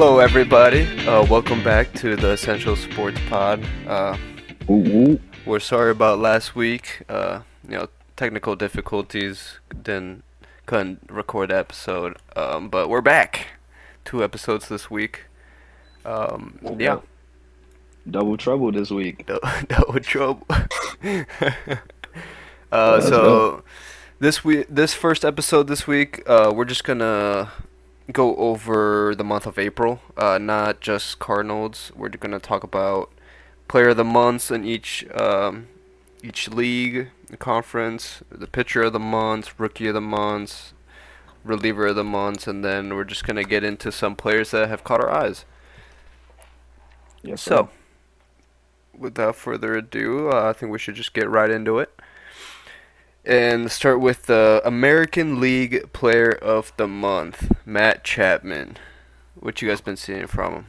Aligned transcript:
Hello, 0.00 0.18
everybody. 0.18 0.84
Uh, 1.06 1.26
welcome 1.26 1.62
back 1.62 1.92
to 1.92 2.16
the 2.16 2.30
Essential 2.30 2.74
Sports 2.74 3.20
Pod. 3.28 3.62
Uh, 3.86 4.16
we're 4.66 5.60
sorry 5.60 5.90
about 5.90 6.18
last 6.18 6.56
week. 6.56 7.02
Uh, 7.06 7.40
you 7.68 7.76
know, 7.76 7.86
technical 8.16 8.56
difficulties 8.56 9.58
didn't 9.82 10.24
couldn't 10.64 11.02
record 11.10 11.50
the 11.50 11.58
episode, 11.58 12.16
um, 12.34 12.70
but 12.70 12.88
we're 12.88 13.02
back. 13.02 13.48
Two 14.06 14.24
episodes 14.24 14.70
this 14.70 14.90
week. 14.90 15.24
Um, 16.06 16.58
yeah, 16.78 17.00
Double 18.10 18.38
trouble 18.38 18.72
this 18.72 18.90
week. 18.90 19.26
Dou- 19.26 19.38
double 19.68 20.00
trouble. 20.00 20.46
uh, 22.72 23.02
so 23.02 23.64
this 24.18 24.42
week, 24.42 24.66
this 24.70 24.94
first 24.94 25.26
episode 25.26 25.66
this 25.66 25.86
week, 25.86 26.22
uh, 26.26 26.50
we're 26.56 26.64
just 26.64 26.84
gonna 26.84 27.52
go 28.12 28.36
over 28.36 29.14
the 29.14 29.24
month 29.24 29.46
of 29.46 29.58
April, 29.58 30.00
uh, 30.16 30.38
not 30.38 30.80
just 30.80 31.18
Cardinals. 31.18 31.92
We're 31.94 32.08
gonna 32.08 32.40
talk 32.40 32.62
about 32.64 33.10
player 33.68 33.90
of 33.90 33.96
the 33.96 34.04
months 34.04 34.50
in 34.50 34.64
each 34.64 35.06
um, 35.14 35.68
each 36.22 36.48
league, 36.48 37.10
conference, 37.38 38.22
the 38.30 38.46
pitcher 38.46 38.82
of 38.82 38.92
the 38.92 38.98
month, 38.98 39.58
rookie 39.58 39.86
of 39.88 39.94
the 39.94 40.00
month, 40.00 40.72
reliever 41.44 41.86
of 41.86 41.96
the 41.96 42.04
month, 42.04 42.46
and 42.46 42.64
then 42.64 42.94
we're 42.94 43.04
just 43.04 43.24
gonna 43.26 43.44
get 43.44 43.64
into 43.64 43.90
some 43.92 44.16
players 44.16 44.50
that 44.50 44.68
have 44.68 44.84
caught 44.84 45.00
our 45.00 45.10
eyes. 45.10 45.44
Yes, 47.22 47.42
So, 47.42 47.68
without 48.96 49.36
further 49.36 49.74
ado, 49.74 50.30
uh, 50.30 50.48
I 50.48 50.52
think 50.52 50.72
we 50.72 50.78
should 50.78 50.94
just 50.94 51.12
get 51.12 51.28
right 51.28 51.50
into 51.50 51.78
it. 51.78 51.92
And 53.24 53.70
start 53.70 54.00
with 54.00 54.26
the 54.26 54.62
American 54.64 55.40
League 55.40 55.92
Player 55.92 56.30
of 56.30 56.72
the 56.78 56.88
Month, 56.88 57.52
Matt 57.66 58.02
Chapman. 58.02 58.78
What 59.38 59.60
you 59.60 59.68
guys 59.68 59.82
been 59.82 59.96
seeing 59.96 60.26
from 60.26 60.54
him? 60.54 60.66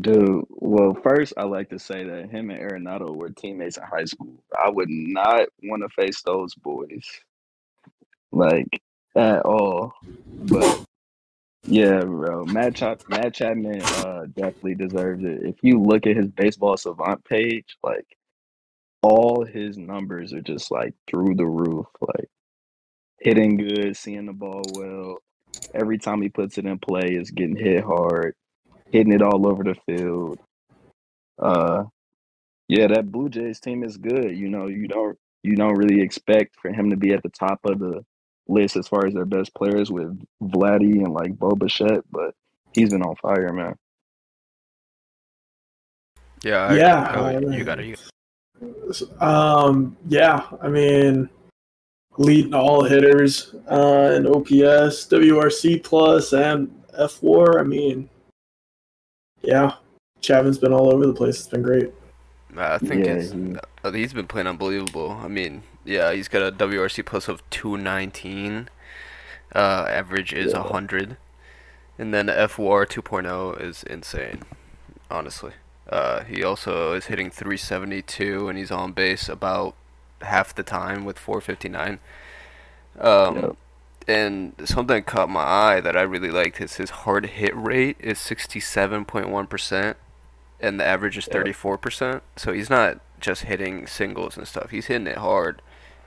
Dude, 0.00 0.44
well, 0.48 0.96
first 1.02 1.34
I 1.36 1.44
like 1.44 1.68
to 1.68 1.78
say 1.78 2.02
that 2.02 2.30
him 2.30 2.50
and 2.50 2.60
Arenado 2.60 3.14
were 3.14 3.28
teammates 3.28 3.76
in 3.76 3.82
high 3.84 4.06
school. 4.06 4.42
I 4.58 4.70
would 4.70 4.88
not 4.88 5.48
want 5.64 5.82
to 5.82 5.88
face 5.90 6.22
those 6.22 6.54
boys, 6.54 7.04
like 8.32 8.80
at 9.14 9.42
all. 9.42 9.92
But 10.44 10.82
yeah, 11.64 12.00
bro, 12.00 12.46
Matt 12.46 12.80
Matt 13.08 13.34
Chapman 13.34 13.82
uh 13.82 14.26
definitely 14.34 14.76
deserves 14.76 15.22
it. 15.24 15.42
If 15.42 15.56
you 15.62 15.80
look 15.80 16.06
at 16.06 16.16
his 16.16 16.28
baseball 16.28 16.76
savant 16.76 17.22
page, 17.24 17.76
like 17.82 18.15
all 19.02 19.44
his 19.44 19.76
numbers 19.78 20.32
are 20.32 20.40
just 20.42 20.70
like 20.70 20.94
through 21.08 21.34
the 21.36 21.46
roof. 21.46 21.86
Like 22.00 22.28
hitting 23.20 23.56
good, 23.56 23.96
seeing 23.96 24.26
the 24.26 24.32
ball 24.32 24.62
well. 24.74 25.18
Every 25.74 25.98
time 25.98 26.22
he 26.22 26.28
puts 26.28 26.58
it 26.58 26.66
in 26.66 26.78
play, 26.78 27.08
is 27.14 27.30
getting 27.30 27.56
hit 27.56 27.82
hard, 27.84 28.34
hitting 28.90 29.12
it 29.12 29.22
all 29.22 29.46
over 29.46 29.62
the 29.64 29.74
field. 29.86 30.38
Uh, 31.38 31.84
yeah, 32.68 32.88
that 32.88 33.10
Blue 33.12 33.28
Jays 33.28 33.60
team 33.60 33.84
is 33.84 33.96
good. 33.96 34.36
You 34.36 34.48
know, 34.48 34.66
you 34.66 34.88
don't 34.88 35.18
you 35.42 35.54
don't 35.56 35.74
really 35.76 36.00
expect 36.02 36.56
for 36.60 36.72
him 36.72 36.90
to 36.90 36.96
be 36.96 37.12
at 37.12 37.22
the 37.22 37.28
top 37.30 37.60
of 37.64 37.78
the 37.78 38.04
list 38.48 38.76
as 38.76 38.88
far 38.88 39.06
as 39.06 39.14
their 39.14 39.24
best 39.24 39.54
players 39.54 39.90
with 39.90 40.20
Vladdy 40.42 41.04
and 41.04 41.12
like 41.12 41.36
Bo 41.38 41.50
Bichette, 41.50 42.04
but 42.10 42.34
he's 42.72 42.90
been 42.90 43.02
on 43.02 43.14
fire, 43.16 43.52
man. 43.52 43.74
Yeah, 46.44 46.66
I- 46.66 46.76
Yeah, 46.76 47.12
oh, 47.16 47.24
I 47.24 47.38
you 47.38 47.46
mean- 47.48 47.64
got 47.64 47.78
it. 47.80 47.98
You 48.60 48.94
Um, 49.20 49.96
yeah, 50.08 50.46
I 50.62 50.68
mean, 50.68 51.28
leading 52.18 52.54
all 52.54 52.82
hitters 52.84 53.54
uh, 53.70 54.14
in 54.16 54.26
OPS, 54.26 55.06
WRC 55.08 55.82
plus, 55.82 56.32
and 56.32 56.70
F 56.96 57.22
War. 57.22 57.60
I 57.60 57.62
mean, 57.64 58.08
yeah, 59.42 59.74
Chapman's 60.20 60.58
been 60.58 60.72
all 60.72 60.92
over 60.92 61.06
the 61.06 61.12
place. 61.14 61.36
It's 61.40 61.48
been 61.48 61.62
great. 61.62 61.92
I 62.56 62.78
think 62.78 63.04
Yeah, 63.04 63.12
it's, 63.12 63.32
he- 63.32 63.56
uh, 63.84 63.92
he's 63.92 64.14
been 64.14 64.26
playing 64.26 64.46
unbelievable. 64.46 65.10
I 65.22 65.28
mean, 65.28 65.62
yeah, 65.84 66.12
he's 66.12 66.28
got 66.28 66.40
a 66.42 66.50
WRC 66.50 67.04
plus 67.04 67.28
of 67.28 67.42
219. 67.50 68.70
Uh, 69.54 69.86
average 69.88 70.32
is 70.32 70.52
Yeah. 70.52 70.60
100. 70.60 71.18
And 71.98 72.12
then 72.14 72.26
the 72.26 72.32
FWAR 72.32 72.86
2.0 72.86 73.60
is 73.60 73.82
insane, 73.82 74.42
honestly. 75.10 75.52
Uh, 75.88 76.24
he 76.24 76.42
also 76.42 76.92
is 76.94 77.06
hitting 77.06 77.30
372 77.30 78.48
and 78.48 78.58
he's 78.58 78.70
on 78.70 78.92
base 78.92 79.28
about 79.28 79.74
half 80.22 80.54
the 80.54 80.62
time 80.62 81.04
with 81.04 81.18
459. 81.18 82.00
Um, 82.98 83.36
Yep. 83.42 83.56
and 84.08 84.54
something 84.64 85.02
caught 85.04 85.28
my 85.30 85.42
eye 85.42 85.80
that 85.80 85.96
I 85.96 86.02
really 86.02 86.30
liked 86.30 86.60
is 86.60 86.76
his 86.76 86.90
hard 86.90 87.26
hit 87.26 87.54
rate 87.56 87.96
is 88.00 88.18
67.1%, 88.18 89.94
and 90.60 90.80
the 90.80 90.84
average 90.84 91.18
is 91.18 91.28
34%. 91.28 92.22
So 92.36 92.52
he's 92.52 92.70
not 92.70 93.00
just 93.20 93.42
hitting 93.44 93.86
singles 93.86 94.36
and 94.36 94.46
stuff. 94.46 94.70
He's 94.70 94.86
hitting 94.86 95.06
it 95.08 95.18
hard, 95.18 95.62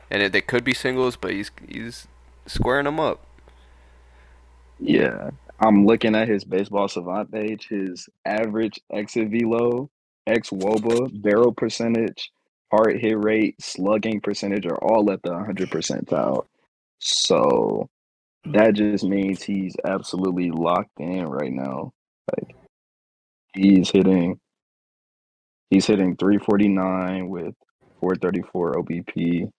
and 0.09 0.21
it, 0.23 0.31
they 0.31 0.41
could 0.41 0.63
be 0.63 0.73
singles, 0.73 1.15
but 1.17 1.31
he's 1.31 1.51
he's 1.67 2.07
squaring 2.47 2.85
them 2.85 2.99
up. 2.99 3.25
Yeah, 4.79 5.31
I'm 5.61 5.85
looking 5.85 6.15
at 6.15 6.29
his 6.29 6.43
baseball 6.45 6.87
savant 6.87 7.31
page. 7.31 7.67
His 7.69 8.07
average 8.25 8.79
exit 8.91 9.29
velo, 9.29 9.89
ex 10.25 10.49
woba, 10.51 11.09
barrel 11.21 11.53
percentage, 11.53 12.31
hard 12.71 12.99
hit 12.99 13.17
rate, 13.21 13.55
slugging 13.61 14.21
percentage 14.21 14.65
are 14.65 14.77
all 14.77 15.11
at 15.11 15.21
the 15.23 15.31
100 15.31 15.69
percentile. 15.69 16.45
So 16.99 17.89
that 18.45 18.75
just 18.75 19.03
means 19.03 19.43
he's 19.43 19.75
absolutely 19.85 20.51
locked 20.51 20.97
in 20.99 21.25
right 21.27 21.51
now. 21.51 21.91
Like 22.31 22.55
he's 23.53 23.89
hitting, 23.89 24.39
he's 25.69 25.85
hitting 25.87 26.15
349 26.15 27.27
with 27.27 27.55
434 27.99 28.73
OBP, 28.75 29.51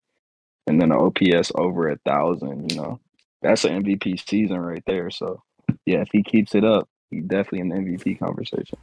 and 0.66 0.80
then 0.80 0.92
an 0.92 0.98
OPS 0.98 1.52
over 1.54 1.88
a 1.90 1.98
thousand. 2.06 2.70
You 2.72 2.78
know, 2.78 3.00
that's 3.42 3.64
an 3.64 3.82
MVP 3.82 4.26
season 4.26 4.58
right 4.60 4.82
there. 4.86 5.10
So 5.10 5.42
yeah, 5.90 6.00
if 6.02 6.08
he 6.12 6.22
keeps 6.22 6.54
it 6.54 6.64
up, 6.64 6.88
he's 7.10 7.24
definitely 7.24 7.60
in 7.60 7.68
the 7.68 7.74
MVP 7.76 8.18
conversation. 8.18 8.78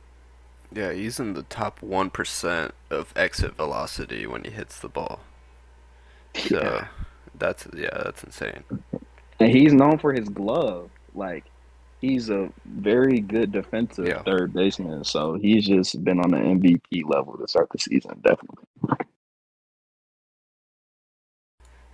Yeah, 0.73 0.91
he's 0.91 1.19
in 1.19 1.33
the 1.33 1.43
top 1.43 1.81
one 1.81 2.09
percent 2.09 2.73
of 2.89 3.13
exit 3.15 3.55
velocity 3.55 4.27
when 4.27 4.43
he 4.43 4.51
hits 4.51 4.79
the 4.79 4.89
ball. 4.89 5.21
So 6.35 6.59
Yeah. 6.61 6.87
that's 7.37 7.67
yeah, 7.75 8.01
that's 8.03 8.23
insane. 8.23 8.63
And 9.39 9.49
he's 9.51 9.73
known 9.73 9.97
for 9.99 10.13
his 10.13 10.27
glove. 10.29 10.89
Like 11.13 11.45
he's 12.01 12.29
a 12.29 12.49
very 12.65 13.19
good 13.21 13.51
defensive 13.51 14.05
Yeah. 14.07 14.23
third 14.25 14.53
baseman. 14.53 15.03
So 15.05 15.35
he's 15.35 15.65
just 15.65 16.03
been 16.03 16.19
on 16.19 16.31
the 16.31 16.37
MVP 16.37 17.03
level 17.05 17.37
to 17.37 17.47
start 17.47 17.69
the 17.71 17.79
season, 17.79 18.19
definitely. 18.21 18.65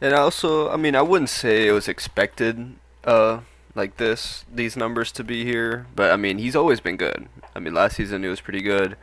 And 0.01 0.13
also, 0.13 0.69
I 0.69 0.77
mean, 0.77 0.95
I 0.95 1.01
wouldn't 1.01 1.29
say 1.29 1.67
it 1.67 1.71
was 1.71 1.87
expected, 1.87 2.75
uh, 3.05 3.39
like 3.75 3.97
this, 3.97 4.45
these 4.53 4.77
numbers 4.77 5.11
to 5.13 5.23
be 5.23 5.43
here, 5.43 5.87
but 5.95 6.11
I 6.11 6.15
mean, 6.15 6.37
he's 6.37 6.55
always 6.55 6.79
been 6.79 6.97
good. 6.97 7.27
I 7.55 7.59
mean, 7.59 7.73
last 7.73 7.97
season 7.97 8.23
he 8.23 8.29
was 8.29 8.41
pretty 8.41 8.61
good. 8.61 8.95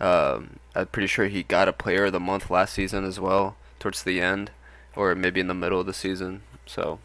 Um, 0.00 0.58
I'm 0.74 0.86
pretty 0.86 1.06
sure 1.08 1.26
he 1.26 1.42
got 1.42 1.68
a 1.68 1.72
Player 1.72 2.06
of 2.06 2.12
the 2.12 2.20
Month 2.20 2.50
last 2.50 2.74
season 2.74 3.04
as 3.04 3.18
well, 3.18 3.56
towards 3.78 4.02
the 4.02 4.20
end, 4.20 4.50
or 4.96 5.14
maybe 5.14 5.40
in 5.40 5.48
the 5.48 5.54
middle 5.54 5.80
of 5.80 5.86
the 5.86 5.94
season. 5.94 6.42
So, 6.66 6.98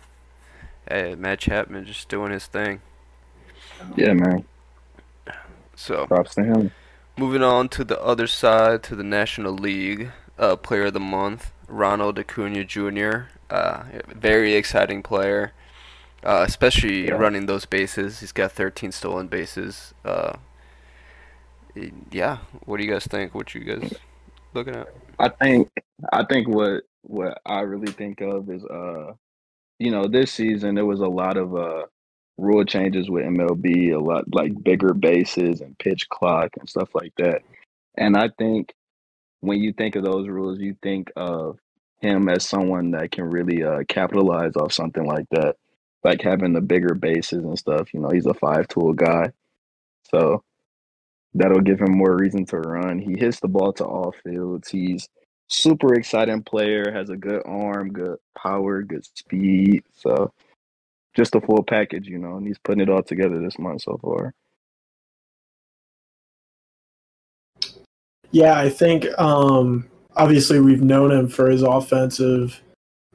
hey, 0.87 1.15
Matt 1.15 1.39
Chapman 1.39 1.85
just 1.85 2.09
doing 2.09 2.31
his 2.31 2.45
thing. 2.45 2.81
Yeah, 3.95 4.13
man. 4.13 4.45
So, 5.75 6.07
Props 6.07 6.35
to 6.35 6.43
him. 6.43 6.71
Moving 7.17 7.43
on 7.43 7.69
to 7.69 7.83
the 7.83 8.01
other 8.01 8.27
side, 8.27 8.83
to 8.83 8.95
the 8.95 9.03
National 9.03 9.53
League 9.53 10.11
uh, 10.37 10.55
Player 10.55 10.85
of 10.85 10.93
the 10.93 10.99
Month, 10.99 11.51
Ronald 11.67 12.17
Acuna 12.17 12.63
Jr. 12.63 13.25
Uh, 13.49 13.83
very 14.07 14.55
exciting 14.55 15.03
player, 15.03 15.53
uh, 16.23 16.43
especially 16.47 17.07
Yeah. 17.07 17.15
running 17.15 17.45
those 17.45 17.65
bases. 17.65 18.19
He's 18.21 18.31
got 18.31 18.51
13 18.51 18.91
stolen 18.91 19.27
bases. 19.27 19.93
Uh, 20.05 20.33
yeah, 22.11 22.37
what 22.65 22.77
do 22.77 22.83
you 22.85 22.91
guys 22.91 23.05
think? 23.07 23.33
What 23.33 23.53
you 23.55 23.61
guys 23.61 23.93
looking 24.53 24.75
at? 24.75 24.87
I 25.19 25.29
think 25.29 25.69
I 26.11 26.23
think 26.25 26.47
what 26.47 26.83
what 27.03 27.39
I 27.45 27.61
really 27.61 27.91
think 27.91 28.21
of 28.21 28.49
is 28.49 28.63
uh 28.65 29.13
you 29.79 29.91
know 29.91 30.07
this 30.07 30.31
season 30.31 30.75
there 30.75 30.85
was 30.85 30.99
a 31.01 31.07
lot 31.07 31.37
of 31.37 31.55
uh 31.55 31.85
rule 32.37 32.63
changes 32.65 33.09
with 33.09 33.23
MLB 33.25 33.93
a 33.93 33.99
lot 33.99 34.25
like 34.33 34.51
bigger 34.63 34.93
bases 34.93 35.61
and 35.61 35.77
pitch 35.79 36.07
clock 36.09 36.49
and 36.59 36.69
stuff 36.69 36.89
like 36.95 37.13
that 37.17 37.41
and 37.97 38.17
I 38.17 38.29
think 38.37 38.73
when 39.41 39.59
you 39.61 39.73
think 39.73 39.95
of 39.95 40.03
those 40.03 40.27
rules 40.27 40.59
you 40.59 40.75
think 40.81 41.11
of 41.15 41.59
him 42.01 42.29
as 42.29 42.47
someone 42.47 42.91
that 42.91 43.11
can 43.11 43.25
really 43.25 43.63
uh 43.63 43.83
capitalize 43.89 44.55
off 44.55 44.73
something 44.73 45.05
like 45.05 45.25
that 45.31 45.55
like 46.03 46.21
having 46.21 46.53
the 46.53 46.61
bigger 46.61 46.95
bases 46.95 47.43
and 47.43 47.57
stuff. 47.57 47.93
You 47.93 47.99
know, 47.99 48.09
he's 48.09 48.25
a 48.25 48.33
five 48.33 48.67
tool 48.67 48.93
guy. 48.93 49.31
So 50.09 50.43
that'll 51.33 51.61
give 51.61 51.79
him 51.79 51.97
more 51.97 52.15
reason 52.15 52.45
to 52.47 52.57
run. 52.59 52.99
He 52.99 53.17
hits 53.17 53.39
the 53.39 53.47
ball 53.47 53.73
to 53.73 53.85
all 53.85 54.13
fields. 54.23 54.69
He's 54.69 55.07
super 55.47 55.93
exciting 55.93 56.43
player, 56.43 56.91
has 56.91 57.09
a 57.09 57.17
good 57.17 57.41
arm, 57.45 57.91
good 57.91 58.17
power, 58.37 58.81
good 58.81 59.05
speed. 59.15 59.83
So 59.93 60.31
just 61.15 61.35
a 61.35 61.41
full 61.41 61.63
package, 61.63 62.07
you 62.07 62.17
know, 62.17 62.37
and 62.37 62.47
he's 62.47 62.59
putting 62.59 62.81
it 62.81 62.89
all 62.89 63.03
together 63.03 63.39
this 63.39 63.59
month 63.59 63.83
so 63.83 63.97
far. 64.01 64.33
Yeah, 68.31 68.57
I 68.57 68.69
think 68.69 69.05
um 69.19 69.89
obviously 70.15 70.59
we've 70.59 70.81
known 70.81 71.11
him 71.11 71.29
for 71.29 71.49
his 71.49 71.61
offensive 71.61 72.61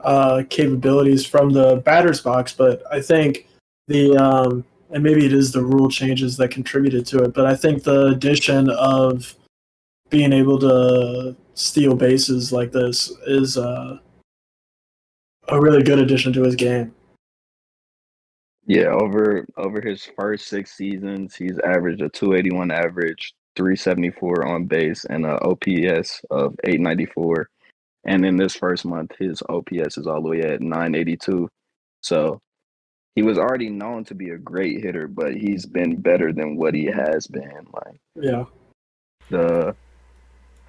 uh, 0.00 0.42
capabilities 0.48 1.26
from 1.26 1.50
the 1.50 1.76
batter's 1.76 2.20
box, 2.20 2.52
but 2.52 2.82
I 2.90 3.00
think 3.00 3.48
the 3.88 4.16
um, 4.16 4.64
and 4.90 5.02
maybe 5.02 5.26
it 5.26 5.32
is 5.32 5.52
the 5.52 5.64
rule 5.64 5.90
changes 5.90 6.36
that 6.36 6.50
contributed 6.50 7.06
to 7.06 7.24
it, 7.24 7.34
but 7.34 7.46
I 7.46 7.54
think 7.54 7.82
the 7.82 8.06
addition 8.06 8.70
of 8.70 9.34
being 10.10 10.32
able 10.32 10.58
to 10.60 11.36
steal 11.54 11.94
bases 11.94 12.52
like 12.52 12.72
this 12.72 13.10
is 13.26 13.58
uh, 13.58 13.98
a 15.48 15.60
really 15.60 15.82
good 15.82 15.98
addition 15.98 16.32
to 16.32 16.42
his 16.42 16.54
game. 16.54 16.94
Yeah, 18.66 18.88
over 18.88 19.46
over 19.56 19.80
his 19.80 20.08
first 20.18 20.46
six 20.46 20.76
seasons, 20.76 21.34
he's 21.34 21.58
averaged 21.60 22.02
a 22.02 22.08
281 22.10 22.70
average, 22.70 23.34
374 23.56 24.46
on 24.46 24.66
base, 24.66 25.04
and 25.06 25.24
an 25.24 25.38
OPS 25.42 26.22
of 26.30 26.54
894. 26.64 27.48
And 28.04 28.24
in 28.24 28.36
this 28.36 28.54
first 28.54 28.84
month, 28.84 29.12
his 29.18 29.42
OPS 29.48 29.98
is 29.98 30.06
all 30.06 30.22
the 30.22 30.28
way 30.30 30.40
at 30.40 30.60
982. 30.60 31.48
So 32.00 32.40
he 33.14 33.22
was 33.22 33.38
already 33.38 33.68
known 33.68 34.04
to 34.04 34.14
be 34.14 34.30
a 34.30 34.38
great 34.38 34.82
hitter, 34.82 35.08
but 35.08 35.34
he's 35.34 35.66
been 35.66 35.96
better 35.96 36.32
than 36.32 36.56
what 36.56 36.74
he 36.74 36.86
has 36.86 37.26
been. 37.26 37.66
Like 37.72 38.00
Yeah. 38.14 38.44
the 39.30 39.74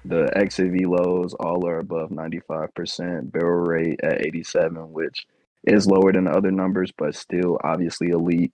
the 0.04 0.30
exit 0.36 0.72
lows 0.88 1.34
all 1.34 1.66
are 1.66 1.78
above 1.78 2.10
95%, 2.10 3.30
barrel 3.30 3.66
rate 3.66 4.00
at 4.02 4.24
87, 4.24 4.92
which 4.92 5.26
is 5.64 5.86
lower 5.86 6.10
than 6.12 6.24
the 6.24 6.30
other 6.30 6.50
numbers, 6.50 6.90
but 6.96 7.14
still 7.14 7.58
obviously 7.62 8.08
elite. 8.08 8.52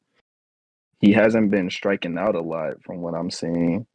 He 1.00 1.12
hasn't 1.12 1.50
been 1.52 1.70
striking 1.70 2.18
out 2.18 2.34
a 2.34 2.40
lot 2.40 2.82
from 2.82 3.00
what 3.00 3.14
I'm 3.14 3.30
seeing. 3.30 3.86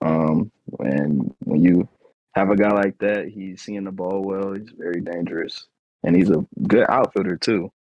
Um, 0.00 0.50
and 0.80 1.32
when 1.44 1.62
you 1.62 1.88
have 2.36 2.50
a 2.50 2.56
guy 2.56 2.70
like 2.72 2.98
that, 3.00 3.28
he's 3.28 3.62
seeing 3.62 3.84
the 3.84 3.92
ball 3.92 4.22
well. 4.24 4.54
He's 4.54 4.70
very 4.78 5.02
dangerous, 5.02 5.66
and 6.04 6.16
he's 6.16 6.30
a 6.30 6.46
good 6.68 6.86
outfielder 6.90 7.38
too. 7.38 7.72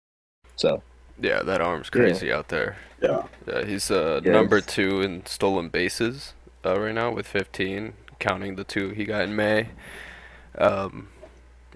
So 0.56 0.84
Yeah, 1.20 1.42
that 1.42 1.60
arm's 1.62 1.90
Yeah. 1.94 2.02
crazy 2.02 2.32
out 2.32 2.48
there. 2.48 2.76
Yeah. 3.02 3.22
Yeah, 3.46 3.64
he's 3.66 3.90
uh, 3.90 4.20
Yes. 4.24 4.32
number 4.32 4.60
two 4.62 5.02
in 5.02 5.26
stolen 5.26 5.68
bases 5.70 6.34
uh, 6.64 6.80
right 6.80 6.94
now 6.94 7.12
with 7.12 7.26
15, 7.26 7.94
counting 8.20 8.56
the 8.56 8.64
two 8.64 8.90
he 8.90 9.04
got 9.04 9.22
in 9.24 9.36
May. 9.36 9.70
Um, 10.58 11.08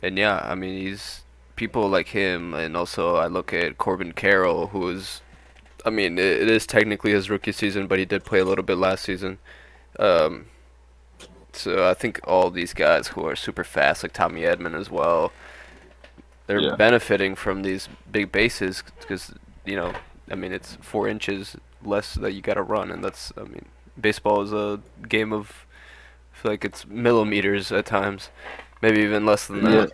and 0.02 0.18
yeah, 0.18 0.40
I 0.44 0.54
mean, 0.56 0.80
he's 0.80 1.22
people 1.56 1.88
like 1.88 2.08
him, 2.08 2.54
and 2.54 2.76
also 2.76 3.16
I 3.16 3.26
look 3.28 3.52
at 3.52 3.78
Corbin 3.78 4.12
Carroll, 4.12 4.68
who 4.68 4.88
is, 4.90 5.22
I 5.84 5.90
mean, 5.90 6.18
it, 6.18 6.42
it 6.42 6.50
is 6.50 6.66
technically 6.66 7.12
his 7.12 7.30
rookie 7.30 7.52
season, 7.52 7.86
but 7.88 7.98
he 7.98 8.04
did 8.04 8.24
play 8.24 8.40
a 8.40 8.44
little 8.44 8.64
bit 8.64 8.78
last 8.78 9.04
season. 9.04 9.38
Um, 9.98 10.46
so 11.58 11.88
I 11.88 11.94
think 11.94 12.20
all 12.24 12.50
these 12.50 12.72
guys 12.74 13.08
who 13.08 13.26
are 13.26 13.36
super 13.36 13.64
fast, 13.64 14.02
like 14.02 14.12
Tommy 14.12 14.42
Edman 14.42 14.78
as 14.78 14.90
well, 14.90 15.32
they're 16.46 16.60
Yeah. 16.60 16.76
benefiting 16.76 17.34
from 17.34 17.62
these 17.62 17.88
big 18.10 18.32
bases 18.32 18.82
because 19.00 19.32
you 19.64 19.76
know, 19.76 19.92
I 20.30 20.34
mean, 20.34 20.52
it's 20.52 20.76
four 20.80 21.08
inches 21.08 21.56
less 21.84 22.14
that 22.14 22.32
you 22.32 22.40
got 22.40 22.54
to 22.54 22.62
run, 22.62 22.90
and 22.90 23.04
that's, 23.04 23.32
I 23.36 23.42
mean, 23.42 23.66
baseball 24.00 24.40
is 24.42 24.52
a 24.52 24.80
game 25.08 25.32
of, 25.32 25.66
I 26.34 26.38
feel 26.38 26.50
like 26.52 26.64
it's 26.64 26.86
millimeters 26.86 27.70
at 27.70 27.84
times, 27.86 28.30
maybe 28.80 29.00
even 29.00 29.26
less 29.26 29.46
than 29.46 29.62
Yeah. 29.62 29.86
that. 29.86 29.92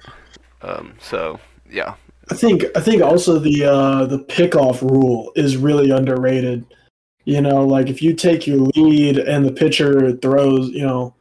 Um, 0.62 0.94
so 1.00 1.40
yeah, 1.68 1.94
I 2.30 2.34
think 2.34 2.64
I 2.76 2.80
think 2.80 3.02
also 3.02 3.38
the 3.38 3.64
uh, 3.64 4.06
the 4.06 4.18
pickoff 4.20 4.80
rule 4.80 5.32
is 5.34 5.56
really 5.56 5.90
underrated. 5.90 6.64
You 7.24 7.40
know, 7.40 7.66
like 7.66 7.88
if 7.88 8.00
you 8.02 8.14
take 8.14 8.46
your 8.46 8.68
lead 8.76 9.18
and 9.18 9.44
the 9.44 9.52
pitcher 9.52 10.12
throws, 10.16 10.68
you 10.68 10.86
know, 10.86 11.14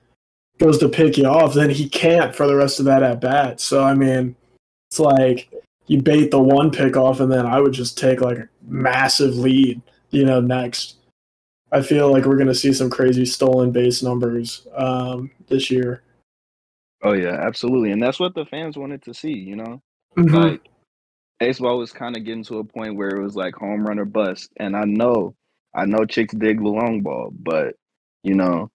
goes 0.59 0.77
to 0.79 0.89
pick 0.89 1.17
you 1.17 1.25
off, 1.25 1.53
then 1.53 1.69
he 1.69 1.89
can't 1.89 2.35
for 2.35 2.47
the 2.47 2.55
rest 2.55 2.79
of 2.79 2.85
that 2.85 3.03
at 3.03 3.21
bat. 3.21 3.59
So 3.59 3.83
I 3.83 3.93
mean, 3.93 4.35
it's 4.89 4.99
like 4.99 5.49
you 5.87 6.01
bait 6.01 6.31
the 6.31 6.39
one 6.39 6.71
pick 6.71 6.95
off, 6.95 7.19
and 7.19 7.31
then 7.31 7.45
I 7.45 7.59
would 7.59 7.73
just 7.73 7.97
take 7.97 8.21
like 8.21 8.37
a 8.37 8.49
massive 8.67 9.35
lead. 9.35 9.81
You 10.11 10.25
know, 10.25 10.39
next. 10.39 10.97
I 11.71 11.81
feel 11.81 12.11
like 12.11 12.25
we're 12.25 12.37
gonna 12.37 12.53
see 12.53 12.71
some 12.71 12.89
crazy 12.89 13.25
stolen 13.25 13.71
base 13.71 14.03
numbers 14.03 14.67
um, 14.75 15.31
this 15.47 15.71
year. 15.71 16.03
Oh 17.01 17.13
yeah, 17.13 17.35
absolutely, 17.41 17.91
and 17.91 18.01
that's 18.01 18.19
what 18.19 18.35
the 18.35 18.45
fans 18.45 18.77
wanted 18.77 19.01
to 19.03 19.13
see. 19.13 19.33
You 19.33 19.55
know, 19.55 19.81
Mhm. 20.15 20.33
like 20.33 20.69
baseball 21.39 21.79
was 21.79 21.91
kind 21.91 22.15
of 22.15 22.23
getting 22.23 22.43
to 22.43 22.59
a 22.59 22.63
point 22.63 22.95
where 22.95 23.09
it 23.09 23.21
was 23.21 23.35
like 23.35 23.55
home 23.55 23.85
run 23.85 23.99
or 23.99 24.05
bust. 24.05 24.51
And 24.57 24.77
I 24.77 24.83
know, 24.85 25.35
I 25.73 25.85
know 25.85 26.05
chicks 26.05 26.33
dig 26.35 26.59
the 26.59 26.69
long 26.69 27.01
ball, 27.01 27.31
but 27.33 27.75
you 28.23 28.35
know, 28.35 28.69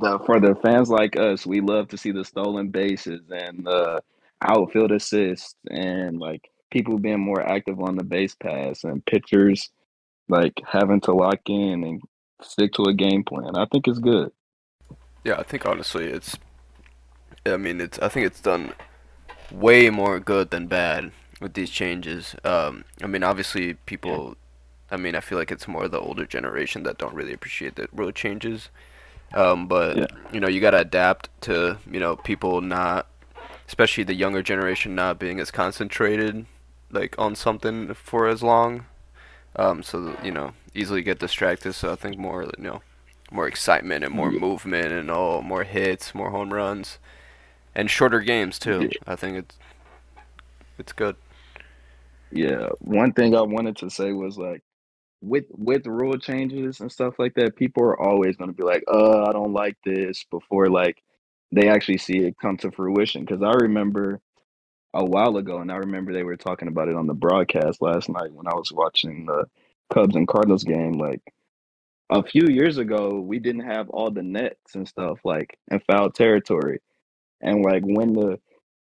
the 0.00 0.18
for 0.26 0.40
the 0.40 0.54
fans 0.56 0.90
like 0.90 1.16
us, 1.16 1.46
we 1.46 1.60
love 1.60 1.88
to 1.88 1.96
see 1.96 2.12
the 2.12 2.24
stolen 2.24 2.68
bases 2.68 3.22
and 3.30 3.66
the 3.66 4.02
outfield 4.42 4.92
assists 4.92 5.54
and 5.70 6.18
like 6.18 6.50
people 6.70 6.98
being 6.98 7.20
more 7.20 7.40
active 7.40 7.80
on 7.80 7.96
the 7.96 8.04
base 8.04 8.34
pass 8.34 8.84
and 8.84 9.04
pitchers 9.06 9.70
like 10.28 10.60
having 10.70 11.00
to 11.00 11.12
lock 11.12 11.40
in 11.48 11.84
and 11.84 12.02
stick 12.42 12.72
to 12.72 12.82
a 12.84 12.94
game 12.94 13.24
plan. 13.24 13.56
I 13.56 13.66
think 13.66 13.88
it's 13.88 13.98
good. 13.98 14.30
yeah, 15.24 15.36
I 15.38 15.42
think 15.42 15.66
honestly, 15.66 16.06
it's, 16.06 16.36
I 17.44 17.56
mean, 17.56 17.80
it's, 17.80 17.98
I 17.98 18.08
think 18.08 18.26
it's 18.26 18.40
done 18.40 18.72
way 19.50 19.90
more 19.90 20.20
good 20.20 20.50
than 20.50 20.66
bad 20.66 21.12
with 21.40 21.54
these 21.54 21.70
changes. 21.70 22.34
Um, 22.44 22.84
I 23.02 23.06
mean, 23.06 23.22
obviously, 23.22 23.74
people. 23.74 24.36
I 24.88 24.96
mean, 24.96 25.16
I 25.16 25.20
feel 25.20 25.36
like 25.36 25.50
it's 25.50 25.66
more 25.66 25.88
the 25.88 25.98
older 25.98 26.24
generation 26.26 26.84
that 26.84 26.96
don't 26.98 27.12
really 27.12 27.32
appreciate 27.32 27.74
the 27.74 27.88
rule 27.92 28.12
changes. 28.12 28.70
Um, 29.34 29.68
but 29.68 30.00
Yeah. 30.00 30.06
you 30.32 30.40
know, 30.40 30.48
you 30.48 30.60
gotta 30.60 30.80
adapt 30.80 31.30
to 31.42 31.78
you 31.90 32.00
know 32.00 32.16
people 32.16 32.60
not, 32.60 33.08
especially 33.68 34.04
the 34.04 34.14
younger 34.14 34.42
generation 34.42 34.94
not 34.94 35.18
being 35.18 35.40
as 35.40 35.50
concentrated, 35.50 36.46
like 36.90 37.16
on 37.18 37.36
something 37.36 37.94
for 37.94 38.28
as 38.28 38.42
long. 38.42 38.86
Um, 39.56 39.82
so 39.82 40.02
that, 40.02 40.24
you 40.24 40.32
know, 40.32 40.54
easily 40.74 41.02
get 41.02 41.18
distracted. 41.20 41.74
So 41.74 41.92
I 41.92 41.96
think 41.96 42.18
more, 42.18 42.44
you 42.44 42.64
know, 42.64 42.82
more 43.30 43.48
excitement 43.48 44.04
and 44.04 44.14
more 44.14 44.30
Yeah. 44.30 44.40
movement 44.40 44.92
and 44.92 45.10
all 45.10 45.42
more 45.42 45.64
hits, 45.64 46.14
more 46.14 46.30
home 46.30 46.54
runs, 46.54 46.98
and 47.74 47.90
shorter 47.90 48.20
games 48.20 48.58
too. 48.58 48.88
Yeah. 48.88 48.98
I 49.06 49.16
think 49.16 49.38
it's 49.38 49.56
it's 50.78 50.92
good. 50.92 51.16
Yeah, 52.32 52.68
one 52.80 53.12
thing 53.14 53.34
I 53.36 53.42
wanted 53.42 53.76
to 53.78 53.90
say 53.90 54.12
was 54.12 54.38
like 54.38 54.62
with 55.20 55.44
with 55.50 55.86
rule 55.86 56.18
changes 56.18 56.80
and 56.80 56.90
stuff 56.92 57.14
like 57.18 57.34
that, 57.34 57.56
people 57.56 57.82
are 57.84 58.00
always 58.00 58.36
going 58.36 58.50
to 58.50 58.56
be 58.56 58.62
like, 58.62 58.84
"Uh, 58.92 59.24
I 59.24 59.32
don't 59.32 59.52
like 59.52 59.76
this," 59.84 60.24
before 60.30 60.68
like 60.68 61.02
they 61.52 61.68
actually 61.68 61.98
see 61.98 62.18
it 62.18 62.36
come 62.40 62.56
to 62.58 62.70
fruition. 62.70 63.24
Because 63.24 63.42
I 63.42 63.52
remember 63.62 64.20
a 64.94 65.04
while 65.04 65.36
ago, 65.36 65.58
and 65.58 65.70
I 65.70 65.76
remember 65.76 66.12
they 66.12 66.22
were 66.22 66.36
talking 66.36 66.68
about 66.68 66.88
it 66.88 66.96
on 66.96 67.06
the 67.06 67.14
broadcast 67.14 67.82
last 67.82 68.08
night 68.08 68.32
when 68.32 68.46
I 68.48 68.54
was 68.54 68.72
watching 68.72 69.26
the 69.26 69.46
Cubs 69.92 70.16
and 70.16 70.28
Cardinals 70.28 70.64
game. 70.64 70.92
Like 70.92 71.22
a 72.10 72.22
few 72.22 72.46
years 72.48 72.78
ago, 72.78 73.20
we 73.20 73.38
didn't 73.38 73.66
have 73.66 73.88
all 73.90 74.10
the 74.10 74.22
nets 74.22 74.74
and 74.74 74.86
stuff 74.88 75.18
like 75.24 75.58
in 75.70 75.80
foul 75.80 76.10
territory, 76.10 76.80
and 77.40 77.64
like 77.64 77.82
when 77.84 78.12
the 78.12 78.38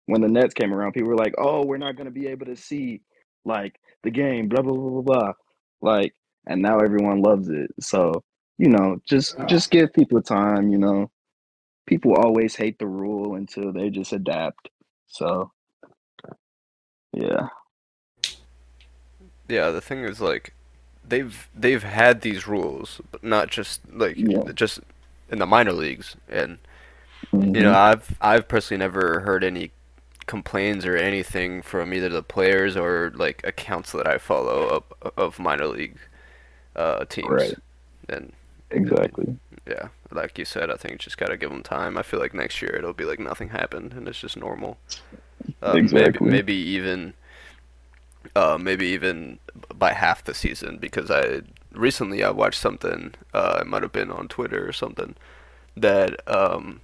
when 0.06 0.20
the 0.20 0.28
nets 0.28 0.54
came 0.54 0.72
around, 0.74 0.92
people 0.92 1.08
were 1.10 1.16
like, 1.16 1.34
"Oh, 1.38 1.64
we're 1.64 1.78
not 1.78 1.96
going 1.96 2.06
to 2.06 2.10
be 2.10 2.28
able 2.28 2.46
to 2.46 2.56
see." 2.56 3.02
like 3.44 3.78
the 4.02 4.10
game, 4.10 4.48
blah 4.48 4.62
blah 4.62 4.72
blah 4.74 4.90
blah 4.90 5.02
blah. 5.02 5.32
Like, 5.80 6.14
and 6.46 6.62
now 6.62 6.78
everyone 6.80 7.22
loves 7.22 7.48
it. 7.48 7.70
So, 7.80 8.22
you 8.58 8.68
know, 8.68 8.98
just 9.08 9.36
Yeah. 9.38 9.46
just 9.46 9.70
give 9.70 9.92
people 9.92 10.22
time, 10.22 10.70
you 10.70 10.78
know. 10.78 11.10
People 11.86 12.14
always 12.14 12.56
hate 12.56 12.78
the 12.78 12.86
rule 12.86 13.36
until 13.36 13.72
they 13.72 13.90
just 13.90 14.12
adapt. 14.12 14.70
So 15.08 15.52
yeah. 17.14 17.48
Yeah, 19.48 19.70
the 19.70 19.80
thing 19.80 20.04
is 20.04 20.20
like 20.20 20.54
they've 21.06 21.48
they've 21.54 21.82
had 21.82 22.22
these 22.22 22.46
rules, 22.48 23.00
but 23.10 23.22
not 23.24 23.50
just 23.50 23.80
like 23.92 24.18
Yeah. 24.18 24.44
just 24.54 24.80
in 25.30 25.38
the 25.38 25.46
minor 25.46 25.72
leagues. 25.72 26.16
And 26.28 26.58
you 27.54 27.62
Mhm. 27.62 27.64
know, 27.64 27.74
I've 27.74 28.16
I've 28.20 28.48
personally 28.48 28.80
never 28.80 29.20
heard 29.20 29.44
any 29.44 29.72
complaints 30.26 30.86
or 30.86 30.96
anything 30.96 31.62
from 31.62 31.92
either 31.94 32.08
the 32.08 32.22
players 32.22 32.76
or 32.76 33.12
like 33.14 33.42
accounts 33.46 33.92
that 33.92 34.06
I 34.08 34.18
follow 34.18 34.68
of, 35.02 35.12
of 35.18 35.38
minor 35.38 35.66
league 35.66 35.98
uh, 36.76 37.04
teams. 37.07 37.28
Right. 37.28 37.54
And 38.09 38.33
exactly. 38.71 39.37
yeah, 39.66 39.88
like 40.11 40.38
you 40.38 40.45
said, 40.45 40.71
I 40.71 40.76
think 40.76 41.00
just 41.00 41.19
gotta 41.19 41.37
give 41.37 41.50
them 41.50 41.62
time. 41.62 41.97
I 41.97 42.02
feel 42.02 42.21
like 42.21 42.35
next 42.35 42.61
year 42.62 42.75
it'll 42.76 42.93
be 42.93 43.04
like 43.04 43.19
nothing 43.21 43.50
happened 43.50 43.93
and 43.93 44.09
it's 44.09 44.21
just 44.21 44.37
normal. 44.37 44.78
Uh, 45.62 45.73
Exactly. 45.76 46.26
Maybe, 46.26 46.31
maybe 46.31 46.54
even, 46.54 47.14
uh, 48.35 48.59
maybe 48.61 48.87
even 48.87 49.38
by 49.75 49.93
half 49.93 50.25
the 50.25 50.35
season 50.35 50.78
because 50.78 51.11
I 51.11 51.43
recently 51.73 52.23
I 52.23 52.31
watched 52.31 52.61
something. 52.61 53.14
Uh, 53.33 53.59
it 53.61 53.66
might 53.66 53.83
have 53.83 53.93
been 53.93 54.11
on 54.11 54.28
Twitter 54.28 54.66
or 54.66 54.73
something 54.73 55.14
that 55.76 56.21
um, 56.28 56.81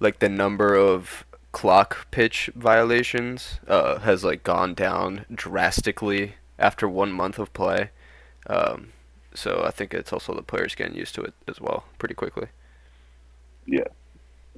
like 0.00 0.18
the 0.18 0.28
number 0.28 0.74
of 0.74 1.24
clock 1.52 2.10
pitch 2.10 2.50
violations 2.54 3.60
uh, 3.66 3.98
has 4.00 4.24
like 4.24 4.42
gone 4.44 4.74
down 4.74 5.24
drastically 5.34 6.34
after 6.58 6.88
one 6.88 7.12
month 7.12 7.38
of 7.38 7.52
play. 7.52 7.90
Um, 8.46 8.92
so 9.38 9.62
I 9.64 9.70
think 9.70 9.94
it's 9.94 10.12
also 10.12 10.34
the 10.34 10.42
players 10.42 10.74
getting 10.74 10.96
used 10.96 11.14
to 11.14 11.22
it 11.22 11.34
as 11.46 11.60
well 11.60 11.84
pretty 11.98 12.14
quickly. 12.14 12.48
Yeah, 13.66 13.88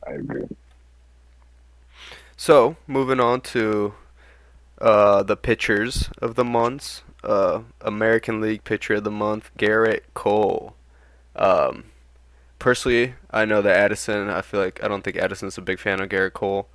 I 0.06 0.12
agree. 0.12 0.46
So 2.36 2.76
moving 2.86 3.20
on 3.20 3.42
to 3.42 3.94
uh, 4.80 5.22
the 5.22 5.36
pitchers 5.36 6.08
of 6.18 6.34
the 6.34 6.44
months. 6.44 7.02
Uh, 7.22 7.60
American 7.82 8.40
League 8.40 8.64
Pitcher 8.64 8.94
of 8.94 9.04
the 9.04 9.10
Month, 9.10 9.50
Gerrit 9.58 10.04
Cole. 10.14 10.74
Um, 11.36 11.84
personally, 12.58 13.14
I 13.30 13.44
know 13.44 13.60
that 13.60 13.76
Addison. 13.76 14.30
I 14.30 14.40
feel 14.40 14.60
like 14.60 14.82
I 14.82 14.88
don't 14.88 15.04
think 15.04 15.16
Addison's 15.16 15.58
a 15.58 15.60
big 15.60 15.78
fan 15.78 16.00
of 16.00 16.08
Gerrit 16.08 16.32
Cole. 16.32 16.68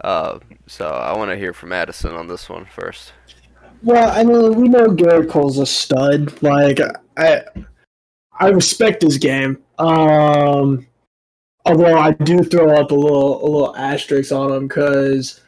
Uh, 0.00 0.40
so 0.66 0.88
I 0.88 1.16
want 1.16 1.30
to 1.30 1.36
hear 1.36 1.52
from 1.52 1.72
Addison 1.72 2.12
on 2.14 2.26
this 2.26 2.48
one 2.48 2.64
first. 2.64 3.12
Well, 3.84 4.10
I 4.10 4.24
mean, 4.24 4.60
we 4.60 4.68
know 4.68 4.88
Gerrit 4.88 5.30
Cole's 5.30 5.58
a 5.58 5.66
stud. 5.66 6.42
Like, 6.42 6.80
I, 7.16 7.42
I 8.38 8.48
respect 8.48 9.02
his 9.02 9.18
game. 9.18 9.62
Um, 9.78 10.86
although 11.64 11.98
I 11.98 12.12
do 12.12 12.42
throw 12.42 12.76
up 12.76 12.90
a 12.90 12.94
little, 12.94 13.42
a 13.42 13.46
little 13.46 13.76
asterisk 13.76 14.32
on 14.32 14.52
him 14.52 14.68
because, 14.68 15.40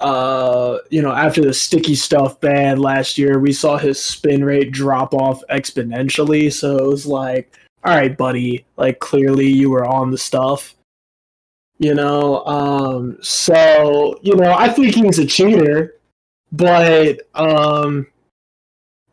uh, 0.00 0.78
you 0.90 1.02
know, 1.02 1.12
after 1.12 1.42
the 1.42 1.54
sticky 1.54 1.94
stuff 1.94 2.40
bad 2.40 2.78
last 2.78 3.18
year, 3.18 3.38
we 3.38 3.52
saw 3.52 3.76
his 3.76 4.02
spin 4.02 4.44
rate 4.44 4.72
drop 4.72 5.14
off 5.14 5.42
exponentially. 5.50 6.52
So 6.52 6.76
it 6.76 6.86
was 6.86 7.06
like, 7.06 7.56
all 7.84 7.94
right, 7.94 8.16
buddy, 8.16 8.64
like 8.76 8.98
clearly 8.98 9.48
you 9.48 9.70
were 9.70 9.86
on 9.86 10.10
the 10.10 10.18
stuff. 10.18 10.74
You 11.78 11.94
know, 11.94 12.44
um, 12.46 13.18
so 13.20 14.18
you 14.22 14.36
know, 14.36 14.52
I 14.52 14.68
think 14.68 14.94
he's 14.94 15.18
a 15.18 15.26
cheater, 15.26 15.96
but 16.52 17.20
um, 17.34 18.06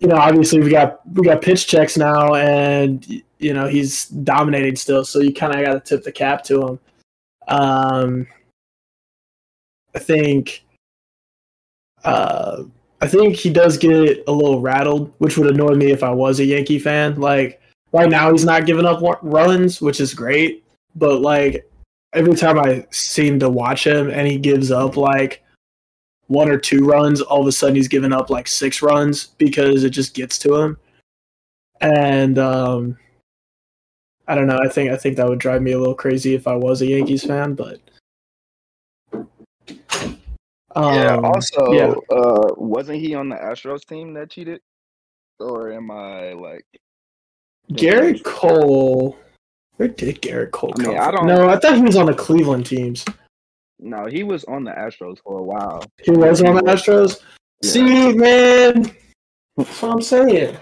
you 0.01 0.07
know, 0.07 0.15
obviously 0.15 0.59
we 0.59 0.71
got 0.71 1.07
we 1.15 1.23
got 1.23 1.41
pitch 1.41 1.67
checks 1.67 1.95
now, 1.95 2.33
and 2.33 3.07
you 3.37 3.53
know 3.53 3.67
he's 3.67 4.07
dominating 4.07 4.75
still. 4.75 5.05
So 5.05 5.19
you 5.19 5.31
kind 5.31 5.55
of 5.55 5.63
got 5.63 5.73
to 5.73 5.79
tip 5.79 6.03
the 6.03 6.11
cap 6.11 6.43
to 6.45 6.67
him. 6.67 6.79
Um, 7.47 8.27
I 9.95 9.99
think, 9.99 10.63
uh, 12.03 12.63
I 13.01 13.07
think 13.07 13.35
he 13.35 13.51
does 13.51 13.77
get 13.77 14.23
a 14.27 14.31
little 14.31 14.59
rattled, 14.59 15.13
which 15.19 15.37
would 15.37 15.53
annoy 15.53 15.75
me 15.75 15.91
if 15.91 16.01
I 16.01 16.09
was 16.09 16.39
a 16.39 16.45
Yankee 16.45 16.79
fan. 16.79 17.19
Like 17.19 17.61
right 17.91 18.09
now, 18.09 18.31
he's 18.31 18.45
not 18.45 18.65
giving 18.65 18.85
up 18.85 19.01
runs, 19.21 19.81
which 19.81 19.99
is 19.99 20.15
great, 20.15 20.63
but 20.95 21.21
like 21.21 21.69
every 22.13 22.35
time 22.35 22.57
I 22.57 22.87
seem 22.89 23.39
to 23.39 23.49
watch 23.49 23.85
him 23.85 24.09
and 24.09 24.27
he 24.27 24.37
gives 24.37 24.71
up 24.71 24.97
like 24.97 25.43
one 26.31 26.49
or 26.49 26.57
two 26.57 26.85
runs, 26.85 27.19
all 27.19 27.41
of 27.41 27.47
a 27.47 27.51
sudden 27.51 27.75
he's 27.75 27.89
giving 27.89 28.13
up 28.13 28.29
like 28.29 28.47
six 28.47 28.81
runs 28.81 29.27
because 29.37 29.83
it 29.83 29.89
just 29.89 30.13
gets 30.13 30.39
to 30.39 30.55
him. 30.55 30.77
And 31.81 32.39
um, 32.39 32.97
I 34.27 34.35
don't 34.35 34.47
know. 34.47 34.57
I 34.57 34.69
think 34.69 34.91
I 34.91 34.95
think 34.95 35.17
that 35.17 35.27
would 35.27 35.39
drive 35.39 35.61
me 35.61 35.73
a 35.73 35.79
little 35.79 35.95
crazy 35.95 36.33
if 36.33 36.47
I 36.47 36.55
was 36.55 36.81
a 36.81 36.87
Yankees 36.87 37.25
fan, 37.25 37.53
but 37.53 37.79
um, 39.13 40.93
yeah. 40.95 41.19
Also, 41.21 41.73
yeah. 41.73 41.93
Uh, 42.09 42.53
wasn't 42.55 42.99
he 42.99 43.13
on 43.13 43.27
the 43.27 43.35
Astros 43.35 43.85
team 43.85 44.13
that 44.13 44.29
cheated, 44.29 44.61
or 45.39 45.73
am 45.73 45.91
I 45.91 46.31
like 46.31 46.65
Gerrit 47.73 48.23
Cole? 48.23 49.17
Where 49.75 49.89
did 49.89 50.21
Gerrit 50.21 50.51
Cole 50.51 50.73
I 50.77 50.81
mean, 50.81 50.97
I 50.97 51.11
don't, 51.11 51.25
No, 51.25 51.49
I 51.49 51.57
thought 51.57 51.75
he 51.75 51.81
was 51.81 51.97
on 51.97 52.05
the 52.05 52.13
Cleveland 52.13 52.67
teams. 52.67 53.03
No, 53.81 54.05
he 54.05 54.23
was 54.23 54.43
on 54.45 54.63
the 54.63 54.71
Astros 54.71 55.17
for 55.23 55.39
a 55.39 55.43
while. 55.43 55.83
He 56.03 56.11
was 56.11 56.41
on 56.43 56.55
the 56.55 56.61
Astros. 56.61 57.19
Yeah. 57.63 57.69
See, 57.69 58.13
man, 58.13 58.95
that's 59.57 59.81
what 59.81 59.91
I'm 59.91 60.01
saying. 60.01 60.57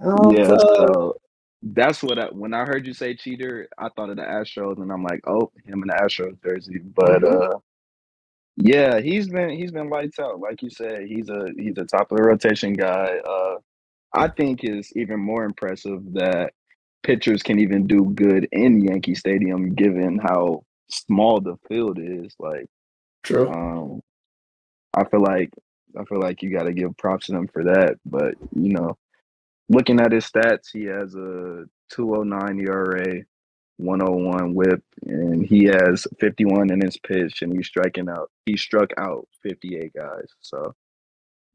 Oh, 0.00 0.32
yeah, 0.32 0.46
so 0.46 1.16
that's 1.62 2.02
what 2.02 2.18
I, 2.18 2.26
when 2.26 2.54
I 2.54 2.64
heard 2.64 2.86
you 2.86 2.92
say 2.92 3.16
cheater, 3.16 3.68
I 3.78 3.88
thought 3.88 4.10
of 4.10 4.16
the 4.16 4.22
Astros, 4.22 4.76
and 4.80 4.92
I'm 4.92 5.02
like, 5.02 5.20
oh, 5.26 5.50
him 5.64 5.82
in 5.82 5.88
the 5.88 5.94
Astros 5.94 6.40
jersey. 6.42 6.78
But 6.78 7.22
mm-hmm. 7.22 7.56
uh, 7.56 7.58
yeah, 8.56 9.00
he's 9.00 9.28
been 9.28 9.50
he's 9.50 9.72
been 9.72 9.88
lights 9.88 10.18
out. 10.18 10.38
Like 10.40 10.62
you 10.62 10.70
said, 10.70 11.06
he's 11.06 11.28
a 11.30 11.48
he's 11.56 11.78
a 11.78 11.84
top 11.84 12.12
of 12.12 12.18
the 12.18 12.24
rotation 12.24 12.74
guy. 12.74 13.18
Uh, 13.26 13.56
I 14.12 14.28
think 14.28 14.64
is 14.64 14.92
even 14.96 15.18
more 15.18 15.44
impressive 15.44 16.02
that 16.12 16.52
pitchers 17.02 17.42
can 17.42 17.58
even 17.58 17.86
do 17.86 18.04
good 18.14 18.48
in 18.52 18.80
Yankee 18.80 19.14
Stadium, 19.14 19.74
given 19.74 20.18
how 20.18 20.64
small 20.90 21.40
the 21.40 21.56
field 21.68 21.98
is. 22.00 22.34
Like, 22.38 22.66
true. 23.22 23.48
Um, 23.48 24.00
I 24.94 25.04
feel 25.04 25.22
like 25.22 25.50
I 25.98 26.04
feel 26.04 26.20
like 26.20 26.42
you 26.42 26.50
got 26.50 26.64
to 26.64 26.72
give 26.72 26.96
props 26.96 27.26
to 27.26 27.32
them 27.32 27.48
for 27.48 27.64
that. 27.64 27.96
But 28.04 28.34
you 28.54 28.72
know, 28.72 28.96
looking 29.68 30.00
at 30.00 30.12
his 30.12 30.24
stats, 30.30 30.68
he 30.72 30.84
has 30.84 31.14
a 31.14 31.64
209 31.90 32.60
ERA, 32.60 33.22
101 33.78 34.54
WHIP, 34.54 34.82
and 35.06 35.46
he 35.46 35.64
has 35.64 36.06
51 36.20 36.70
in 36.70 36.80
his 36.80 36.96
pitch, 36.98 37.42
and 37.42 37.52
he's 37.52 37.66
striking 37.66 38.08
out. 38.08 38.30
He 38.46 38.56
struck 38.56 38.90
out 38.98 39.28
58 39.42 39.92
guys. 39.94 40.28
So 40.40 40.74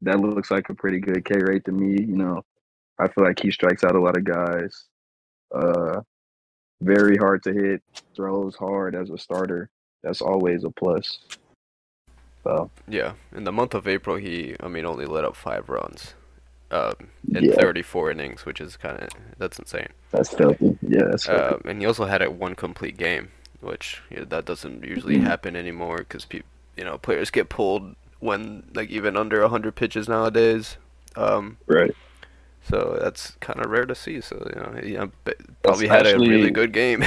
that 0.02 0.20
looks 0.20 0.50
like 0.50 0.68
a 0.68 0.74
pretty 0.74 1.00
good 1.00 1.24
K 1.24 1.34
rate 1.38 1.64
to 1.64 1.72
me. 1.72 2.00
You 2.00 2.16
know, 2.16 2.42
I 2.98 3.08
feel 3.08 3.24
like 3.24 3.40
he 3.40 3.50
strikes 3.50 3.84
out 3.84 3.96
a 3.96 4.00
lot 4.00 4.16
of 4.16 4.24
guys. 4.24 4.84
Uh, 5.54 6.00
very 6.84 7.16
hard 7.16 7.42
to 7.44 7.52
hit, 7.52 7.82
throws 8.14 8.54
hard 8.54 8.94
as 8.94 9.10
a 9.10 9.18
starter. 9.18 9.70
That's 10.02 10.20
always 10.20 10.64
a 10.64 10.70
plus. 10.70 11.18
So 12.44 12.70
yeah, 12.86 13.14
in 13.34 13.44
the 13.44 13.52
month 13.52 13.74
of 13.74 13.88
April, 13.88 14.16
he 14.16 14.54
I 14.60 14.68
mean 14.68 14.84
only 14.84 15.06
let 15.06 15.24
up 15.24 15.34
five 15.34 15.68
runs, 15.68 16.14
um, 16.70 16.94
in 17.32 17.44
yeah. 17.44 17.54
34 17.54 18.10
innings, 18.10 18.44
which 18.44 18.60
is 18.60 18.76
kind 18.76 18.98
of 18.98 19.08
that's 19.38 19.58
insane. 19.58 19.88
That's 20.10 20.28
filthy. 20.28 20.78
Yeah, 20.82 21.04
that's 21.10 21.26
filthy. 21.26 21.54
Uh, 21.54 21.70
and 21.70 21.80
he 21.80 21.86
also 21.86 22.04
had 22.04 22.20
it 22.20 22.34
one 22.34 22.54
complete 22.54 22.98
game, 22.98 23.30
which 23.60 24.02
that 24.10 24.44
doesn't 24.44 24.84
usually 24.84 25.16
mm-hmm. 25.16 25.26
happen 25.26 25.56
anymore 25.56 25.98
because 25.98 26.26
people, 26.26 26.48
you 26.76 26.84
know, 26.84 26.98
players 26.98 27.30
get 27.30 27.48
pulled 27.48 27.96
when 28.20 28.64
like 28.74 28.90
even 28.90 29.16
under 29.16 29.40
100 29.40 29.74
pitches 29.74 30.08
nowadays. 30.08 30.76
Um, 31.16 31.56
right. 31.66 31.94
So 32.68 32.98
that's 33.00 33.32
kind 33.40 33.60
of 33.60 33.70
rare 33.70 33.86
to 33.86 33.94
see. 33.94 34.20
So 34.20 34.36
you 34.54 34.60
know, 34.60 34.80
he 34.82 34.96
probably 35.62 35.86
especially, 35.86 35.88
had 35.88 36.06
a 36.06 36.18
really 36.18 36.50
good 36.50 36.72
game. 36.72 37.04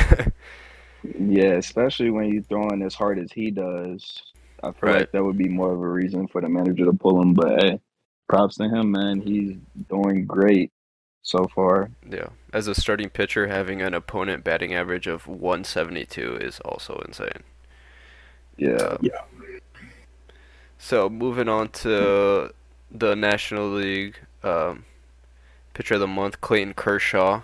yeah, 1.20 1.54
especially 1.54 2.12
when 2.12 2.32
you 2.32 2.44
throw 2.44 2.70
in 2.70 2.82
as 2.82 2.94
hard 2.94 3.20
as 3.20 3.32
he 3.32 3.52
does. 3.52 4.22
I 4.64 4.72
feel 4.72 4.90
right. 4.90 5.00
like 5.00 5.12
that 5.12 5.24
would 5.24 5.38
be 5.38 5.50
more 5.50 5.72
of 5.72 5.82
a 5.82 5.88
reason 5.88 6.28
for 6.28 6.42
the 6.42 6.50
manager 6.50 6.86
to 6.86 6.94
pull 6.94 7.22
him. 7.22 7.34
But 7.34 7.64
hey, 7.64 7.80
props 8.28 8.58
to 8.58 8.70
him, 8.70 8.92
man. 8.92 9.22
He's 9.22 9.56
doing 9.90 10.26
great 10.26 10.72
so 11.22 11.46
far. 11.54 11.90
Yeah, 12.10 12.30
as 12.54 12.68
a 12.68 12.76
starting 12.76 13.10
pitcher, 13.10 13.48
having 13.48 13.82
an 13.82 13.94
opponent 13.94 14.44
batting 14.44 14.74
average 14.74 15.08
of 15.08 15.28
172 15.28 16.38
is 16.38 16.60
also 16.62 17.02
insane. 17.08 17.44
Yeah. 18.58 18.76
Um, 18.76 18.98
yeah. 19.02 19.22
So 20.78 21.10
moving 21.10 21.50
on 21.50 21.70
to 21.70 22.52
the 22.92 23.16
National 23.16 23.70
League. 23.70 24.18
Um, 24.44 24.86
Pitcher 25.78 25.94
of 25.94 26.00
the 26.00 26.08
month, 26.08 26.42
Clayton 26.42 26.74
Kershaw. 26.74 27.44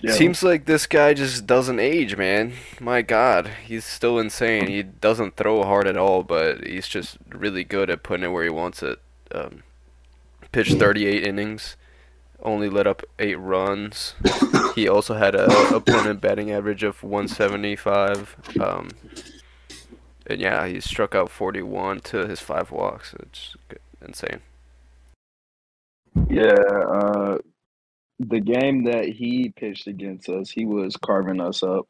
Yeah. 0.00 0.12
Seems 0.12 0.42
like 0.42 0.64
this 0.64 0.86
guy 0.86 1.12
just 1.12 1.46
doesn't 1.46 1.78
age, 1.78 2.16
man. 2.16 2.54
My 2.80 3.02
God, 3.02 3.50
he's 3.66 3.84
still 3.84 4.18
insane. 4.18 4.68
He 4.68 4.82
doesn't 4.82 5.36
throw 5.36 5.64
hard 5.64 5.86
at 5.86 5.98
all, 5.98 6.22
but 6.22 6.66
he's 6.66 6.88
just 6.88 7.18
really 7.28 7.62
good 7.62 7.90
at 7.90 8.02
putting 8.02 8.24
it 8.24 8.28
where 8.28 8.44
he 8.44 8.48
wants 8.48 8.82
it. 8.82 9.00
Um, 9.34 9.64
pitched 10.50 10.78
38 10.78 11.22
innings, 11.22 11.76
only 12.42 12.70
let 12.70 12.86
up 12.86 13.02
eight 13.18 13.38
runs. 13.38 14.14
he 14.74 14.88
also 14.88 15.12
had 15.12 15.34
a 15.34 15.76
opponent 15.76 16.22
batting 16.22 16.50
average 16.50 16.82
of 16.82 17.02
175. 17.02 18.34
Um, 18.58 18.92
and 20.26 20.40
yeah, 20.40 20.66
he 20.66 20.80
struck 20.80 21.14
out 21.14 21.30
41 21.30 22.00
to 22.00 22.26
his 22.26 22.40
five 22.40 22.70
walks. 22.70 23.14
It's 23.20 23.56
insane. 24.00 24.40
Yeah, 26.28 26.52
uh, 26.52 27.38
the 28.18 28.40
game 28.40 28.84
that 28.84 29.06
he 29.06 29.52
pitched 29.56 29.86
against 29.86 30.28
us, 30.28 30.50
he 30.50 30.64
was 30.64 30.96
carving 30.96 31.40
us 31.40 31.62
up. 31.62 31.86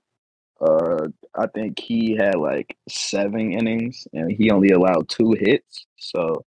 Uh, 0.61 1.09
I 1.35 1.47
think 1.49 1.79
he 1.79 2.17
had 2.17 2.37
like 2.37 2.77
seven 2.89 3.53
innings, 3.53 4.07
and 4.13 4.31
he 4.31 4.51
only 4.51 4.71
allowed 4.71 5.09
two 5.09 5.33
hits. 5.39 5.87
So 5.97 6.45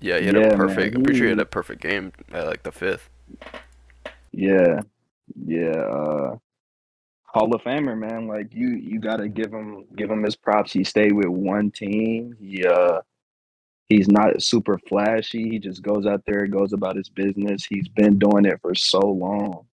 yeah, 0.00 0.18
he 0.18 0.26
had 0.26 0.36
yeah, 0.36 0.46
a 0.46 0.56
perfect. 0.56 0.94
Man, 0.94 0.96
I'm 0.96 1.02
pretty 1.04 1.18
sure 1.18 1.26
he 1.26 1.30
had 1.30 1.40
a 1.40 1.44
perfect 1.44 1.82
game 1.82 2.12
at 2.32 2.46
like 2.46 2.62
the 2.62 2.72
fifth. 2.72 3.10
Yeah, 4.32 4.80
yeah. 5.44 5.70
Uh, 5.70 6.36
Hall 7.24 7.54
of 7.54 7.62
Famer, 7.62 7.98
man. 7.98 8.28
Like 8.28 8.52
you, 8.52 8.68
you 8.68 9.00
gotta 9.00 9.28
give 9.28 9.52
him 9.52 9.86
give 9.96 10.10
him 10.10 10.22
his 10.22 10.36
props. 10.36 10.72
He 10.72 10.84
stayed 10.84 11.12
with 11.12 11.28
one 11.28 11.70
team. 11.70 12.36
He 12.38 12.64
uh 12.64 13.00
He's 13.92 14.08
not 14.08 14.42
super 14.42 14.78
flashy. 14.88 15.50
He 15.50 15.58
just 15.58 15.82
goes 15.82 16.06
out 16.06 16.22
there, 16.24 16.46
goes 16.46 16.72
about 16.72 16.96
his 16.96 17.10
business. 17.10 17.66
He's 17.66 17.88
been 17.88 18.18
doing 18.18 18.46
it 18.46 18.58
for 18.62 18.74
so 18.74 19.00
long. 19.00 19.66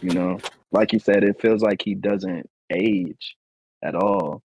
You 0.00 0.14
know, 0.14 0.38
like 0.72 0.94
you 0.94 0.98
said, 0.98 1.22
it 1.22 1.38
feels 1.38 1.60
like 1.60 1.82
he 1.82 1.94
doesn't 1.94 2.48
age 2.72 3.36
at 3.82 3.94
all. 3.94 4.42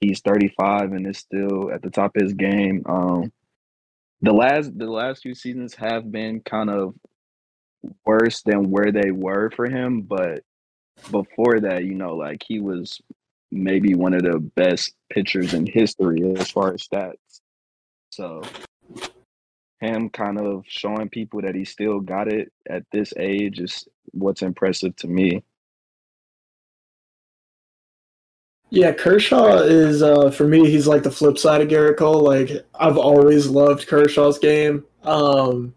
He's 0.00 0.22
35 0.22 0.92
and 0.92 1.06
is 1.06 1.18
still 1.18 1.70
at 1.72 1.82
the 1.82 1.90
top 1.90 2.16
of 2.16 2.22
his 2.22 2.32
game. 2.32 2.82
Um, 2.86 3.32
the 4.22 4.32
last 4.32 4.76
the 4.76 4.90
last 4.90 5.22
few 5.22 5.36
seasons 5.36 5.76
have 5.76 6.10
been 6.10 6.40
kind 6.40 6.68
of 6.68 6.96
worse 8.04 8.42
than 8.42 8.70
where 8.70 8.90
they 8.90 9.12
were 9.12 9.50
for 9.50 9.66
him, 9.66 10.02
but 10.02 10.42
before 11.12 11.60
that, 11.60 11.84
you 11.84 11.94
know, 11.94 12.16
like 12.16 12.42
he 12.44 12.58
was 12.58 13.00
maybe 13.52 13.94
one 13.94 14.14
of 14.14 14.22
the 14.22 14.40
best 14.40 14.96
pitchers 15.10 15.54
in 15.54 15.64
history 15.64 16.34
as 16.36 16.50
far 16.50 16.74
as 16.74 16.82
stats. 16.82 17.41
So 18.12 18.42
him 19.80 20.10
kind 20.10 20.38
of 20.38 20.64
showing 20.68 21.08
people 21.08 21.40
that 21.40 21.54
he 21.54 21.64
still 21.64 21.98
got 21.98 22.28
it 22.28 22.52
at 22.68 22.84
this 22.92 23.14
age 23.18 23.58
is 23.58 23.88
what's 24.12 24.42
impressive 24.42 24.94
to 24.96 25.08
me. 25.08 25.42
Yeah, 28.68 28.92
Kershaw 28.92 29.62
is 29.62 30.02
uh, 30.02 30.30
for 30.30 30.46
me. 30.46 30.70
He's 30.70 30.86
like 30.86 31.02
the 31.02 31.10
flip 31.10 31.38
side 31.38 31.62
of 31.62 31.68
Gerrit 31.68 31.96
Cole. 31.96 32.22
Like 32.22 32.50
I've 32.78 32.98
always 32.98 33.48
loved 33.48 33.86
Kershaw's 33.86 34.38
game. 34.38 34.84
Um, 35.04 35.74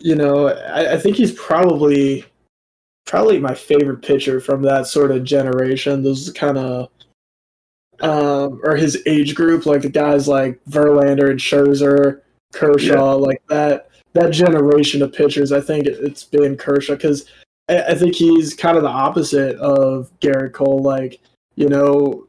you 0.00 0.16
know, 0.16 0.48
I, 0.48 0.94
I 0.94 0.98
think 0.98 1.16
he's 1.16 1.32
probably 1.32 2.24
probably 3.06 3.38
my 3.38 3.54
favorite 3.54 4.02
pitcher 4.02 4.40
from 4.40 4.62
that 4.62 4.86
sort 4.88 5.12
of 5.12 5.24
generation. 5.24 6.02
Those 6.02 6.30
kind 6.32 6.58
of 6.58 6.90
um, 8.00 8.60
or 8.64 8.76
his 8.76 9.02
age 9.06 9.34
group, 9.34 9.66
like 9.66 9.82
the 9.82 9.88
guys 9.88 10.28
like 10.28 10.60
Verlander 10.68 11.30
and 11.30 11.40
Scherzer, 11.40 12.20
Kershaw, 12.52 13.18
yeah. 13.18 13.26
like 13.26 13.42
that 13.48 13.90
that 14.14 14.30
generation 14.30 15.02
of 15.02 15.12
pitchers. 15.12 15.52
I 15.52 15.60
think 15.60 15.86
it's 15.86 16.24
been 16.24 16.56
Kershaw 16.56 16.94
because 16.94 17.26
I, 17.68 17.82
I 17.82 17.94
think 17.94 18.14
he's 18.14 18.54
kind 18.54 18.76
of 18.76 18.82
the 18.82 18.88
opposite 18.88 19.56
of 19.56 20.10
Gerrit 20.20 20.52
Cole. 20.52 20.82
Like 20.82 21.20
you 21.56 21.68
know, 21.68 22.26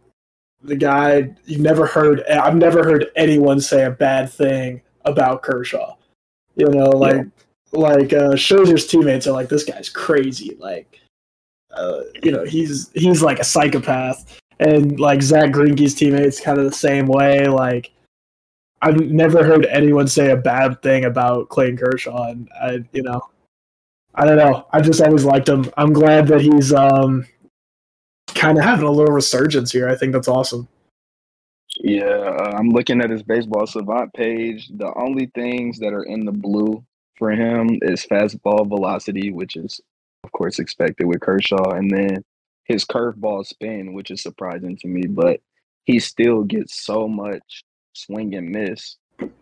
the 0.63 0.75
guy 0.75 1.35
you've 1.45 1.61
never 1.61 1.85
heard. 1.85 2.23
I've 2.25 2.55
never 2.55 2.83
heard 2.83 3.07
anyone 3.15 3.59
say 3.59 3.85
a 3.85 3.91
bad 3.91 4.31
thing 4.31 4.81
about 5.05 5.43
Kershaw. 5.43 5.95
You 6.55 6.67
know, 6.69 6.89
like 6.89 7.15
yeah. 7.15 7.23
like 7.71 8.13
uh, 8.13 8.33
Scherzer's 8.33 8.87
teammates 8.87 9.27
are 9.27 9.31
like, 9.31 9.49
this 9.49 9.63
guy's 9.63 9.89
crazy. 9.89 10.57
Like, 10.59 10.99
uh, 11.71 12.01
you 12.23 12.31
know, 12.31 12.43
he's 12.43 12.89
he's 12.93 13.21
like 13.21 13.39
a 13.39 13.43
psychopath, 13.43 14.39
and 14.59 14.99
like 14.99 15.21
Zack 15.21 15.51
Greinke's 15.51 15.93
teammates 15.95 16.39
kind 16.39 16.57
of 16.57 16.65
the 16.65 16.71
same 16.71 17.05
way. 17.05 17.47
Like, 17.47 17.91
I've 18.81 18.99
never 18.99 19.43
heard 19.43 19.65
anyone 19.65 20.07
say 20.07 20.31
a 20.31 20.37
bad 20.37 20.81
thing 20.81 21.05
about 21.05 21.49
Clayton 21.49 21.77
Kershaw, 21.77 22.29
and 22.29 22.49
I, 22.61 22.83
you 22.91 23.03
know, 23.03 23.21
I 24.15 24.25
don't 24.25 24.37
know. 24.37 24.67
I 24.71 24.81
just 24.81 25.01
always 25.01 25.25
liked 25.25 25.49
him. 25.49 25.69
I'm 25.77 25.93
glad 25.93 26.27
that 26.27 26.41
he's 26.41 26.73
um, 26.73 27.25
kind 28.35 28.57
of 28.57 28.63
having 28.63 28.87
a 28.87 28.91
little 28.91 29.13
resurgence 29.13 29.71
here. 29.71 29.89
I 29.89 29.95
think 29.95 30.13
that's 30.13 30.27
awesome. 30.27 30.67
Yeah, 31.81 32.05
uh, 32.05 32.55
I'm 32.57 32.69
looking 32.69 33.01
at 33.01 33.09
his 33.09 33.23
baseball 33.23 33.65
savant 33.65 34.13
page. 34.13 34.69
The 34.75 34.93
only 34.95 35.31
things 35.35 35.79
that 35.79 35.93
are 35.93 36.03
in 36.03 36.25
the 36.25 36.31
blue 36.31 36.83
for 37.17 37.31
him 37.31 37.79
is 37.81 38.05
fastball 38.05 38.67
velocity, 38.67 39.31
which 39.31 39.55
is 39.55 39.79
of 40.23 40.31
course 40.33 40.59
expected 40.59 41.05
with 41.05 41.21
Kershaw, 41.21 41.71
and 41.71 41.89
then 41.89 42.23
his 42.69 42.85
curveball 42.85 43.45
spin, 43.45 43.93
which 43.93 44.11
is 44.11 44.21
surprising 44.21 44.77
to 44.77 44.87
me. 44.87 45.07
But 45.07 45.41
he 45.83 45.99
still 45.99 46.43
gets 46.43 46.85
so 46.85 47.07
much 47.07 47.63
swing 47.93 48.35
and 48.35 48.49
miss 48.49 48.95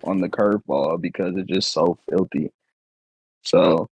on 0.04 0.20
the 0.20 0.30
curveball 0.30 1.00
because 1.02 1.36
it's 1.38 1.50
just 1.50 1.72
so 1.72 2.00
filthy. 2.10 2.52
So, 3.44 3.90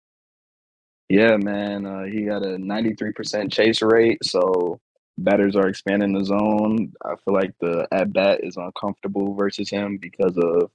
yeah, 1.10 1.38
man, 1.38 1.86
uh, 1.86 2.04
he 2.04 2.26
got 2.26 2.44
a 2.44 2.58
93% 2.58 3.52
chase 3.52 3.82
rate. 3.82 4.24
So 4.24 4.80
batters 5.18 5.56
are 5.56 5.68
expanding 5.68 6.14
the 6.14 6.26
zone. 6.26 6.94
I 7.04 7.16
feel 7.24 7.34
like 7.34 7.54
the 7.60 7.88
at 7.92 8.14
bat 8.14 8.42
is 8.44 8.58
uncomfortable 8.58 9.34
versus 9.34 9.70
him 9.70 9.98
because 9.98 10.38
of 10.38 10.70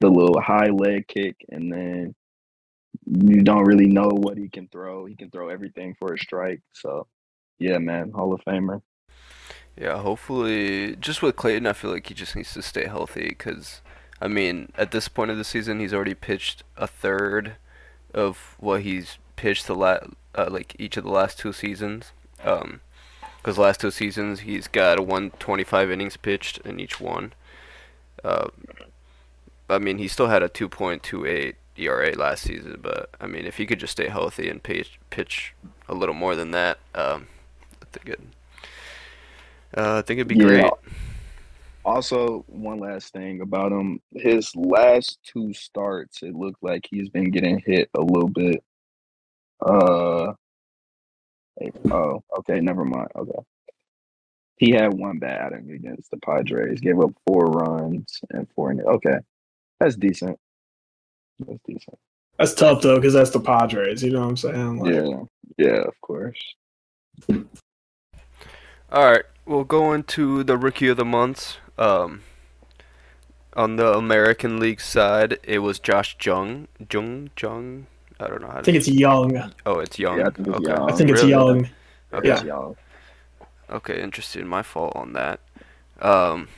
the 0.00 0.08
little 0.08 0.40
high 0.40 0.70
leg 0.70 1.06
kick, 1.06 1.36
and 1.50 1.72
then 1.72 2.14
you 3.06 3.42
don't 3.42 3.64
really 3.64 3.86
know 3.86 4.08
what 4.08 4.36
he 4.36 4.48
can 4.48 4.68
throw. 4.68 5.04
He 5.04 5.14
can 5.14 5.30
throw 5.30 5.48
everything 5.48 5.94
for 5.98 6.14
a 6.14 6.18
strike. 6.18 6.62
So, 6.72 7.06
yeah, 7.58 7.78
man, 7.78 8.12
Hall 8.12 8.32
of 8.32 8.40
Famer. 8.46 8.82
Yeah, 9.76 9.98
hopefully, 9.98 10.96
just 10.96 11.22
with 11.22 11.36
Clayton, 11.36 11.66
I 11.66 11.72
feel 11.72 11.90
like 11.90 12.06
he 12.06 12.14
just 12.14 12.36
needs 12.36 12.52
to 12.54 12.62
stay 12.62 12.86
healthy 12.86 13.28
because, 13.28 13.80
I 14.20 14.28
mean, 14.28 14.70
at 14.76 14.90
this 14.90 15.08
point 15.08 15.30
of 15.30 15.38
the 15.38 15.44
season, 15.44 15.80
he's 15.80 15.94
already 15.94 16.14
pitched 16.14 16.62
a 16.76 16.86
third 16.86 17.56
of 18.12 18.56
what 18.58 18.82
he's 18.82 19.18
pitched 19.36 19.66
the 19.66 19.74
la- 19.74 19.98
uh, 20.34 20.48
like 20.50 20.76
each 20.78 20.96
of 20.96 21.04
the 21.04 21.10
last 21.10 21.38
two 21.38 21.52
seasons. 21.52 22.12
Um, 22.44 22.80
because 23.42 23.58
last 23.58 23.80
two 23.80 23.90
seasons 23.90 24.40
he's 24.40 24.68
got 24.68 25.00
125 25.00 25.90
innings 25.90 26.16
pitched 26.16 26.58
in 26.58 26.78
each 26.78 27.00
one. 27.00 27.32
Uh, 28.22 28.48
I 29.68 29.78
mean, 29.78 29.98
he 29.98 30.06
still 30.06 30.28
had 30.28 30.42
a 30.42 30.48
2.28 30.48 31.54
ERA 31.76 32.12
last 32.14 32.44
season, 32.44 32.78
but 32.80 33.10
I 33.20 33.26
mean, 33.26 33.44
if 33.44 33.56
he 33.56 33.66
could 33.66 33.80
just 33.80 33.92
stay 33.92 34.08
healthy 34.08 34.48
and 34.48 34.62
pitch 34.62 35.00
pitch 35.10 35.54
a 35.88 35.94
little 35.94 36.14
more 36.14 36.36
than 36.36 36.52
that, 36.52 36.78
um, 36.94 37.26
think 37.92 38.08
it 38.08 38.20
uh, 39.76 39.98
I 39.98 40.02
think 40.02 40.18
it'd 40.18 40.28
be 40.28 40.36
yeah. 40.36 40.44
great. 40.44 40.72
Also, 41.84 42.44
one 42.46 42.78
last 42.78 43.12
thing 43.12 43.40
about 43.40 43.72
him: 43.72 44.00
his 44.14 44.54
last 44.54 45.18
two 45.24 45.52
starts, 45.52 46.22
it 46.22 46.34
looked 46.34 46.62
like 46.62 46.86
he's 46.88 47.08
been 47.08 47.30
getting 47.30 47.60
hit 47.64 47.90
a 47.94 48.00
little 48.00 48.28
bit. 48.28 48.62
Uh, 49.64 50.34
oh, 51.90 52.22
okay, 52.38 52.60
never 52.60 52.84
mind. 52.84 53.08
Okay, 53.16 53.38
he 54.56 54.70
had 54.70 54.94
one 54.94 55.18
bad 55.18 55.40
outing 55.40 55.70
against 55.72 56.10
the 56.10 56.18
Padres, 56.18 56.80
gave 56.80 57.00
up 57.00 57.10
four 57.26 57.46
runs 57.46 58.20
and 58.30 58.46
four. 58.54 58.72
Okay, 58.72 59.18
that's 59.80 59.96
decent. 59.96 60.38
That's 61.40 61.58
decent. 61.66 61.98
That's 62.38 62.54
tough 62.54 62.82
though, 62.82 62.96
because 62.96 63.14
that's 63.14 63.30
the 63.30 63.40
Padres. 63.40 64.02
You 64.02 64.12
know 64.12 64.20
what 64.20 64.28
I'm 64.28 64.36
saying? 64.36 64.78
Like, 64.78 64.94
yeah, 64.94 65.22
yeah, 65.58 65.80
of 65.80 66.00
course. 66.00 66.38
All 68.92 69.10
right, 69.10 69.24
we'll 69.46 69.64
go 69.64 69.94
into 69.94 70.44
the 70.44 70.58
rookie 70.58 70.88
of 70.88 70.98
the 70.98 71.04
month. 71.06 71.56
Um, 71.78 72.20
on 73.54 73.76
the 73.76 73.90
American 73.94 74.60
League 74.60 74.82
side, 74.82 75.38
it 75.44 75.60
was 75.60 75.78
Josh 75.78 76.14
Jung. 76.22 76.68
Jung 76.92 77.30
Jung. 77.40 77.86
I 78.20 78.26
don't 78.28 78.42
know 78.42 78.48
how. 78.48 78.58
I 78.58 78.60
think 78.60 78.76
it's 78.76 78.88
Young. 78.88 79.50
Oh, 79.64 79.78
it's 79.78 79.98
Young. 79.98 80.18
Yeah, 80.18 80.26
I 80.26 80.30
think 80.30 80.48
it's 80.48 80.56
okay. 80.58 80.68
Young. 80.68 80.90
I 80.90 80.94
think 80.94 81.10
it's 81.10 81.24
Young. 81.24 81.70
Okay. 82.12 82.28
Yeah. 82.28 82.44
Young. 82.44 82.76
Okay, 83.70 84.02
interesting. 84.02 84.46
My 84.46 84.62
fault 84.62 84.94
on 84.94 85.14
that. 85.14 85.40
Um, 86.02 86.48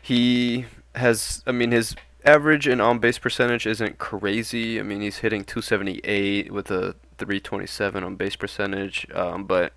he 0.00 0.64
has. 0.94 1.42
I 1.46 1.52
mean, 1.52 1.70
his 1.70 1.96
average 2.24 2.66
and 2.66 2.80
on 2.80 2.98
base 2.98 3.18
percentage 3.18 3.66
isn't 3.66 3.98
crazy. 3.98 4.80
I 4.80 4.82
mean, 4.84 5.02
he's 5.02 5.18
hitting 5.18 5.44
278 5.44 6.50
with 6.50 6.70
a 6.70 6.94
327 7.18 8.02
on 8.02 8.16
base 8.16 8.36
percentage, 8.36 9.06
um, 9.12 9.44
but 9.44 9.74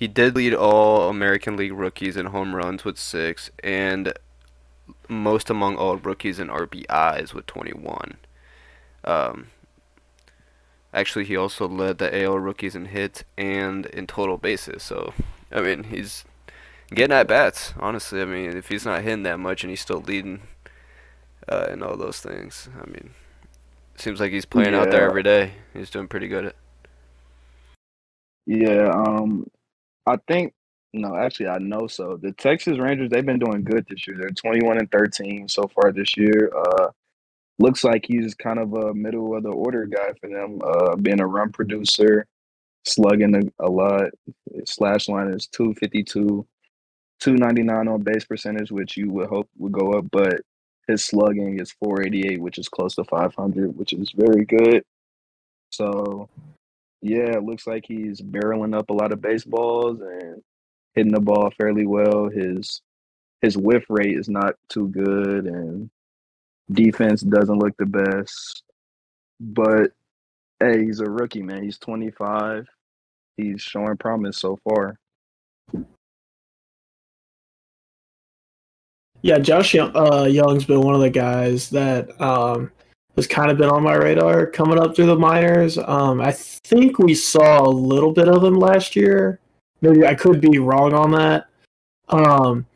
he 0.00 0.08
did 0.08 0.34
lead 0.34 0.54
all 0.54 1.10
American 1.10 1.58
League 1.58 1.74
rookies 1.74 2.16
in 2.16 2.24
home 2.24 2.56
runs 2.56 2.86
with 2.86 2.98
six, 2.98 3.50
and 3.62 4.14
most 5.10 5.50
among 5.50 5.76
all 5.76 5.98
rookies 5.98 6.40
in 6.40 6.48
RBIs 6.48 7.34
with 7.34 7.44
21. 7.44 8.16
Um, 9.04 9.48
actually, 10.94 11.26
he 11.26 11.36
also 11.36 11.68
led 11.68 11.98
the 11.98 12.24
AL 12.24 12.38
rookies 12.38 12.74
in 12.74 12.86
hits 12.86 13.24
and 13.36 13.84
in 13.84 14.06
total 14.06 14.38
bases. 14.38 14.82
So, 14.82 15.12
I 15.52 15.60
mean, 15.60 15.84
he's 15.84 16.24
getting 16.94 17.14
at 17.14 17.28
bats. 17.28 17.74
Honestly, 17.78 18.22
I 18.22 18.24
mean, 18.24 18.56
if 18.56 18.70
he's 18.70 18.86
not 18.86 19.02
hitting 19.02 19.24
that 19.24 19.38
much 19.38 19.64
and 19.64 19.70
he's 19.70 19.82
still 19.82 20.00
leading 20.00 20.40
uh, 21.46 21.66
and 21.68 21.82
all 21.82 21.98
those 21.98 22.20
things, 22.20 22.70
I 22.82 22.86
mean, 22.86 23.10
seems 23.96 24.18
like 24.18 24.32
he's 24.32 24.46
playing 24.46 24.72
yeah. 24.72 24.80
out 24.80 24.90
there 24.90 25.06
every 25.06 25.22
day. 25.22 25.52
He's 25.74 25.90
doing 25.90 26.08
pretty 26.08 26.28
good. 26.28 26.54
Yeah, 28.46 28.88
um, 28.88 29.46
I 30.10 30.18
think 30.28 30.54
no, 30.92 31.16
actually, 31.16 31.48
I 31.48 31.58
know 31.58 31.86
so. 31.86 32.18
The 32.20 32.32
Texas 32.32 32.78
Rangers 32.78 33.10
they've 33.10 33.24
been 33.24 33.38
doing 33.38 33.64
good 33.64 33.86
this 33.88 34.06
year. 34.06 34.16
They're 34.18 34.30
twenty 34.30 34.64
one 34.66 34.78
and 34.78 34.90
thirteen 34.90 35.48
so 35.48 35.70
far 35.74 35.92
this 35.92 36.16
year. 36.16 36.50
Uh, 36.56 36.88
looks 37.58 37.84
like 37.84 38.04
he's 38.06 38.34
kind 38.34 38.58
of 38.58 38.72
a 38.74 38.94
middle 38.94 39.36
of 39.36 39.44
the 39.44 39.50
order 39.50 39.86
guy 39.86 40.12
for 40.20 40.28
them. 40.28 40.60
Uh, 40.64 40.96
being 40.96 41.20
a 41.20 41.26
run 41.26 41.52
producer, 41.52 42.26
slugging 42.86 43.36
a, 43.36 43.66
a 43.66 43.70
lot. 43.70 44.10
Slash 44.66 45.08
line 45.08 45.28
is 45.28 45.46
two 45.46 45.74
fifty 45.74 46.02
two. 46.02 46.46
299 47.20 47.88
on 47.88 48.02
base 48.02 48.24
percentage, 48.24 48.72
which 48.72 48.96
you 48.96 49.10
would 49.10 49.28
hope 49.28 49.48
would 49.58 49.72
go 49.72 49.92
up, 49.92 50.06
but 50.10 50.40
his 50.88 51.04
slugging 51.04 51.60
is 51.60 51.72
488, 51.72 52.40
which 52.40 52.58
is 52.58 52.68
close 52.68 52.94
to 52.96 53.04
500, 53.04 53.76
which 53.76 53.92
is 53.92 54.10
very 54.16 54.44
good. 54.44 54.82
So 55.70 56.28
yeah, 57.02 57.36
it 57.36 57.44
looks 57.44 57.66
like 57.66 57.84
he's 57.86 58.20
barreling 58.20 58.76
up 58.76 58.90
a 58.90 58.94
lot 58.94 59.12
of 59.12 59.20
baseballs 59.20 60.00
and 60.00 60.42
hitting 60.94 61.12
the 61.12 61.20
ball 61.20 61.50
fairly 61.56 61.86
well. 61.86 62.28
His 62.28 62.82
his 63.40 63.56
whiff 63.56 63.84
rate 63.88 64.18
is 64.18 64.28
not 64.28 64.54
too 64.68 64.88
good 64.88 65.46
and 65.46 65.90
defense 66.70 67.22
doesn't 67.22 67.58
look 67.58 67.76
the 67.78 67.86
best. 67.86 68.62
But 69.40 69.92
hey, 70.58 70.84
he's 70.84 71.00
a 71.00 71.04
rookie, 71.04 71.42
man. 71.42 71.62
He's 71.62 71.78
25. 71.78 72.66
He's 73.36 73.62
showing 73.62 73.96
promise 73.96 74.38
so 74.38 74.58
far. 74.68 74.98
Yeah, 79.22 79.38
Josh 79.38 79.74
Jung, 79.74 79.92
uh, 79.94 80.24
Young's 80.24 80.64
been 80.64 80.80
one 80.80 80.94
of 80.94 81.00
the 81.00 81.10
guys 81.10 81.70
that 81.70 82.18
um, 82.20 82.72
has 83.16 83.26
kind 83.26 83.50
of 83.50 83.58
been 83.58 83.70
on 83.70 83.82
my 83.82 83.94
radar 83.94 84.46
coming 84.46 84.78
up 84.78 84.94
through 84.94 85.06
the 85.06 85.16
minors. 85.16 85.78
Um, 85.78 86.20
I 86.20 86.32
think 86.32 86.98
we 86.98 87.14
saw 87.14 87.62
a 87.62 87.68
little 87.68 88.12
bit 88.12 88.28
of 88.28 88.42
him 88.44 88.54
last 88.54 88.96
year 88.96 89.40
maybe 89.80 90.06
I 90.06 90.14
could 90.14 90.40
be 90.40 90.58
wrong 90.58 90.92
on 90.92 91.12
that. 91.12 91.46
Um, 92.08 92.66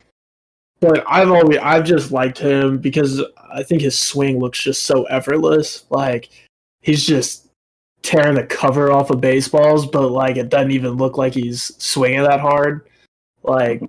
but 0.81 1.05
I've 1.09 1.31
always 1.31 1.59
I've 1.59 1.85
just 1.85 2.12
liked 2.12 2.38
him 2.38 2.79
because 2.79 3.23
I 3.53 3.62
think 3.62 3.83
his 3.83 3.99
swing 3.99 4.38
looks 4.38 4.62
just 4.62 4.85
so 4.85 5.05
effortless. 5.05 5.85
Like 5.90 6.31
he's 6.83 7.05
just 7.05 7.49
tearing 8.03 8.35
the 8.35 8.44
cover 8.44 8.92
off 8.92 9.11
of 9.11 9.20
baseballs, 9.20 9.87
but 9.87 10.11
like 10.11 10.37
it 10.37 10.51
doesn't 10.51 10.73
even 10.73 10.92
look 10.92 11.16
like 11.16 11.35
he's 11.35 11.75
swinging 11.83 12.23
that 12.23 12.40
hard. 12.40 12.88
Like, 13.42 13.83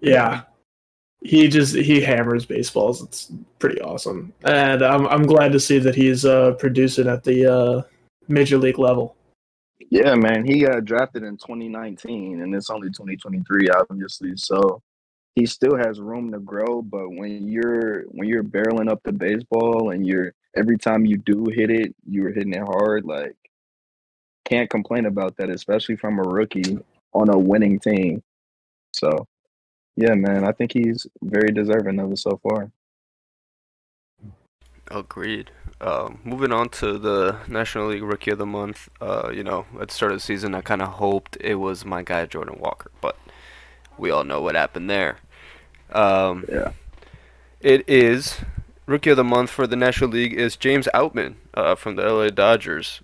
yeah, 0.00 0.42
he 1.20 1.48
just 1.48 1.74
he 1.74 2.00
hammers 2.00 2.46
baseballs. 2.46 3.02
It's 3.02 3.32
pretty 3.58 3.80
awesome, 3.80 4.32
and 4.44 4.82
I'm 4.82 5.06
I'm 5.08 5.24
glad 5.24 5.52
to 5.52 5.60
see 5.60 5.78
that 5.80 5.94
he's 5.94 6.24
uh, 6.24 6.52
producing 6.52 7.08
at 7.08 7.24
the 7.24 7.52
uh, 7.52 7.82
major 8.28 8.58
league 8.58 8.78
level. 8.78 9.16
Yeah, 9.90 10.14
man, 10.14 10.46
he 10.46 10.60
got 10.60 10.84
drafted 10.84 11.22
in 11.22 11.38
2019, 11.38 12.42
and 12.42 12.54
it's 12.54 12.68
only 12.68 12.88
2023, 12.88 13.70
obviously. 13.70 14.36
So 14.36 14.82
he 15.34 15.46
still 15.46 15.76
has 15.76 16.00
room 16.00 16.30
to 16.32 16.40
grow. 16.40 16.82
But 16.82 17.10
when 17.10 17.48
you're 17.48 18.02
when 18.08 18.28
you're 18.28 18.44
barreling 18.44 18.90
up 18.90 19.00
the 19.04 19.12
baseball 19.12 19.90
and 19.90 20.06
you're 20.06 20.34
every 20.56 20.76
time 20.76 21.06
you 21.06 21.16
do 21.18 21.46
hit 21.52 21.70
it, 21.70 21.94
you're 22.06 22.32
hitting 22.32 22.54
it 22.54 22.62
hard. 22.62 23.04
Like, 23.04 23.36
can't 24.44 24.68
complain 24.68 25.06
about 25.06 25.36
that, 25.36 25.50
especially 25.50 25.96
from 25.96 26.18
a 26.18 26.22
rookie 26.22 26.78
on 27.12 27.28
a 27.30 27.38
winning 27.38 27.78
team. 27.78 28.22
So, 28.92 29.26
yeah, 29.98 30.14
man, 30.14 30.44
I 30.44 30.52
think 30.52 30.72
he's 30.72 31.08
very 31.22 31.50
deserving 31.50 31.98
of 31.98 32.12
it 32.12 32.18
so 32.18 32.38
far. 32.40 32.70
Agreed. 34.92 35.50
Um, 35.80 36.20
moving 36.22 36.52
on 36.52 36.68
to 36.70 36.98
the 36.98 37.38
National 37.48 37.88
League 37.88 38.04
Rookie 38.04 38.30
of 38.30 38.38
the 38.38 38.46
Month. 38.46 38.88
Uh, 39.00 39.32
you 39.34 39.42
know, 39.42 39.66
at 39.80 39.88
the 39.88 39.94
start 39.94 40.12
of 40.12 40.18
the 40.18 40.22
season, 40.22 40.54
I 40.54 40.60
kind 40.60 40.82
of 40.82 40.88
hoped 40.88 41.36
it 41.40 41.56
was 41.56 41.84
my 41.84 42.04
guy 42.04 42.26
Jordan 42.26 42.60
Walker, 42.60 42.92
but 43.00 43.16
we 43.98 44.12
all 44.12 44.22
know 44.22 44.40
what 44.40 44.54
happened 44.54 44.88
there. 44.88 45.18
Um, 45.90 46.44
yeah. 46.48 46.70
It 47.60 47.88
is 47.88 48.38
Rookie 48.86 49.10
of 49.10 49.16
the 49.16 49.24
Month 49.24 49.50
for 49.50 49.66
the 49.66 49.74
National 49.74 50.10
League 50.10 50.32
is 50.32 50.54
James 50.54 50.88
Outman 50.94 51.34
uh, 51.54 51.74
from 51.74 51.96
the 51.96 52.02
LA 52.02 52.28
Dodgers. 52.28 53.00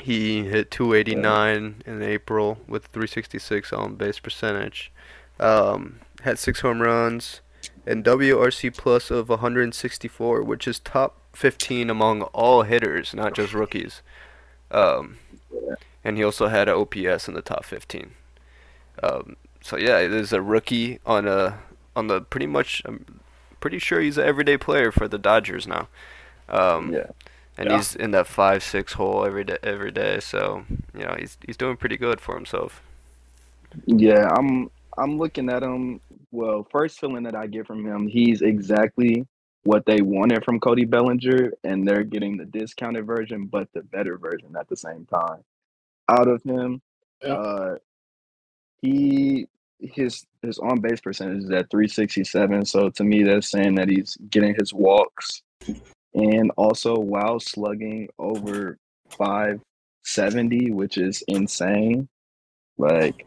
He 0.00 0.46
hit 0.46 0.72
289 0.72 1.82
in 1.86 2.02
April 2.02 2.58
with 2.66 2.86
366 2.86 3.72
on 3.72 3.94
base 3.94 4.18
percentage. 4.18 4.90
Um, 5.38 6.00
had 6.22 6.38
six 6.38 6.60
home 6.60 6.82
runs 6.82 7.40
and 7.86 8.04
WRC 8.04 8.76
plus 8.76 9.10
of 9.10 9.28
164, 9.28 10.42
which 10.42 10.68
is 10.68 10.78
top 10.78 11.16
15 11.32 11.90
among 11.90 12.22
all 12.22 12.62
hitters, 12.62 13.14
not 13.14 13.34
just 13.34 13.54
rookies. 13.54 14.02
Um, 14.70 15.18
and 16.04 16.16
he 16.16 16.24
also 16.24 16.48
had 16.48 16.68
an 16.68 16.74
OPS 16.74 17.28
in 17.28 17.34
the 17.34 17.42
top 17.42 17.64
15. 17.64 18.12
Um, 19.02 19.36
so 19.60 19.76
yeah, 19.76 20.06
there's 20.06 20.32
a 20.32 20.42
rookie 20.42 20.98
on 21.06 21.26
a 21.28 21.58
on 21.96 22.06
the 22.08 22.20
pretty 22.20 22.46
much. 22.46 22.82
I'm 22.84 23.20
pretty 23.60 23.78
sure 23.78 24.00
he's 24.00 24.18
an 24.18 24.24
everyday 24.26 24.56
player 24.56 24.92
for 24.92 25.08
the 25.08 25.18
Dodgers 25.18 25.66
now. 25.66 25.88
Um, 26.48 26.92
Yeah. 26.92 27.06
and 27.56 27.68
Yeah. 27.68 27.76
he's 27.76 27.94
in 27.96 28.12
that 28.12 28.26
five 28.26 28.62
six 28.62 28.94
hole 28.94 29.24
every 29.24 29.44
day. 29.44 29.58
Every 29.62 29.90
day, 29.90 30.20
so 30.20 30.64
you 30.94 31.04
know 31.04 31.16
he's 31.18 31.38
he's 31.46 31.56
doing 31.56 31.76
pretty 31.76 31.96
good 31.96 32.20
for 32.20 32.34
himself. 32.34 32.82
Yeah, 33.86 34.28
I'm 34.36 34.70
I'm 34.98 35.16
looking 35.18 35.48
at 35.48 35.62
him. 35.62 36.00
Well, 36.30 36.66
first 36.70 36.98
feeling 37.00 37.22
that 37.24 37.34
I 37.34 37.46
get 37.46 37.66
from 37.66 37.86
him, 37.86 38.06
he's 38.06 38.42
exactly 38.42 39.26
what 39.64 39.84
they 39.86 40.00
wanted 40.00 40.44
from 40.44 40.60
Cody 40.60 40.84
Bellinger, 40.84 41.52
and 41.64 41.86
they're 41.86 42.04
getting 42.04 42.36
the 42.36 42.44
discounted 42.46 43.06
version, 43.06 43.46
but 43.46 43.68
the 43.72 43.82
better 43.82 44.18
version 44.18 44.56
at 44.58 44.68
the 44.68 44.76
same 44.76 45.06
time. 45.06 45.42
Out 46.08 46.28
of 46.28 46.42
him, 46.42 46.80
Yeah. 47.22 47.34
uh, 47.34 47.78
he 48.80 49.46
his 49.80 50.26
his 50.42 50.58
on 50.58 50.80
base 50.80 51.00
percentage 51.00 51.44
is 51.44 51.50
at 51.50 51.70
367. 51.70 52.64
So 52.64 52.90
to 52.90 53.04
me, 53.04 53.22
that's 53.22 53.50
saying 53.50 53.74
that 53.76 53.88
he's 53.88 54.16
getting 54.30 54.54
his 54.54 54.72
walks, 54.72 55.42
and 56.14 56.50
also 56.56 56.96
while 56.98 57.38
slugging 57.40 58.08
over 58.18 58.78
570, 59.10 60.72
which 60.72 60.98
is 60.98 61.22
insane. 61.28 62.08
Like 62.78 63.26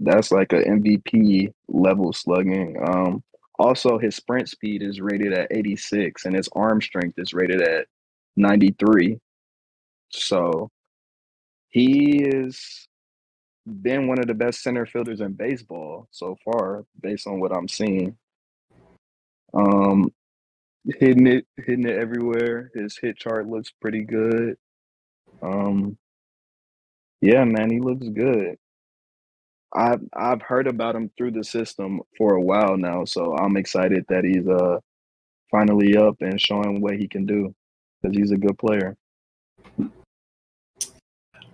that's 0.00 0.30
like 0.30 0.52
a 0.52 0.62
MVP 0.62 1.52
level 1.68 2.12
slugging. 2.12 2.76
Um, 2.86 3.22
also, 3.58 3.98
his 3.98 4.16
sprint 4.16 4.48
speed 4.48 4.82
is 4.82 5.00
rated 5.00 5.32
at 5.32 5.48
86, 5.50 6.24
and 6.24 6.34
his 6.34 6.48
arm 6.54 6.80
strength 6.80 7.18
is 7.18 7.32
rated 7.32 7.62
at 7.62 7.86
93. 8.36 9.18
So 10.10 10.70
he 11.68 12.24
has 12.32 12.88
been 13.82 14.08
one 14.08 14.18
of 14.18 14.26
the 14.26 14.34
best 14.34 14.62
center 14.62 14.86
fielders 14.86 15.20
in 15.20 15.32
baseball 15.32 16.08
so 16.10 16.36
far, 16.44 16.84
based 17.00 17.26
on 17.26 17.40
what 17.40 17.56
I'm 17.56 17.68
seeing. 17.68 18.16
Um, 19.54 20.12
hitting 20.98 21.26
it, 21.28 21.46
hitting 21.56 21.86
it 21.86 21.96
everywhere. 21.96 22.70
His 22.74 22.98
hit 22.98 23.16
chart 23.18 23.48
looks 23.48 23.72
pretty 23.80 24.02
good. 24.02 24.56
Um, 25.42 25.96
yeah, 27.20 27.44
man, 27.44 27.70
he 27.70 27.80
looks 27.80 28.08
good. 28.08 28.56
I've 29.74 30.00
I've 30.14 30.42
heard 30.42 30.66
about 30.66 30.94
him 30.94 31.10
through 31.16 31.32
the 31.32 31.44
system 31.44 32.00
for 32.16 32.34
a 32.34 32.40
while 32.40 32.76
now, 32.76 33.04
so 33.04 33.36
I'm 33.36 33.56
excited 33.56 34.04
that 34.08 34.24
he's 34.24 34.46
uh 34.46 34.78
finally 35.50 35.96
up 35.96 36.16
and 36.20 36.40
showing 36.40 36.80
what 36.80 36.96
he 36.96 37.08
can 37.08 37.26
do 37.26 37.54
because 38.02 38.16
he's 38.16 38.30
a 38.30 38.36
good 38.36 38.58
player. 38.58 38.96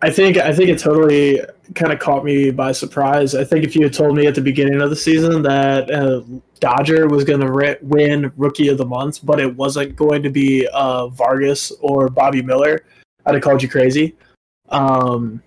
I 0.03 0.11
think 0.11 0.39
I 0.39 0.53
think 0.53 0.71
it 0.71 0.79
totally 0.79 1.41
kind 1.75 1.93
of 1.93 1.99
caught 1.99 2.25
me 2.25 2.51
by 2.51 2.73
surprise. 2.73 3.35
I 3.35 3.45
think 3.45 3.65
if 3.65 3.77
you 3.77 3.83
had 3.83 3.93
told 3.93 4.17
me 4.17 4.27
at 4.27 4.35
the 4.35 4.41
beginning 4.41 4.81
of 4.81 4.89
the 4.89 4.97
season 4.97 5.43
that 5.43 5.91
uh, 5.91 6.23
Dodger 6.59 7.07
was 7.07 7.25
going 7.25 7.41
to 7.41 7.53
ri- 7.53 7.77
win 7.83 8.33
Rookie 8.37 8.69
of 8.69 8.79
the 8.79 8.87
Month, 8.87 9.21
but 9.25 9.39
it 9.39 9.55
wasn't 9.55 9.97
going 9.97 10.23
to 10.23 10.31
be 10.31 10.67
uh, 10.73 11.09
Vargas 11.09 11.71
or 11.81 12.09
Bobby 12.09 12.41
Miller, 12.41 12.85
I'd 13.27 13.35
have 13.35 13.43
called 13.43 13.63
you 13.63 13.69
crazy. 13.69 14.17
Um, 14.71 15.43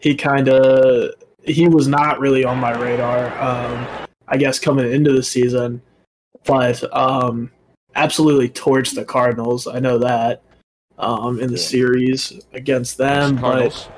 he 0.00 0.14
kind 0.14 0.48
of 0.48 1.14
he 1.46 1.68
was 1.68 1.88
not 1.88 2.20
really 2.20 2.44
on 2.44 2.58
my 2.58 2.72
radar. 2.72 3.26
Um, 3.40 4.06
I 4.28 4.36
guess 4.36 4.58
coming 4.58 4.90
into 4.90 5.12
the 5.12 5.22
season, 5.22 5.82
but 6.44 6.82
um, 6.96 7.50
absolutely 7.94 8.48
torched 8.48 8.94
the 8.94 9.04
Cardinals. 9.04 9.66
I 9.66 9.78
know 9.78 9.98
that 9.98 10.42
um, 10.98 11.40
in 11.40 11.48
the 11.48 11.58
Yeah. 11.58 11.66
series 11.66 12.40
against 12.52 12.96
them, 12.96 13.36
but 13.36 13.88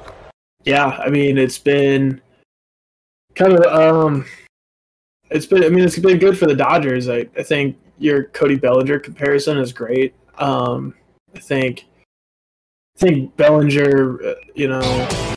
yeah, 0.65 0.87
I 0.87 1.09
mean 1.09 1.39
it's 1.39 1.59
been 1.59 2.21
kind 3.35 3.53
of 3.53 3.63
um 3.73 4.25
it's 5.31 5.47
been 5.47 5.63
I 5.63 5.69
mean 5.69 5.85
it's 5.85 5.99
been 5.99 6.19
good 6.19 6.39
for 6.39 6.47
the 6.47 6.55
Dodgers. 6.55 7.09
I, 7.09 7.27
I 7.37 7.43
think 7.43 7.77
your 7.99 8.25
Cody 8.25 8.57
Bellinger 8.57 8.99
comparison 8.99 9.59
is 9.59 9.73
great. 9.73 10.15
Um 10.39 10.95
I 11.35 11.39
think 11.39 11.85
I 12.97 13.01
think 13.01 13.37
Bellinger, 13.37 14.21
uh, 14.27 14.35
you 14.55 14.69
know, 14.69 15.36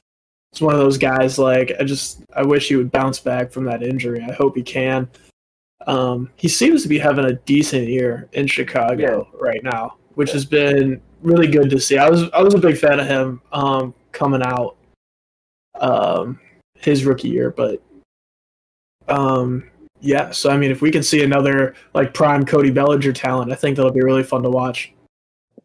it's 0.60 0.66
one 0.66 0.74
of 0.74 0.82
those 0.82 0.98
guys 0.98 1.40
like 1.40 1.72
I 1.80 1.86
just 1.86 2.22
I 2.36 2.44
wish 2.44 2.68
he 2.68 2.76
would 2.76 2.92
bounce 2.92 3.18
back 3.18 3.50
from 3.50 3.64
that 3.64 3.82
injury. 3.82 4.22
I 4.22 4.34
hope 4.34 4.58
he 4.58 4.62
can. 4.62 5.08
Um 5.88 6.30
he 6.36 6.50
seems 6.50 6.84
to 6.84 6.90
be 6.90 7.00
having 7.00 7.24
a 7.24 7.34
decent 7.34 7.88
year 7.88 8.28
in 8.34 8.46
Chicago 8.46 9.30
right 9.40 9.64
now, 9.64 9.96
which 10.16 10.34
has 10.34 10.44
been 10.44 11.02
really 11.22 11.48
good 11.48 11.70
to 11.70 11.80
see. 11.80 11.98
I 11.98 12.10
was 12.10 12.30
I 12.32 12.42
was 12.42 12.56
a 12.56 12.60
big 12.60 12.78
fan 12.78 13.00
of 13.00 13.08
him 13.08 13.42
um 13.54 13.94
coming 14.12 14.42
out 14.44 14.76
um 15.80 16.38
his 16.78 17.06
rookie 17.06 17.30
year, 17.30 17.52
but 17.52 17.82
um 19.08 19.64
yeah, 20.02 20.32
so 20.32 20.50
I 20.50 20.58
mean 20.58 20.72
if 20.72 20.82
we 20.82 20.92
can 20.92 21.04
see 21.04 21.24
another 21.24 21.74
like 21.94 22.14
prime 22.14 22.46
Cody 22.46 22.70
Bellinger 22.70 23.14
talent, 23.14 23.50
I 23.50 23.56
think 23.56 23.78
that'll 23.78 23.94
be 23.94 24.02
really 24.02 24.24
fun 24.24 24.44
to 24.44 24.50
watch. 24.50 24.92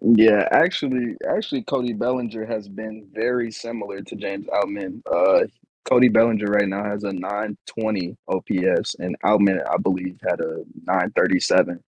Yeah, 0.06 0.46
actually, 0.50 1.16
actually, 1.26 1.62
Cody 1.62 1.94
Bellinger 1.94 2.44
has 2.44 2.68
been 2.68 3.08
very 3.14 3.50
similar 3.50 4.02
to 4.02 4.16
James 4.16 4.46
Outman. 4.48 5.00
Uh, 5.10 5.46
Cody 5.86 6.08
Bellinger 6.08 6.44
right 6.44 6.68
now 6.68 6.84
has 6.84 7.04
a 7.04 7.12
920 7.12 8.14
OPS, 8.28 8.96
and 8.96 9.16
Outman, 9.24 9.66
I 9.66 9.78
believe, 9.78 10.18
had 10.22 10.40
a 10.40 10.62
937. 10.86 11.82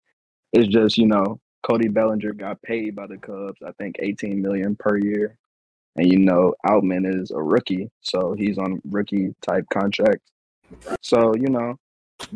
It's 0.53 0.69
just 0.69 0.99
you 0.99 1.07
know, 1.07 1.41
Cody 1.63 1.89
Bellinger 1.89 2.35
got 2.35 2.61
paid 2.61 2.95
by 2.95 3.07
the 3.07 3.17
Cubs, 3.17 3.63
I 3.67 3.73
think, 3.79 3.97
18 3.99 4.43
million 4.43 4.77
per 4.77 4.99
year, 4.99 5.39
and 5.97 6.13
you 6.13 6.19
know, 6.19 6.55
Outman 6.67 7.19
is 7.19 7.31
a 7.31 7.43
rookie, 7.43 7.91
so 8.03 8.35
he's 8.35 8.59
on 8.59 8.83
rookie 8.91 9.35
type 9.41 9.65
contract. 9.73 10.21
So 11.01 11.35
you 11.35 11.49
know, 11.49 11.77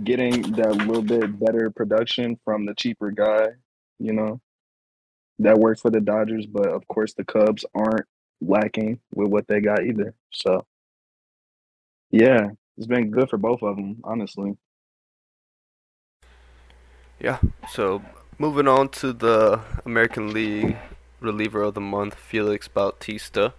getting 0.05 0.41
that 0.53 0.75
little 0.75 1.03
bit 1.03 1.39
better 1.39 1.71
production 1.71 2.39
from 2.47 2.65
the 2.65 2.75
cheaper 2.77 3.11
guy, 3.11 3.49
you 3.99 4.15
know, 4.15 4.41
that 5.38 5.59
worked 5.59 5.81
for 5.81 5.90
the 5.90 6.01
Dodgers, 6.01 6.46
but 6.46 6.68
of 6.68 6.87
course 6.88 7.14
the 7.14 7.25
Cubs 7.25 7.64
aren't 7.75 8.07
lacking 8.40 9.01
with 9.14 9.29
what 9.29 9.46
they 9.49 9.61
got 9.61 9.85
either. 9.85 10.14
So, 10.31 10.66
yeah, 12.11 12.51
it's 12.77 12.87
been 12.87 13.11
good 13.11 13.29
for 13.29 13.38
both 13.38 13.62
of 13.62 13.77
them, 13.77 14.01
honestly. 14.05 14.57
Yeah. 17.20 17.38
So 17.70 18.03
moving 18.38 18.68
on 18.68 18.88
to 18.90 19.12
the 19.12 19.61
American 19.85 20.33
League 20.33 20.77
reliever 21.20 21.62
of 21.62 21.75
the 21.75 21.81
month, 21.81 22.14
Felix 22.14 22.68
Bautista. 22.68 23.55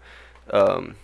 Um, 0.51 0.95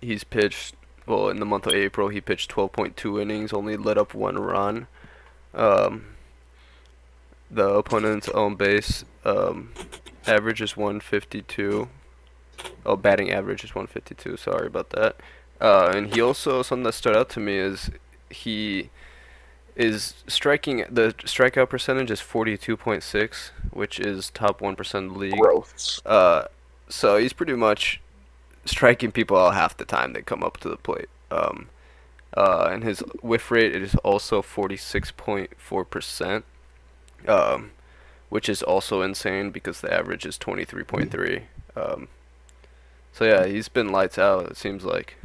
he's 0.00 0.24
pitched 0.24 0.74
well 1.06 1.28
in 1.28 1.38
the 1.38 1.46
month 1.46 1.66
of 1.66 1.74
April. 1.74 2.08
He 2.08 2.20
pitched 2.20 2.50
12.2 2.50 3.20
innings, 3.20 3.52
only 3.52 3.76
let 3.76 3.98
up 3.98 4.14
one 4.14 4.38
run. 4.38 4.86
Um, 5.54 6.15
the 7.50 7.68
opponent's 7.68 8.28
own 8.30 8.56
base 8.56 9.04
um, 9.24 9.72
average 10.26 10.60
is 10.60 10.76
152. 10.76 11.88
Oh, 12.84 12.96
batting 12.96 13.30
average 13.30 13.64
is 13.64 13.74
152. 13.74 14.36
Sorry 14.36 14.66
about 14.66 14.90
that. 14.90 15.16
Uh, 15.60 15.92
and 15.94 16.14
he 16.14 16.20
also 16.20 16.62
something 16.62 16.84
that 16.84 16.92
stood 16.92 17.16
out 17.16 17.28
to 17.30 17.40
me 17.40 17.56
is 17.56 17.90
he 18.30 18.90
is 19.74 20.14
striking 20.26 20.78
the 20.90 21.14
strikeout 21.18 21.68
percentage 21.68 22.10
is 22.10 22.20
42.6, 22.20 23.50
which 23.70 24.00
is 24.00 24.30
top 24.30 24.60
1% 24.60 25.06
of 25.06 25.12
the 25.12 25.18
league. 25.18 25.38
Growth. 25.38 26.00
Uh, 26.06 26.44
so 26.88 27.16
he's 27.16 27.32
pretty 27.32 27.54
much 27.54 28.00
striking 28.64 29.12
people 29.12 29.36
out 29.36 29.54
half 29.54 29.76
the 29.76 29.84
time 29.84 30.12
they 30.12 30.22
come 30.22 30.42
up 30.42 30.56
to 30.58 30.68
the 30.68 30.76
plate. 30.76 31.08
Um, 31.30 31.68
uh, 32.36 32.68
and 32.70 32.84
his 32.84 33.00
whiff 33.22 33.50
rate 33.50 33.74
is 33.74 33.94
also 33.96 34.42
46.4%, 34.42 36.42
um, 37.28 37.72
which 38.28 38.48
is 38.48 38.62
also 38.62 39.02
insane 39.02 39.50
because 39.50 39.80
the 39.80 39.92
average 39.92 40.26
is 40.26 40.38
23.3. 40.38 41.42
Um, 41.76 42.08
so 43.12 43.24
yeah, 43.24 43.46
he's 43.46 43.68
been 43.68 43.90
lights 43.90 44.18
out. 44.18 44.50
It 44.50 44.56
seems 44.56 44.84
like. 44.84 45.16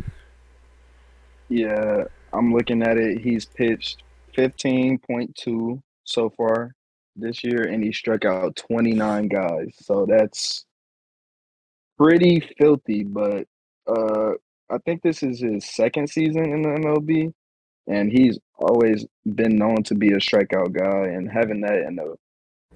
Yeah, 1.49 2.06
I'm 2.32 2.54
looking 2.54 2.82
at 2.82 2.97
it. 2.97 3.19
He's 3.19 3.45
pitched 3.45 4.04
15.2 4.38 5.82
so 6.06 6.30
far 6.30 6.73
this 7.15 7.43
year, 7.43 7.63
and 7.63 7.84
he 7.84 7.91
struck 7.91 8.25
out 8.25 8.56
29 8.56 9.27
guys. 9.27 9.73
So 9.82 10.06
that's 10.06 10.65
pretty 11.97 12.39
filthy. 12.58 13.04
But 13.04 13.47
uh, 13.88 14.32
I 14.69 14.77
think 14.86 15.01
this 15.01 15.23
is 15.23 15.41
his 15.41 15.65
second 15.65 16.10
season 16.10 16.45
in 16.45 16.62
the 16.62 16.69
MLB, 16.69 17.34
and 17.88 18.12
he's 18.12 18.39
always 18.62 19.06
been 19.36 19.56
known 19.56 19.84
to 19.84 19.95
be 19.95 20.13
a 20.13 20.17
strikeout 20.17 20.74
guy. 20.74 21.08
And 21.10 21.30
having 21.30 21.62
that 21.62 21.86
in 21.88 21.95
the 21.95 22.15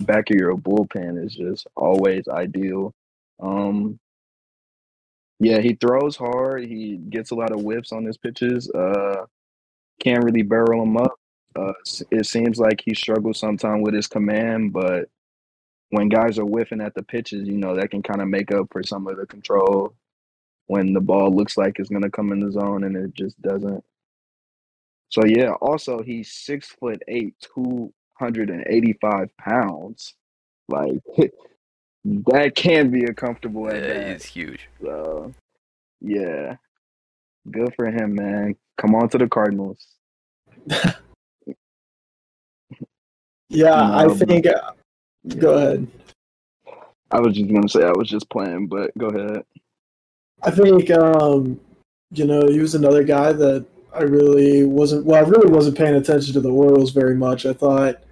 back 0.02 0.30
of 0.30 0.38
your 0.38 0.56
bullpen 0.56 1.24
is 1.24 1.36
just 1.36 1.68
always 1.76 2.28
ideal. 2.28 2.94
Um, 3.40 4.00
yeah, 5.40 5.60
he 5.60 5.74
throws 5.74 6.16
hard. 6.16 6.66
He 6.66 6.98
gets 6.98 7.32
a 7.32 7.36
lot 7.36 7.52
of 7.52 7.64
whips 7.64 7.92
on 7.92 8.06
his 8.06 8.18
pitches. 8.18 8.70
Uh, 8.70 9.26
can't 10.00 10.24
really 10.24 10.44
barrel 10.44 10.84
him 10.84 10.98
up. 10.98 11.16
Uh, 11.56 11.74
it 12.12 12.26
seems 12.26 12.60
like 12.60 12.82
he 12.84 12.94
struggles 12.94 13.40
sometimes 13.40 13.84
with 13.84 13.94
his 13.94 14.08
command, 14.08 14.74
but 14.74 15.08
when 15.90 16.10
guys 16.10 16.38
are 16.38 16.44
whiffing 16.44 16.82
at 16.82 16.94
the 16.96 17.04
pitches, 17.04 17.48
you 17.48 17.58
know 17.58 17.76
that 17.76 17.92
can 17.92 18.04
kind 18.04 18.22
of 18.22 18.28
make 18.28 18.52
up 18.54 18.68
for 18.72 18.84
some 18.84 19.08
of 19.08 19.18
the 19.18 19.26
control 19.26 19.94
when 20.68 20.94
the 20.94 21.00
ball 21.00 21.34
looks 21.34 21.58
like 21.58 21.80
it's 21.80 21.90
gonna 21.90 22.10
come 22.10 22.32
in 22.32 22.40
the 22.40 22.52
zone 22.52 22.84
and 22.84 22.98
it 22.98 23.14
just 23.14 23.42
doesn't. 23.42 23.84
So 25.16 25.24
yeah, 25.26 25.52
also 25.62 26.02
he's 26.04 26.30
six 26.34 26.68
foot 26.68 27.02
eight, 27.08 27.36
two 27.40 27.94
hundred 28.20 28.50
and 28.50 28.66
eighty 28.68 28.98
five 29.00 29.30
pounds. 29.38 30.14
Like 30.68 31.00
that 32.04 32.54
can 32.56 32.92
be 32.92 33.06
a 33.06 33.14
comfortable 33.14 33.70
at 33.70 33.76
Yeah, 33.82 33.94
bat. 33.94 34.12
he's 34.12 34.26
huge. 34.26 34.68
So 34.82 35.34
yeah. 36.02 36.58
Good 37.50 37.74
for 37.78 37.86
him, 37.86 38.16
man. 38.16 38.56
Come 38.78 38.94
on 38.94 39.08
to 39.10 39.18
the 39.18 39.28
Cardinals. 39.30 39.88
Yeah, 43.50 43.74
I 43.74 44.04
No, 44.08 44.16
but- 44.16 44.28
think. 44.28 44.48
uh, 44.48 44.72
Go 45.40 45.54
ahead. 45.56 45.88
I 47.12 47.20
was 47.20 47.36
just 47.36 47.48
gonna 47.54 47.70
say 47.70 47.84
I 47.84 47.92
was 47.92 48.10
just 48.10 48.30
playing, 48.30 48.68
but 48.68 48.92
go 48.98 49.08
ahead. 49.08 49.44
I 50.44 50.52
think 50.52 50.90
um, 50.92 51.60
you 52.12 52.26
know 52.26 52.48
he 52.50 52.60
was 52.60 52.76
another 52.76 53.04
guy 53.04 53.32
that 53.32 53.66
I 53.96 54.02
really 54.02 54.64
wasn't. 54.64 55.06
Well, 55.06 55.24
I 55.24 55.28
really 55.28 55.50
wasn't 55.50 55.78
paying 55.78 55.96
attention 55.96 56.34
to 56.34 56.42
the 56.42 56.52
Orioles 56.52 56.92
very 56.92 57.16
much. 57.16 57.46
I 57.46 57.54
thought, 57.54 58.04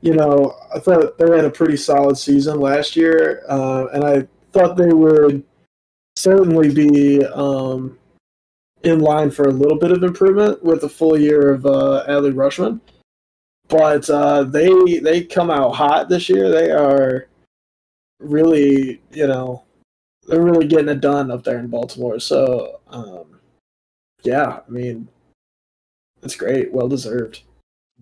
you 0.00 0.14
know, 0.14 0.54
I 0.74 0.78
thought 0.78 1.18
they 1.18 1.28
had 1.34 1.44
a 1.44 1.50
pretty 1.50 1.76
solid 1.76 2.16
season 2.16 2.60
last 2.60 2.96
year, 2.96 3.42
uh, 3.48 3.86
and 3.92 4.04
I 4.04 4.28
thought 4.52 4.76
they 4.76 4.92
would 4.92 5.42
certainly 6.16 6.72
be 6.72 7.24
um, 7.26 7.98
in 8.84 9.00
line 9.00 9.30
for 9.30 9.48
a 9.48 9.52
little 9.52 9.78
bit 9.78 9.90
of 9.90 10.02
improvement 10.02 10.62
with 10.62 10.84
a 10.84 10.88
full 10.88 11.18
year 11.18 11.52
of 11.52 11.66
uh, 11.66 12.04
Adley 12.08 12.32
Rutschman. 12.32 12.80
But 13.68 14.08
uh, 14.10 14.44
they 14.44 14.98
they 14.98 15.24
come 15.24 15.50
out 15.50 15.74
hot 15.74 16.08
this 16.08 16.28
year. 16.28 16.50
They 16.50 16.70
are 16.70 17.28
really, 18.20 19.00
you 19.10 19.26
know, 19.26 19.64
they're 20.26 20.42
really 20.42 20.66
getting 20.66 20.88
it 20.88 21.00
done 21.00 21.30
up 21.30 21.44
there 21.44 21.58
in 21.58 21.68
Baltimore. 21.68 22.20
So, 22.20 22.80
um, 22.88 23.40
yeah, 24.22 24.60
I 24.66 24.70
mean, 24.70 25.08
it's 26.24 26.36
great, 26.36 26.72
well 26.72 26.88
deserved. 26.88 27.42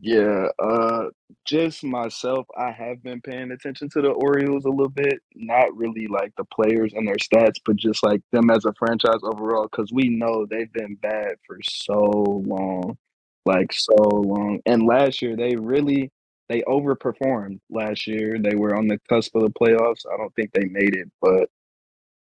Yeah, 0.00 0.48
uh 0.58 1.08
just 1.44 1.82
myself, 1.82 2.46
I 2.56 2.70
have 2.70 3.02
been 3.02 3.20
paying 3.20 3.50
attention 3.50 3.88
to 3.90 4.02
the 4.02 4.10
Orioles 4.10 4.64
a 4.64 4.70
little 4.70 4.88
bit. 4.88 5.20
Not 5.34 5.76
really 5.76 6.06
like 6.06 6.32
the 6.36 6.44
players 6.44 6.92
and 6.94 7.06
their 7.06 7.16
stats, 7.16 7.56
but 7.64 7.76
just 7.76 8.04
like 8.04 8.20
them 8.30 8.50
as 8.50 8.64
a 8.64 8.72
franchise 8.78 9.20
overall, 9.22 9.68
because 9.70 9.92
we 9.92 10.08
know 10.08 10.46
they've 10.46 10.72
been 10.72 10.94
bad 10.96 11.36
for 11.46 11.58
so 11.62 12.42
long. 12.46 12.96
Like 13.44 13.72
so 13.72 13.94
long. 13.94 14.60
And 14.66 14.86
last 14.86 15.20
year 15.20 15.36
they 15.36 15.56
really 15.56 16.10
they 16.48 16.62
overperformed 16.62 17.60
last 17.70 18.06
year. 18.06 18.38
They 18.38 18.54
were 18.54 18.76
on 18.76 18.86
the 18.88 18.98
cusp 19.08 19.34
of 19.34 19.42
the 19.42 19.50
playoffs. 19.50 20.06
I 20.12 20.16
don't 20.16 20.34
think 20.34 20.52
they 20.52 20.66
made 20.66 20.94
it, 20.96 21.10
but 21.20 21.48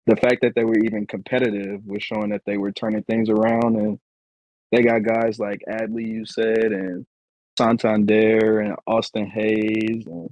the 0.07 0.16
fact 0.16 0.40
that 0.42 0.55
they 0.55 0.64
were 0.64 0.79
even 0.79 1.07
competitive 1.07 1.81
was 1.85 2.03
showing 2.03 2.31
that 2.31 2.42
they 2.46 2.57
were 2.57 2.72
turning 2.72 3.03
things 3.05 3.29
around 3.29 3.77
and 3.77 3.99
they 4.72 4.83
got 4.83 5.02
guys 5.02 5.38
like 5.38 5.62
Adley, 5.68 6.07
you 6.07 6.26
said, 6.26 6.72
and 6.72 7.07
Santander 7.59 8.61
and 8.61 8.76
Austin 8.87 9.26
Hays 9.26 10.07
and 10.07 10.29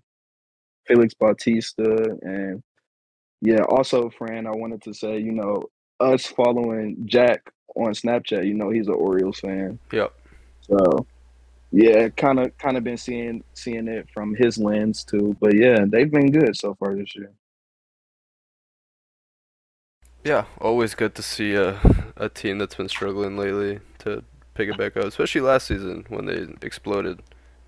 Felix 0.87 1.15
Bautista. 1.15 2.17
And 2.23 2.63
yeah, 3.41 3.63
also, 3.69 4.11
Fran, 4.11 4.47
I 4.47 4.51
wanted 4.51 4.83
to 4.83 4.95
say, 4.95 5.19
you 5.19 5.33
know, 5.33 5.65
us 6.01 6.27
following 6.27 6.97
Jack 7.07 7.43
on 7.77 7.93
Snapchat, 7.93 8.47
you 8.47 8.55
know, 8.55 8.71
he's 8.71 8.89
an 8.89 8.95
Orioles 8.95 9.41
fan. 9.41 9.79
Yep. 9.93 10.13
So 10.63 11.07
yeah, 11.71 12.09
kind 12.11 12.39
of 12.41 12.57
kind 12.59 12.77
of 12.77 12.85
been 12.85 12.97
seeing 12.97 13.43
seeing 13.55 13.89
it 13.89 14.09
from 14.13 14.35
his 14.35 14.59
lens 14.59 15.05
too. 15.05 15.37
But 15.41 15.57
yeah, 15.57 15.85
they've 15.87 16.11
been 16.11 16.31
good 16.31 16.57
so 16.57 16.75
far 16.75 16.95
this 16.95 17.15
year. 17.17 17.33
Yeah, 20.25 20.45
always 20.61 20.95
good 20.95 21.15
to 21.17 21.23
see 21.23 21.55
a 21.55 21.81
a 22.17 22.29
team 22.29 22.59
that's 22.59 22.77
been 22.77 22.89
struggling 22.89 23.37
lately 23.37 23.81
to 24.05 24.25
pick 24.55 24.69
it 24.69 24.79
back 24.79 24.97
up, 24.97 25.05
especially 25.05 25.41
last 25.41 25.67
season 25.67 26.05
when 26.09 26.27
they 26.27 26.47
exploded, 26.63 27.21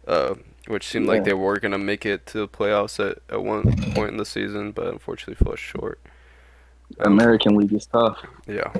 uh, 0.07 0.35
which 0.69 0.87
seemed 0.87 1.07
like 1.07 1.25
they 1.25 1.35
were 1.35 1.59
gonna 1.59 1.79
make 1.79 2.07
it 2.07 2.27
to 2.27 2.39
the 2.39 2.49
playoffs 2.49 2.99
at, 2.99 3.19
at 3.29 3.43
one 3.43 3.65
point 3.93 4.11
in 4.11 4.17
the 4.17 4.25
season, 4.25 4.73
but 4.73 4.87
unfortunately 4.87 5.45
fell 5.45 5.57
short. 5.57 6.01
Um, 7.01 7.13
American 7.13 7.57
League 7.57 7.73
is 7.73 7.87
tough. 7.87 8.19
Yeah. 8.47 8.73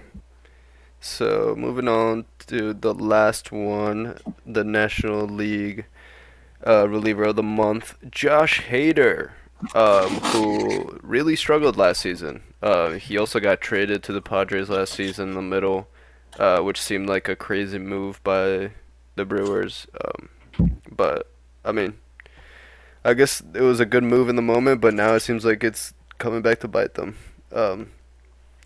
So 1.01 1.55
moving 1.57 1.89
on 1.89 2.25
to 2.47 2.73
the 2.73 2.95
last 2.95 3.53
one, 3.53 4.19
the 4.45 4.65
National 4.65 5.27
League 5.27 5.87
uh, 6.67 6.89
reliever 6.89 7.25
of 7.25 7.37
the 7.37 7.43
month, 7.43 7.97
Josh 8.11 8.63
Hader, 8.63 9.33
um, 9.75 10.09
who 10.09 10.99
really 11.03 11.37
struggled 11.37 11.77
last 11.77 12.01
season. 12.01 12.43
Uh, 12.63 12.93
he 12.93 13.19
also 13.19 13.41
got 13.41 13.61
traded 13.61 14.03
to 14.05 14.13
the 14.13 14.23
Padres 14.23 14.69
last 14.69 14.95
season 14.95 15.31
in 15.31 15.35
the 15.35 15.43
middle, 15.43 15.89
uh, 16.39 16.61
which 16.61 16.81
seemed 16.81 17.09
like 17.09 17.29
a 17.29 17.37
crazy 17.37 17.79
move 17.79 18.23
by 18.23 18.73
the 19.15 19.25
Brewers. 19.25 19.87
Um, 20.05 20.71
but 20.91 21.31
I 21.65 21.73
mean, 21.73 21.99
I 23.05 23.15
guess 23.15 23.43
it 23.55 23.63
was 23.63 23.81
a 23.81 23.87
good 23.87 24.05
move 24.05 24.29
in 24.29 24.37
the 24.37 24.43
moment, 24.43 24.81
but 24.81 24.95
now 24.95 25.15
it 25.15 25.21
seems 25.21 25.45
like 25.45 25.63
it's 25.63 25.95
coming 26.19 26.43
back 26.43 26.61
to 26.61 26.69
bite 26.69 26.95
them. 26.95 27.17
Um, 27.53 27.91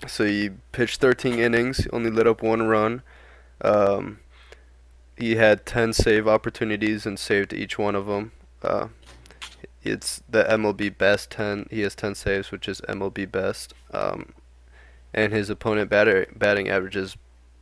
so 0.06 0.24
he 0.24 0.50
pitched 0.72 1.00
13 1.00 1.38
innings, 1.38 1.86
only 1.92 2.10
lit 2.10 2.26
up 2.26 2.42
one 2.42 2.62
run. 2.62 3.02
Um, 3.62 4.20
he 5.16 5.36
had 5.36 5.66
10 5.66 5.92
save 5.92 6.26
opportunities 6.26 7.04
and 7.04 7.18
saved 7.18 7.52
each 7.52 7.78
one 7.78 7.94
of 7.94 8.06
them. 8.06 8.32
Uh, 8.62 8.88
it's 9.82 10.22
the 10.28 10.44
MLB 10.44 10.96
best 10.96 11.30
10. 11.30 11.68
He 11.70 11.80
has 11.80 11.94
10 11.94 12.14
saves, 12.14 12.50
which 12.50 12.68
is 12.68 12.80
MLB 12.82 13.30
best. 13.30 13.74
Um, 13.92 14.32
and 15.12 15.32
his 15.32 15.50
opponent 15.50 15.90
batter, 15.90 16.26
batting 16.34 16.68
averages 16.68 17.16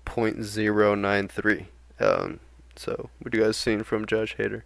0.093. 0.09 1.67
Um, 2.01 2.41
so, 2.77 3.11
what 3.21 3.35
you 3.35 3.43
guys 3.43 3.57
seen 3.57 3.83
from 3.83 4.07
Josh 4.07 4.37
Hader? 4.37 4.63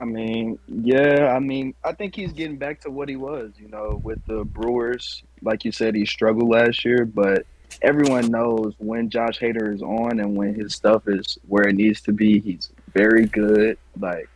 I 0.00 0.04
mean, 0.06 0.58
yeah, 0.66 1.32
I 1.34 1.38
mean, 1.38 1.74
I 1.84 1.92
think 1.92 2.14
he's 2.14 2.32
getting 2.32 2.56
back 2.56 2.80
to 2.82 2.90
what 2.90 3.08
he 3.08 3.16
was, 3.16 3.52
you 3.58 3.68
know, 3.68 4.00
with 4.02 4.24
the 4.26 4.44
Brewers. 4.44 5.22
Like 5.42 5.64
you 5.64 5.72
said, 5.72 5.94
he 5.94 6.04
struggled 6.04 6.48
last 6.48 6.84
year, 6.84 7.04
but 7.04 7.46
everyone 7.82 8.30
knows 8.30 8.74
when 8.78 9.08
Josh 9.08 9.38
Hader 9.38 9.72
is 9.72 9.82
on 9.82 10.20
and 10.20 10.36
when 10.36 10.54
his 10.54 10.74
stuff 10.74 11.06
is 11.06 11.38
where 11.48 11.68
it 11.68 11.76
needs 11.76 12.00
to 12.02 12.12
be, 12.12 12.40
he's 12.40 12.70
very 12.92 13.26
good. 13.26 13.78
Like, 13.98 14.28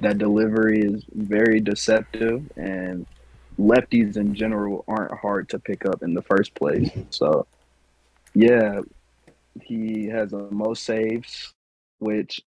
that 0.00 0.18
delivery 0.18 0.80
is 0.80 1.04
very 1.12 1.60
deceptive, 1.60 2.50
and 2.56 3.06
lefties 3.58 4.16
in 4.16 4.34
general 4.34 4.84
aren't 4.88 5.12
hard 5.18 5.48
to 5.50 5.58
pick 5.58 5.84
up 5.84 6.02
in 6.02 6.14
the 6.14 6.22
first 6.22 6.54
place. 6.54 6.90
So, 7.10 7.46
yeah, 8.34 8.80
he 9.62 10.06
has 10.06 10.30
the 10.30 10.50
most 10.50 10.84
saves, 10.84 11.54
which 11.98 12.40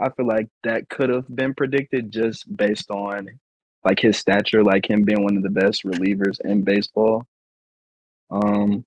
I 0.00 0.10
feel 0.10 0.26
like 0.26 0.48
that 0.64 0.88
could 0.88 1.10
have 1.10 1.24
been 1.34 1.54
predicted 1.54 2.10
just 2.10 2.54
based 2.56 2.90
on 2.90 3.28
like 3.84 4.00
his 4.00 4.16
stature, 4.16 4.62
like 4.62 4.88
him 4.88 5.02
being 5.04 5.22
one 5.22 5.36
of 5.36 5.42
the 5.42 5.50
best 5.50 5.84
relievers 5.84 6.40
in 6.44 6.62
baseball. 6.62 7.26
Um, 8.30 8.84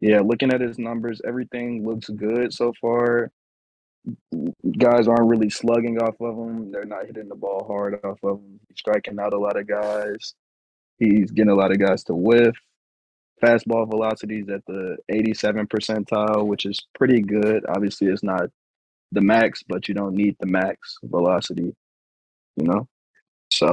yeah, 0.00 0.20
looking 0.20 0.52
at 0.52 0.60
his 0.60 0.78
numbers, 0.78 1.20
everything 1.26 1.86
looks 1.86 2.08
good 2.08 2.52
so 2.52 2.72
far. 2.80 3.30
Guys 4.78 5.08
aren't 5.08 5.28
really 5.28 5.48
slugging 5.48 5.98
off 5.98 6.20
of 6.20 6.36
him. 6.36 6.70
They're 6.70 6.84
not 6.84 7.06
hitting 7.06 7.28
the 7.28 7.34
ball 7.34 7.64
hard 7.66 7.94
off 8.04 8.18
of 8.22 8.38
him. 8.38 8.60
He's 8.68 8.78
striking 8.78 9.18
out 9.18 9.32
a 9.32 9.38
lot 9.38 9.58
of 9.58 9.66
guys. 9.66 10.34
He's 10.98 11.30
getting 11.30 11.50
a 11.50 11.54
lot 11.54 11.72
of 11.72 11.78
guys 11.78 12.04
to 12.04 12.14
whiff. 12.14 12.54
Fastball 13.42 13.88
velocities 13.88 14.48
at 14.48 14.64
the 14.66 14.96
87 15.08 15.66
percentile, 15.66 16.46
which 16.46 16.66
is 16.66 16.80
pretty 16.94 17.20
good. 17.20 17.64
Obviously, 17.68 18.08
it's 18.08 18.22
not 18.22 18.48
the 19.12 19.20
max, 19.20 19.62
but 19.66 19.88
you 19.88 19.94
don't 19.94 20.14
need 20.14 20.36
the 20.40 20.46
max 20.46 20.98
velocity, 21.02 21.74
you 22.56 22.64
know? 22.66 22.88
So, 23.50 23.72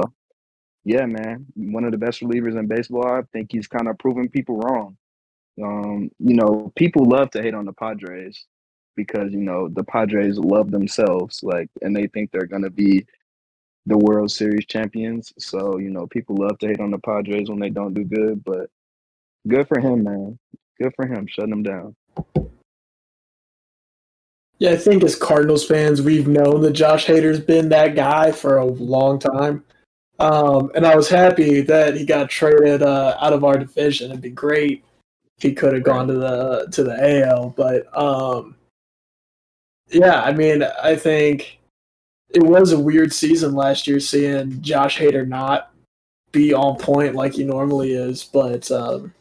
yeah, 0.84 1.06
man, 1.06 1.46
one 1.54 1.84
of 1.84 1.92
the 1.92 1.98
best 1.98 2.20
relievers 2.22 2.58
in 2.58 2.66
baseball. 2.66 3.06
I 3.06 3.22
think 3.32 3.50
he's 3.52 3.68
kind 3.68 3.88
of 3.88 3.98
proving 3.98 4.28
people 4.28 4.58
wrong. 4.58 4.96
Um, 5.62 6.10
you 6.18 6.34
know, 6.34 6.72
people 6.76 7.04
love 7.04 7.30
to 7.30 7.42
hate 7.42 7.54
on 7.54 7.66
the 7.66 7.72
Padres 7.72 8.46
because, 8.96 9.32
you 9.32 9.40
know, 9.40 9.68
the 9.68 9.84
Padres 9.84 10.38
love 10.38 10.70
themselves, 10.70 11.40
like, 11.42 11.68
and 11.82 11.94
they 11.94 12.06
think 12.08 12.30
they're 12.30 12.46
going 12.46 12.62
to 12.62 12.70
be 12.70 13.06
the 13.86 13.98
World 13.98 14.30
Series 14.30 14.66
champions. 14.66 15.32
So, 15.38 15.78
you 15.78 15.90
know, 15.90 16.06
people 16.06 16.36
love 16.36 16.58
to 16.58 16.68
hate 16.68 16.80
on 16.80 16.90
the 16.90 16.98
Padres 16.98 17.48
when 17.48 17.58
they 17.58 17.70
don't 17.70 17.94
do 17.94 18.04
good, 18.04 18.42
but 18.44 18.70
good 19.48 19.68
for 19.68 19.80
him, 19.80 20.04
man. 20.04 20.38
Good 20.80 20.92
for 20.96 21.06
him, 21.06 21.26
shutting 21.28 21.52
him 21.52 21.62
down. 21.62 21.94
Yeah, 24.58 24.70
I 24.70 24.76
think 24.76 25.02
as 25.02 25.16
Cardinals 25.16 25.66
fans, 25.66 26.02
we've 26.02 26.28
known 26.28 26.60
that 26.62 26.72
Josh 26.72 27.06
Hader's 27.06 27.40
been 27.40 27.68
that 27.70 27.96
guy 27.96 28.30
for 28.30 28.58
a 28.58 28.64
long 28.64 29.18
time. 29.18 29.64
Um, 30.20 30.70
and 30.76 30.86
I 30.86 30.94
was 30.94 31.08
happy 31.08 31.62
that 31.62 31.96
he 31.96 32.04
got 32.04 32.30
traded 32.30 32.82
uh, 32.82 33.16
out 33.20 33.32
of 33.32 33.42
our 33.42 33.58
division. 33.58 34.10
It'd 34.10 34.22
be 34.22 34.30
great 34.30 34.84
if 35.36 35.42
he 35.42 35.52
could 35.52 35.74
have 35.74 35.82
gone 35.82 36.06
to 36.06 36.14
the 36.14 36.68
to 36.70 36.84
the 36.84 37.24
AL, 37.26 37.54
but 37.56 37.86
um, 37.98 38.54
yeah, 39.90 40.22
I 40.22 40.32
mean, 40.32 40.62
I 40.62 40.94
think 40.94 41.58
it 42.30 42.42
was 42.42 42.72
a 42.72 42.78
weird 42.78 43.12
season 43.12 43.54
last 43.54 43.86
year 43.86 44.00
seeing 44.00 44.62
Josh 44.62 44.98
Hader 44.98 45.26
not 45.26 45.72
be 46.30 46.54
on 46.54 46.76
point 46.76 47.14
like 47.14 47.34
he 47.34 47.44
normally 47.44 47.92
is, 47.92 48.24
but 48.24 48.70
um, 48.70 49.12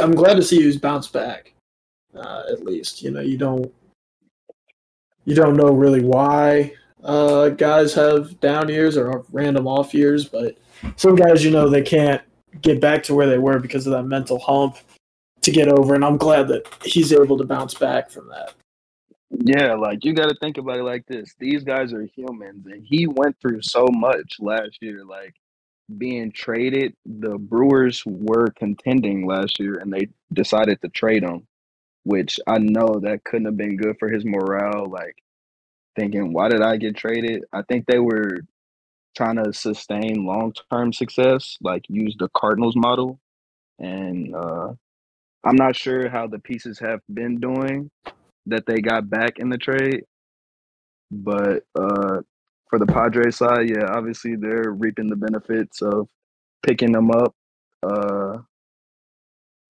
I'm 0.00 0.14
glad 0.14 0.34
to 0.34 0.42
see 0.42 0.62
he's 0.62 0.76
bounced 0.76 1.12
back. 1.12 1.52
Uh, 2.14 2.44
at 2.50 2.64
least 2.64 3.02
you 3.02 3.10
know 3.10 3.20
you 3.20 3.36
don't 3.36 3.72
you 5.24 5.34
don't 5.34 5.56
know 5.56 5.72
really 5.72 6.02
why 6.02 6.72
uh, 7.04 7.50
guys 7.50 7.92
have 7.94 8.38
down 8.40 8.68
years 8.68 8.96
or 8.96 9.24
random 9.30 9.66
off 9.66 9.94
years, 9.94 10.24
but 10.24 10.56
some 10.96 11.14
guys, 11.14 11.44
you 11.44 11.50
know, 11.50 11.68
they 11.68 11.82
can't 11.82 12.22
get 12.60 12.80
back 12.80 13.02
to 13.04 13.14
where 13.14 13.28
they 13.28 13.38
were 13.38 13.58
because 13.58 13.86
of 13.86 13.92
that 13.92 14.04
mental 14.04 14.38
hump 14.38 14.76
to 15.42 15.50
get 15.50 15.68
over. 15.68 15.94
And 15.94 16.04
I'm 16.04 16.16
glad 16.16 16.48
that 16.48 16.66
he's 16.82 17.12
able 17.12 17.36
to 17.38 17.44
bounce 17.44 17.74
back 17.74 18.10
from 18.10 18.28
that. 18.28 18.54
Yeah, 19.30 19.74
like 19.74 20.04
you 20.04 20.14
got 20.14 20.28
to 20.28 20.36
think 20.40 20.58
about 20.58 20.78
it 20.78 20.84
like 20.84 21.06
this: 21.06 21.34
these 21.38 21.64
guys 21.64 21.92
are 21.92 22.04
humans, 22.04 22.66
and 22.66 22.86
he 22.86 23.06
went 23.06 23.36
through 23.40 23.62
so 23.62 23.86
much 23.90 24.36
last 24.38 24.78
year. 24.80 25.04
Like 25.04 25.34
being 25.98 26.32
traded, 26.32 26.94
the 27.04 27.38
Brewers 27.38 28.02
were 28.06 28.50
contending 28.58 29.26
last 29.26 29.58
year, 29.58 29.78
and 29.78 29.92
they 29.92 30.08
decided 30.32 30.80
to 30.82 30.88
trade 30.88 31.22
him, 31.22 31.46
which 32.04 32.40
I 32.46 32.58
know 32.58 33.00
that 33.02 33.24
couldn't 33.24 33.46
have 33.46 33.56
been 33.56 33.76
good 33.76 33.96
for 33.98 34.08
his 34.08 34.24
morale. 34.24 34.86
Like 34.88 35.16
thinking, 35.96 36.32
why 36.32 36.48
did 36.48 36.62
I 36.62 36.76
get 36.76 36.96
traded? 36.96 37.44
I 37.52 37.62
think 37.62 37.86
they 37.86 37.98
were 37.98 38.38
trying 39.16 39.36
to 39.36 39.52
sustain 39.52 40.26
long 40.26 40.52
term 40.70 40.92
success, 40.92 41.56
like 41.60 41.84
use 41.88 42.16
the 42.18 42.28
Cardinals 42.34 42.76
model. 42.76 43.20
And 43.78 44.34
uh, 44.34 44.72
I'm 45.44 45.56
not 45.56 45.76
sure 45.76 46.08
how 46.08 46.26
the 46.26 46.38
pieces 46.38 46.78
have 46.78 47.00
been 47.12 47.40
doing 47.40 47.90
that 48.46 48.66
they 48.66 48.80
got 48.80 49.08
back 49.08 49.38
in 49.38 49.48
the 49.50 49.58
trade. 49.58 50.04
But 51.10 51.64
uh, 51.78 52.20
for 52.74 52.78
the 52.80 52.92
Padres 52.92 53.36
side, 53.36 53.70
yeah, 53.70 53.86
obviously 53.90 54.34
they're 54.34 54.72
reaping 54.72 55.08
the 55.08 55.14
benefits 55.14 55.80
of 55.80 56.08
picking 56.66 56.90
them 56.90 57.12
up. 57.12 57.32
Uh, 57.84 58.38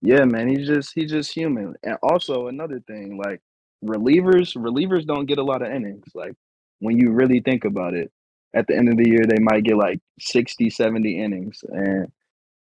yeah, 0.01 0.25
man, 0.25 0.49
he's 0.49 0.67
just 0.67 0.93
he's 0.95 1.11
just 1.11 1.31
human. 1.31 1.75
And 1.83 1.99
also 2.03 2.49
another 2.49 2.81
thing, 2.87 3.19
like 3.19 3.43
relievers 3.85 4.57
relievers 4.57 5.05
don't 5.05 5.27
get 5.27 5.37
a 5.37 5.43
lot 5.43 5.61
of 5.61 5.71
innings 5.71 6.07
like 6.15 6.33
when 6.79 6.99
you 6.99 7.11
really 7.11 7.41
think 7.41 7.67
about 7.67 7.93
it 7.93 8.11
at 8.55 8.67
the 8.67 8.75
end 8.75 8.89
of 8.89 8.97
the 8.97 9.07
year 9.07 9.27
they 9.29 9.39
might 9.39 9.63
get 9.65 9.77
like 9.77 10.01
60 10.21 10.71
70 10.71 11.23
innings 11.23 11.63
and 11.69 12.11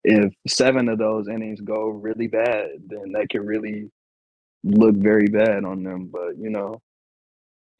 if 0.02 0.34
seven 0.48 0.88
of 0.88 0.98
those 0.98 1.28
innings 1.28 1.60
go 1.60 1.90
really 1.90 2.26
bad 2.26 2.70
then 2.88 3.12
that 3.12 3.28
could 3.30 3.46
really 3.46 3.88
look 4.64 4.96
very 4.96 5.28
bad 5.28 5.64
on 5.64 5.84
them 5.84 6.10
but 6.12 6.36
you 6.36 6.50
know 6.50 6.80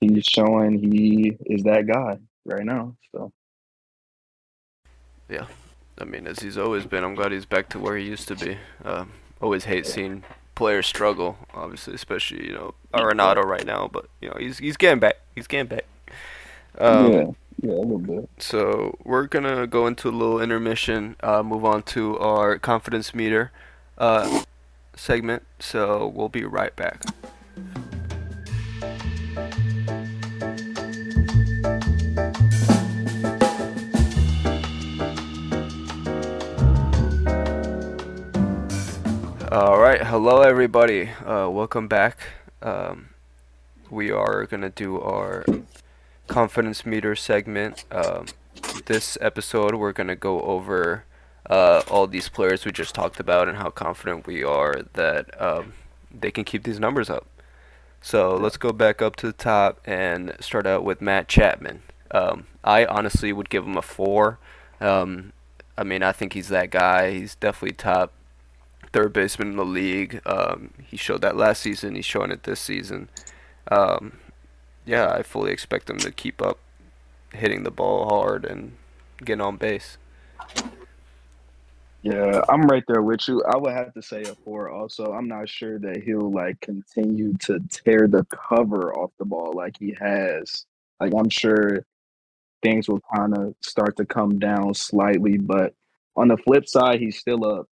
he's 0.01 0.25
showing 0.25 0.79
he 0.79 1.37
is 1.47 1.65
that 1.65 1.89
guy 1.89 2.17
right 2.47 2.65
now 2.65 2.95
so 3.13 3.33
yeah 5.29 5.47
i 5.99 6.05
mean 6.05 6.27
as 6.27 6.39
he's 6.39 6.57
always 6.57 6.87
been 6.87 7.05
i'm 7.05 7.15
glad 7.15 7.33
he's 7.33 7.47
back 7.47 7.69
to 7.69 7.79
where 7.79 7.97
he 7.97 8.05
used 8.05 8.29
to 8.29 8.35
be 8.37 8.57
uh, 8.85 9.05
always 9.41 9.65
hate 9.65 9.87
seeing 9.87 10.23
players 10.57 10.87
struggle, 10.87 11.37
obviously, 11.55 11.95
especially 11.95 12.45
you 12.49 12.53
know 12.53 12.75
Arenado 12.93 13.45
right 13.45 13.65
now. 13.65 13.89
But 13.93 14.07
you 14.21 14.29
know 14.29 14.37
he's 14.41 14.59
he's 14.59 14.77
getting 14.77 14.99
back. 14.99 15.15
He's 15.37 15.47
getting 15.47 15.69
back. 15.69 15.85
Um, 16.79 17.13
yeah, 17.13 17.25
yeah, 17.63 17.71
a 17.71 17.79
little 17.79 17.99
bit. 17.99 18.29
So 18.39 18.99
we're 19.05 19.29
gonna 19.29 19.69
go 19.69 19.87
into 19.87 20.09
a 20.09 20.11
little 20.11 20.41
intermission. 20.41 21.15
Uh, 21.23 21.45
move 21.45 21.65
on 21.65 21.85
to 21.85 22.19
our 22.19 22.59
confidence 22.59 23.15
meter 23.15 23.53
uh, 23.99 24.43
segment. 24.97 25.45
So 25.61 26.09
we'll 26.09 26.29
be 26.29 26.45
right 26.45 26.75
back. 26.75 27.05
All 39.57 39.79
right, 39.79 40.03
hello 40.03 40.43
everybody. 40.43 41.09
Uh, 41.25 41.49
welcome 41.49 41.89
back. 41.89 42.19
Um, 42.61 43.09
we 43.89 44.11
are 44.11 44.45
gonna 44.45 44.69
do 44.69 45.01
our 45.01 45.47
confidence 46.27 46.85
meter 46.85 47.17
segment. 47.17 47.87
Um, 47.91 48.27
this 48.85 49.17
episode, 49.19 49.75
we're 49.77 49.93
gonna 49.93 50.15
go 50.15 50.43
over 50.43 51.05
uh, 51.49 51.81
all 51.91 52.07
these 52.07 52.29
players 52.29 52.67
we 52.67 52.71
just 52.71 52.95
talked 52.95 53.19
about 53.19 53.49
and 53.49 53.57
how 53.57 53.71
confident 53.71 54.27
we 54.27 54.45
are 54.45 54.83
that 54.93 55.41
um, 55.41 55.73
they 56.15 56.31
can 56.31 56.45
keep 56.45 56.65
these 56.65 56.79
numbers 56.79 57.09
up. 57.09 57.27
So 58.03 58.37
let's 58.37 58.59
go 58.59 58.73
back 58.73 59.01
up 59.01 59.17
to 59.17 59.27
the 59.27 59.33
top 59.33 59.81
and 59.87 60.37
start 60.39 60.67
out 60.67 60.85
with 60.85 61.01
Matt 61.01 61.29
Chapman. 61.29 61.81
Um, 62.11 62.47
I 62.63 62.85
honestly 62.85 63.33
would 63.33 63.49
give 63.49 63.65
him 63.65 63.79
a 63.79 63.83
four. 63.83 64.39
Um, 64.83 65.33
I 65.79 65.83
mean, 65.83 66.03
I 66.03 66.13
think 66.13 66.35
he's 66.35 66.49
that 66.49 66.71
guy. 66.71 67.13
He's 67.13 67.37
definitely 67.37 67.77
top 67.77 68.13
third 68.97 69.13
baseman 69.13 69.51
in 69.51 69.57
the 69.57 69.65
league. 69.65 70.23
Um, 70.25 70.71
he 70.83 70.97
showed 70.97 71.21
that 71.21 71.37
last 71.37 71.61
season. 71.61 71.97
He's 71.97 72.07
showing 72.07 72.31
it 72.31 72.45
this 72.45 72.61
season. 72.61 73.11
Um, 73.71 74.19
yeah, 74.87 75.11
I 75.11 75.23
fully 75.23 75.53
expect 75.53 75.91
him 75.91 75.99
to 75.99 76.11
keep 76.11 76.41
up 76.41 76.59
hitting 77.35 77.63
the 77.63 77.71
ball 77.71 78.09
hard 78.09 78.47
and 78.47 78.73
getting 79.23 79.43
on 79.43 79.59
base. 79.59 79.99
Yeah, 82.01 82.41
I'm 82.49 82.63
right 82.63 82.85
there 82.89 83.03
with 83.03 83.29
you. 83.29 83.43
I 83.45 83.59
would 83.59 83.73
have 83.73 83.93
to 83.95 84.03
say 84.03 84.23
a 84.23 84.35
four. 84.35 84.71
Also, 84.71 85.13
I'm 85.13 85.29
not 85.29 85.49
sure 85.49 85.79
that 85.81 86.03
he'll 86.03 86.33
like 86.33 86.61
continue 86.61 87.35
to 87.41 87.59
tear 87.69 88.09
the 88.09 88.25
cover 88.27 88.95
off 88.95 89.11
the 89.19 89.27
ball 89.27 89.53
like 89.55 89.77
he 89.79 89.95
has. 90.01 90.65
Like 91.01 91.13
I'm 91.15 91.29
sure 91.29 91.85
things 92.63 92.89
will 92.89 93.03
kind 93.15 93.37
of 93.37 93.55
start 93.61 93.97
to 93.97 94.07
come 94.07 94.39
down 94.39 94.73
slightly, 94.73 95.37
but 95.37 95.75
on 96.17 96.29
the 96.29 96.39
flip 96.39 96.67
side, 96.67 97.01
he's 97.01 97.19
still 97.19 97.45
a 97.45 97.65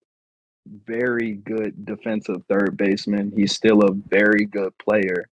very 0.67 1.33
good 1.33 1.85
defensive 1.85 2.43
third 2.49 2.77
baseman. 2.77 3.31
He's 3.35 3.53
still 3.53 3.81
a 3.81 3.93
very 3.93 4.45
good 4.45 4.77
player. 4.77 5.27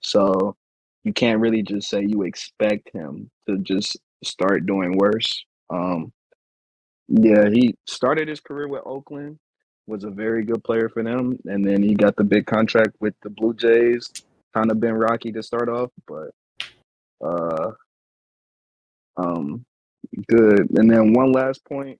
So 0.00 0.56
you 1.04 1.12
can't 1.12 1.40
really 1.40 1.62
just 1.62 1.88
say 1.88 2.04
you 2.06 2.22
expect 2.22 2.90
him 2.92 3.30
to 3.48 3.58
just 3.58 3.96
start 4.24 4.66
doing 4.66 4.96
worse. 4.96 5.44
Um, 5.70 6.12
yeah, 7.08 7.48
he 7.50 7.74
started 7.86 8.28
his 8.28 8.40
career 8.40 8.68
with 8.68 8.82
Oakland, 8.86 9.38
was 9.86 10.04
a 10.04 10.10
very 10.10 10.44
good 10.44 10.62
player 10.62 10.88
for 10.88 11.02
them, 11.02 11.38
and 11.46 11.64
then 11.64 11.82
he 11.82 11.94
got 11.94 12.16
the 12.16 12.24
big 12.24 12.46
contract 12.46 12.96
with 13.00 13.14
the 13.22 13.30
Blue 13.30 13.54
Jays. 13.54 14.10
Kind 14.54 14.70
of 14.70 14.80
been 14.80 14.94
rocky 14.94 15.32
to 15.32 15.42
start 15.42 15.68
off, 15.68 15.90
but 16.06 16.30
uh, 17.24 17.72
um, 19.16 19.64
good. 20.28 20.68
And 20.78 20.90
then 20.90 21.14
one 21.14 21.32
last 21.32 21.64
point: 21.64 21.98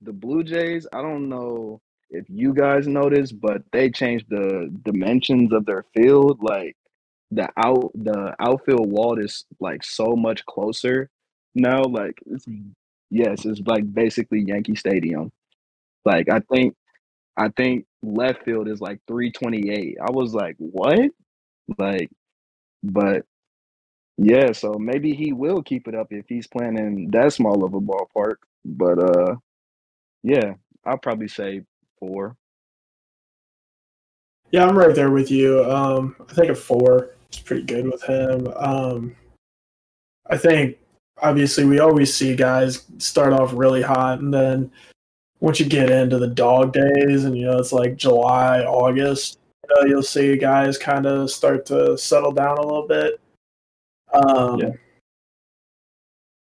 the 0.00 0.12
Blue 0.12 0.42
Jays. 0.42 0.86
I 0.92 1.02
don't 1.02 1.28
know 1.28 1.80
if 2.10 2.26
you 2.28 2.54
guys 2.54 2.86
noticed, 2.88 3.40
but 3.40 3.62
they 3.72 3.90
changed 3.90 4.26
the 4.30 4.70
dimensions 4.84 5.52
of 5.52 5.66
their 5.66 5.84
field. 5.94 6.40
Like 6.42 6.76
the 7.30 7.48
out 7.56 7.92
the 7.94 8.34
outfield 8.40 8.90
wall 8.90 9.18
is 9.18 9.44
like 9.60 9.84
so 9.84 10.16
much 10.16 10.44
closer 10.46 11.10
now. 11.54 11.82
Like 11.82 12.18
it's 12.26 12.46
yes, 13.10 13.44
it's 13.46 13.60
like 13.66 13.92
basically 13.92 14.42
Yankee 14.46 14.76
Stadium. 14.76 15.32
Like 16.04 16.28
I 16.30 16.40
think 16.52 16.74
I 17.36 17.48
think 17.50 17.86
left 18.02 18.44
field 18.44 18.68
is 18.68 18.80
like 18.80 19.00
328. 19.08 19.98
I 20.00 20.10
was 20.10 20.34
like, 20.34 20.56
what? 20.58 21.10
Like, 21.78 22.10
but 22.82 23.24
yeah, 24.18 24.52
so 24.52 24.74
maybe 24.78 25.14
he 25.14 25.32
will 25.32 25.62
keep 25.62 25.88
it 25.88 25.94
up 25.94 26.08
if 26.12 26.26
he's 26.28 26.46
playing 26.46 26.78
in 26.78 27.10
that 27.12 27.32
small 27.32 27.64
of 27.64 27.74
a 27.74 27.80
ballpark. 27.80 28.36
But 28.64 28.98
uh 28.98 29.36
yeah, 30.22 30.54
I'll 30.84 30.98
probably 30.98 31.28
say 31.28 31.62
four. 32.00 32.36
Yeah, 34.50 34.66
I'm 34.66 34.76
right 34.76 34.94
there 34.94 35.10
with 35.10 35.30
you. 35.30 35.64
Um, 35.64 36.16
I 36.28 36.32
think 36.32 36.48
a 36.50 36.54
four 36.54 37.10
is 37.32 37.38
pretty 37.38 37.62
good 37.62 37.86
with 37.86 38.02
him. 38.02 38.48
Um, 38.56 39.14
I 40.28 40.36
think 40.36 40.76
obviously 41.22 41.64
we 41.64 41.78
always 41.78 42.14
see 42.14 42.34
guys 42.34 42.86
start 42.98 43.32
off 43.32 43.52
really 43.52 43.82
hot 43.82 44.20
and 44.20 44.32
then 44.32 44.70
once 45.40 45.60
you 45.60 45.66
get 45.66 45.90
into 45.90 46.18
the 46.18 46.26
dog 46.26 46.72
days 46.72 47.24
and 47.24 47.36
you 47.36 47.46
know 47.46 47.58
it's 47.58 47.72
like 47.72 47.96
July, 47.96 48.62
August, 48.62 49.38
you 49.64 49.74
know, 49.74 49.88
you'll 49.88 50.02
see 50.02 50.36
guys 50.36 50.76
kind 50.76 51.06
of 51.06 51.30
start 51.30 51.64
to 51.66 51.96
settle 51.96 52.32
down 52.32 52.58
a 52.58 52.62
little 52.62 52.86
bit. 52.86 53.20
Um, 54.12 54.58
Yeah. 54.58 54.72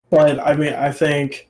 But 0.09 0.39
I 0.39 0.55
mean, 0.55 0.73
I 0.73 0.91
think, 0.91 1.49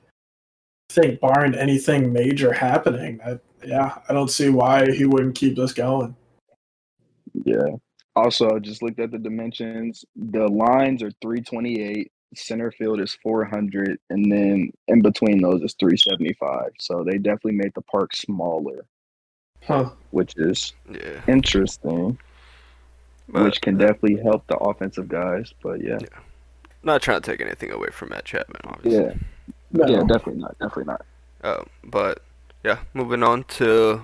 I 0.90 0.94
think 0.94 1.20
barring 1.20 1.54
anything 1.54 2.12
major 2.12 2.52
happening, 2.52 3.20
I, 3.24 3.38
yeah, 3.64 3.98
I 4.08 4.12
don't 4.12 4.30
see 4.30 4.48
why 4.48 4.90
he 4.90 5.04
wouldn't 5.04 5.34
keep 5.34 5.56
this 5.56 5.72
going. 5.72 6.14
Yeah. 7.44 7.76
Also, 8.16 8.50
I 8.50 8.58
just 8.58 8.82
looked 8.82 8.98
at 9.00 9.10
the 9.10 9.18
dimensions. 9.18 10.04
The 10.16 10.46
lines 10.48 11.02
are 11.02 11.10
328, 11.22 12.10
center 12.34 12.70
field 12.72 13.00
is 13.00 13.16
400, 13.22 13.98
and 14.10 14.30
then 14.32 14.72
in 14.88 15.02
between 15.02 15.40
those 15.40 15.62
is 15.62 15.74
375. 15.78 16.70
So 16.80 17.04
they 17.04 17.18
definitely 17.18 17.52
made 17.52 17.72
the 17.74 17.82
park 17.82 18.14
smaller, 18.16 18.84
Huh. 19.62 19.90
which 20.10 20.34
is 20.36 20.72
Yeah. 20.90 21.20
interesting, 21.28 22.18
But, 23.28 23.44
which 23.44 23.60
can 23.60 23.76
definitely 23.76 24.16
help 24.22 24.46
the 24.48 24.56
offensive 24.56 25.08
guys. 25.08 25.52
But 25.62 25.82
yeah. 25.84 25.98
yeah. 26.00 26.18
not 26.82 27.02
trying 27.02 27.20
to 27.20 27.30
take 27.30 27.40
anything 27.40 27.70
away 27.70 27.88
from 27.90 28.08
Matt 28.10 28.24
Chapman, 28.24 28.62
obviously. 28.64 29.04
Yeah. 29.04 29.14
No. 29.70 29.86
Yeah, 29.86 29.98
definitely 30.04 30.40
not. 30.42 30.58
Definitely 30.58 30.84
not. 30.84 31.06
Uh, 31.42 31.62
but 31.84 32.22
yeah, 32.68 32.80
moving 32.94 33.24
on 33.24 33.44
to 33.44 34.02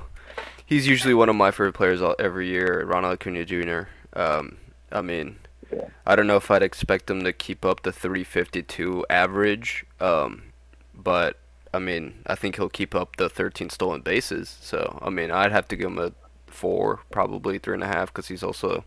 he's 0.67 0.87
usually 0.89 1.15
one 1.15 1.31
of 1.31 1.37
my 1.37 1.53
favorite 1.53 1.75
players 1.75 2.03
all, 2.03 2.17
every 2.19 2.49
year, 2.49 2.85
Ronald 2.87 3.15
Acuna 3.15 3.45
Jr. 3.47 3.83
Um, 4.15 4.59
I 4.93 5.03
mean, 5.03 5.39
Yeah. 5.73 5.89
I 6.07 6.17
don't 6.17 6.27
know 6.29 6.37
if 6.37 6.51
I'd 6.51 6.63
expect 6.63 7.11
him 7.11 7.25
to 7.25 7.33
keep 7.33 7.65
up 7.65 7.83
the 7.83 7.93
352 7.93 9.07
average, 9.11 9.87
um, 10.01 10.53
but 10.95 11.39
I 11.75 11.81
mean, 11.81 12.23
I 12.27 12.37
think 12.37 12.57
he'll 12.57 12.71
keep 12.71 12.95
up 12.95 13.17
the 13.17 13.29
13 13.31 13.71
stolen 13.71 14.03
bases. 14.03 14.57
So 14.63 14.99
I 15.03 15.11
mean, 15.11 15.33
I'd 15.33 15.53
have 15.53 15.69
to 15.69 15.77
give 15.77 15.89
him 15.89 16.01
a 16.01 16.13
four, 16.49 17.03
probably 17.13 17.59
three 17.59 17.75
and 17.75 17.85
a 17.85 17.89
half, 17.89 18.13
because 18.13 18.29
he's 18.29 18.45
also 18.45 18.85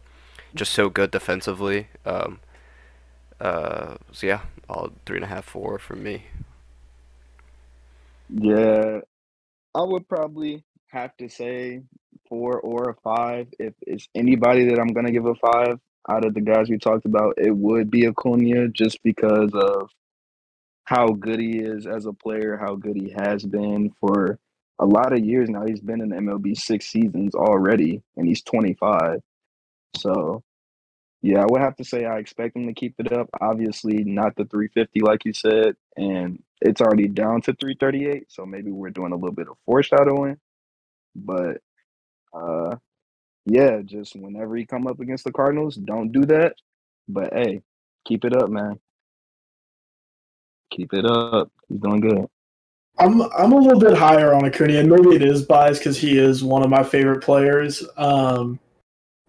just 0.56 0.74
so 0.74 0.90
good 0.90 1.12
defensively. 1.12 1.90
Um, 2.06 2.40
uh, 3.40 3.96
so 4.12 4.28
yeah, 4.28 4.42
all 4.70 4.92
three 5.06 5.18
and 5.18 5.26
a 5.26 5.30
half, 5.30 5.46
four 5.46 5.80
for 5.80 5.96
me. 5.96 6.26
Yeah, 8.30 9.02
I 9.78 9.84
would 9.84 10.10
probably 10.10 10.64
have 10.88 11.16
to 11.18 11.30
say 11.30 11.84
four 12.28 12.60
or 12.62 12.90
a 12.90 12.96
five. 13.04 13.48
If 13.60 13.76
it's 13.86 14.10
anybody 14.16 14.66
that 14.70 14.80
I'm 14.80 14.88
gonna 14.88 15.12
give 15.12 15.28
a 15.28 15.36
five 15.36 15.80
out 16.10 16.26
of 16.26 16.34
the 16.34 16.42
guys 16.42 16.68
we 16.68 16.80
talked 16.80 17.06
about, 17.06 17.36
it 17.38 17.56
would 17.56 17.92
be 17.92 18.08
Acuna 18.08 18.70
just 18.70 19.04
because 19.04 19.52
of 19.54 19.92
how 20.86 21.10
good 21.10 21.40
he 21.40 21.60
is 21.60 21.86
as 21.86 22.08
a 22.08 22.14
player, 22.14 22.58
how 22.58 22.74
good 22.74 22.96
he 22.96 23.14
has 23.20 23.46
been 23.46 23.92
for 24.00 24.40
a 24.80 24.86
lot 24.86 25.14
of 25.14 25.24
years 25.24 25.48
now. 25.48 25.64
He's 25.68 25.82
been 25.82 26.02
in 26.02 26.10
the 26.10 26.16
MLB 26.16 26.58
six 26.58 26.88
seasons 26.88 27.36
already, 27.36 28.02
and 28.16 28.28
he's 28.28 28.42
25. 28.42 29.22
So, 29.96 30.42
yeah, 31.22 31.44
I 31.44 31.46
would 31.48 31.62
have 31.62 31.76
to 31.76 31.84
say 31.84 32.06
I 32.06 32.18
expect 32.18 32.56
him 32.56 32.66
to 32.66 32.74
keep 32.74 32.96
it 32.98 33.12
up. 33.12 33.30
Obviously, 33.40 34.04
not 34.04 34.36
the 34.38 34.46
350 34.46 35.02
like 35.02 35.24
you 35.24 35.34
said, 35.34 35.76
and 35.98 36.42
it's 36.62 36.82
already 36.82 37.08
down 37.08 37.42
to 37.42 37.54
338. 37.54 38.32
So 38.32 38.46
maybe 38.46 38.72
we're 38.72 38.90
doing 38.90 39.12
a 39.12 39.16
little 39.16 39.34
bit 39.34 39.50
of 39.50 39.58
foreshadowing. 39.66 40.38
But 41.16 41.58
uh, 42.34 42.76
yeah, 43.46 43.82
just 43.84 44.16
whenever 44.16 44.58
you 44.58 44.68
come 44.68 44.88
up 44.88 45.00
against 45.00 45.24
the 45.24 45.32
Cardinals, 45.32 45.76
don't 45.76 46.12
do 46.12 46.26
that. 46.26 46.56
But 47.08 47.34
hey, 47.34 47.62
keep 48.06 48.26
it 48.26 48.36
up, 48.36 48.50
man. 48.50 48.80
Keep 50.72 50.94
it 50.94 51.06
up. 51.06 51.52
He's 51.68 51.80
doing 51.80 52.02
good. 52.02 52.28
I'm 53.00 53.22
I'm 53.22 53.54
a 53.54 53.58
little 53.58 53.80
bit 53.80 53.96
higher 53.96 54.34
on 54.34 54.46
Acuna, 54.46 54.80
and 54.80 54.90
maybe 54.90 55.16
it 55.16 55.22
is 55.22 55.44
biased 55.44 55.82
because 55.82 55.98
he 55.98 56.18
is 56.18 56.44
one 56.44 56.64
of 56.64 56.70
my 56.70 56.84
favorite 56.84 57.22
players. 57.22 57.84
Um, 57.96 58.60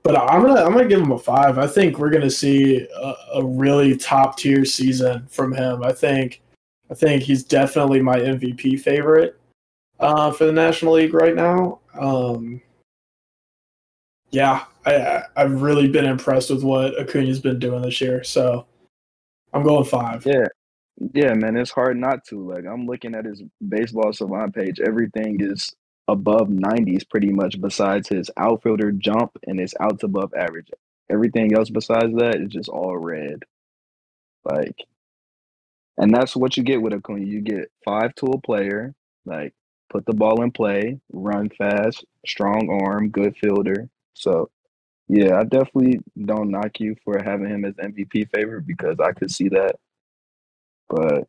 but 0.03 0.17
I'm 0.17 0.43
gonna 0.43 0.65
I'm 0.65 0.73
gonna 0.73 0.89
give 0.89 1.01
him 1.01 1.13
a 1.13 1.19
five. 1.19 1.59
I 1.59 1.67
think 1.67 1.99
we're 1.99 2.11
gonna 2.11 2.31
see 2.31 2.89
a, 2.89 3.15
a 3.35 3.45
really 3.45 3.97
top 3.97 4.39
tier 4.39 4.65
season 4.65 5.27
from 5.29 5.53
him. 5.53 5.83
I 5.83 5.93
think 5.93 6.41
I 6.91 6.95
think 6.95 7.23
he's 7.23 7.45
definitely 7.45 8.01
my 8.01 8.19
MVP 8.19 8.81
favorite 8.81 9.39
uh, 10.01 10.31
for 10.33 10.47
the 10.47 10.53
National 10.53 10.95
League 10.95 11.15
right 11.15 11.35
now. 11.35 11.81
Um, 11.99 12.61
yeah, 14.31 14.65
I, 14.87 15.23
I've 15.37 15.63
really 15.63 15.89
been 15.89 16.05
impressed 16.05 16.51
with 16.51 16.63
what 16.63 16.99
Acuna's 17.01 17.41
been 17.41 17.59
doing 17.59 17.83
this 17.83 18.01
year. 18.01 18.25
So 18.25 18.67
I'm 19.53 19.63
going 19.63 19.85
five. 19.85 20.25
Yeah. 20.27 20.47
Yeah, 21.15 21.33
man, 21.35 21.57
it's 21.57 21.71
hard 21.71 21.97
not 21.97 22.25
to. 22.27 22.53
Like 22.53 22.65
I'm 22.67 22.87
looking 22.87 23.15
at 23.15 23.25
his 23.25 23.43
baseball 23.69 24.13
savant 24.13 24.55
page. 24.55 24.81
Everything 24.81 25.37
is 25.41 25.75
above 26.09 26.49
90s 26.49 27.09
pretty 27.09 27.31
much 27.31 27.61
besides 27.61 28.09
his 28.09 28.31
outfielder 28.37 28.91
jump 28.93 29.31
and 29.47 29.61
his 29.61 29.75
outs 29.81 30.03
above 30.03 30.33
average. 30.35 30.69
Everything 31.11 31.55
else 31.55 31.71
besides 31.71 32.15
that 32.17 32.37
is 32.37 32.51
just 32.51 32.69
all 32.69 32.97
red. 32.97 33.45
Like 34.45 34.77
and 35.99 36.15
that's 36.15 36.37
what 36.37 36.57
you 36.57 36.63
get 36.63 36.81
with 36.81 36.95
Acuna. 36.95 37.25
You 37.25 37.41
get 37.41 37.71
five 37.85 38.15
tool 38.15 38.41
player, 38.45 38.95
like 39.27 39.53
put 39.91 40.07
the 40.07 40.15
ball 40.15 40.43
in 40.43 40.53
play, 40.53 41.01
run 41.13 41.51
fast, 41.59 42.05
strong 42.27 42.71
arm, 42.83 43.11
good 43.11 43.37
fielder. 43.37 43.89
So 44.15 44.49
yeah, 45.09 45.39
I 45.39 45.45
definitely 45.45 46.01
don't 46.25 46.51
knock 46.51 46.79
you 46.81 46.95
for 47.05 47.21
having 47.23 47.49
him 47.49 47.65
as 47.65 47.75
MVP 47.75 48.31
favorite 48.33 48.67
because 48.67 49.01
I 49.01 49.13
could 49.13 49.31
see 49.31 49.49
that. 49.49 49.77
But 50.89 51.27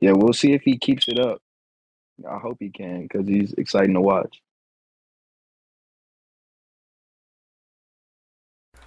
yeah, 0.00 0.12
we'll 0.12 0.32
see 0.32 0.52
if 0.52 0.62
he 0.62 0.78
keeps 0.78 1.08
it 1.08 1.18
up. 1.18 1.42
I 2.28 2.38
hope 2.38 2.58
he 2.60 2.70
can 2.70 3.02
because 3.02 3.26
he's 3.26 3.52
exciting 3.54 3.94
to 3.94 4.00
watch. 4.00 4.40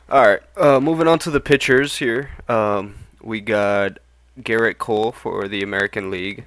All 0.09 0.25
right, 0.25 0.39
uh, 0.55 0.79
moving 0.79 1.07
on 1.09 1.19
to 1.19 1.31
the 1.31 1.41
pitchers 1.41 1.97
here. 1.97 2.29
Um, 2.47 2.95
we 3.21 3.41
got 3.41 3.97
Gerrit 4.39 4.77
Cole 4.77 5.11
for 5.11 5.47
the 5.47 5.63
American 5.63 6.11
League. 6.11 6.45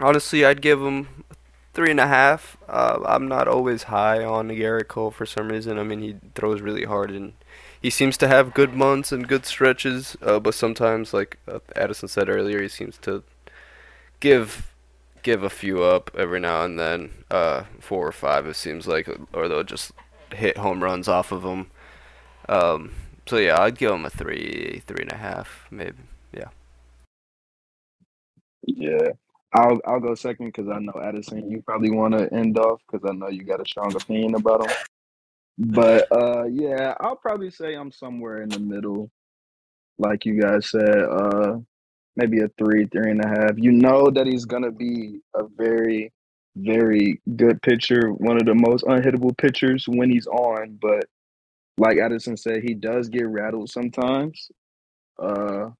Honestly, 0.00 0.44
I'd 0.44 0.62
give 0.62 0.80
him 0.80 1.24
three 1.74 1.90
and 1.90 2.00
a 2.00 2.06
half. 2.06 2.56
Uh, 2.68 3.00
I'm 3.04 3.28
not 3.28 3.48
always 3.48 3.84
high 3.84 4.24
on 4.24 4.48
Gerrit 4.48 4.88
Cole 4.88 5.10
for 5.10 5.26
some 5.26 5.48
reason. 5.48 5.78
I 5.78 5.82
mean, 5.82 6.00
he 6.00 6.16
throws 6.34 6.60
really 6.60 6.84
hard 6.84 7.10
and 7.10 7.32
he 7.80 7.90
seems 7.90 8.16
to 8.18 8.28
have 8.28 8.54
good 8.54 8.74
months 8.74 9.12
and 9.12 9.28
good 9.28 9.46
stretches. 9.46 10.16
Uh, 10.22 10.40
but 10.40 10.54
sometimes, 10.54 11.14
like 11.14 11.38
uh, 11.46 11.60
Addison 11.76 12.08
said 12.08 12.28
earlier, 12.28 12.60
he 12.60 12.68
seems 12.68 12.98
to 12.98 13.22
give 14.20 14.74
give 15.22 15.42
a 15.42 15.50
few 15.50 15.82
up 15.82 16.10
every 16.16 16.40
now 16.40 16.64
and 16.64 16.78
then. 16.78 17.10
Uh, 17.30 17.64
four 17.80 18.06
or 18.06 18.12
five, 18.12 18.46
it 18.46 18.54
seems 18.54 18.86
like, 18.86 19.08
or 19.32 19.48
they'll 19.48 19.64
just 19.64 19.92
hit 20.32 20.56
home 20.56 20.82
runs 20.82 21.08
off 21.08 21.32
of 21.32 21.44
him. 21.44 21.70
Um, 22.48 22.92
so 23.26 23.36
yeah, 23.36 23.60
I'd 23.60 23.78
give 23.78 23.92
him 23.92 24.04
a 24.04 24.10
three, 24.10 24.82
three 24.86 25.02
and 25.02 25.12
a 25.12 25.16
half, 25.16 25.66
maybe. 25.70 25.98
Yeah. 28.76 29.08
I'll 29.54 29.80
I'll 29.86 30.00
go 30.00 30.14
second 30.14 30.46
because 30.46 30.68
I 30.68 30.78
know 30.78 31.00
Addison. 31.02 31.50
You 31.50 31.62
probably 31.62 31.90
want 31.90 32.16
to 32.18 32.32
end 32.32 32.58
off 32.58 32.82
because 32.86 33.08
I 33.08 33.14
know 33.14 33.28
you 33.28 33.44
got 33.44 33.60
a 33.60 33.66
strong 33.66 33.94
opinion 33.96 34.34
about 34.34 34.68
him. 34.68 34.76
But 35.58 36.06
uh, 36.12 36.44
yeah, 36.44 36.94
I'll 37.00 37.16
probably 37.16 37.50
say 37.50 37.74
I'm 37.74 37.90
somewhere 37.90 38.42
in 38.42 38.50
the 38.50 38.60
middle, 38.60 39.10
like 39.98 40.26
you 40.26 40.40
guys 40.40 40.70
said. 40.70 41.00
Uh, 41.00 41.58
maybe 42.16 42.40
a 42.40 42.48
three, 42.58 42.86
three 42.86 43.10
and 43.10 43.24
a 43.24 43.28
half. 43.28 43.52
You 43.56 43.72
know 43.72 44.10
that 44.10 44.26
he's 44.26 44.44
gonna 44.44 44.70
be 44.70 45.20
a 45.34 45.44
very, 45.56 46.12
very 46.56 47.20
good 47.36 47.62
pitcher, 47.62 48.12
one 48.12 48.36
of 48.36 48.44
the 48.44 48.54
most 48.54 48.84
unhittable 48.84 49.36
pitchers 49.36 49.86
when 49.88 50.10
he's 50.10 50.26
on. 50.26 50.78
But 50.80 51.06
like 51.78 51.98
Addison 51.98 52.36
said, 52.36 52.62
he 52.62 52.74
does 52.74 53.08
get 53.08 53.26
rattled 53.26 53.70
sometimes. 53.70 54.50
Uh, 55.18 55.70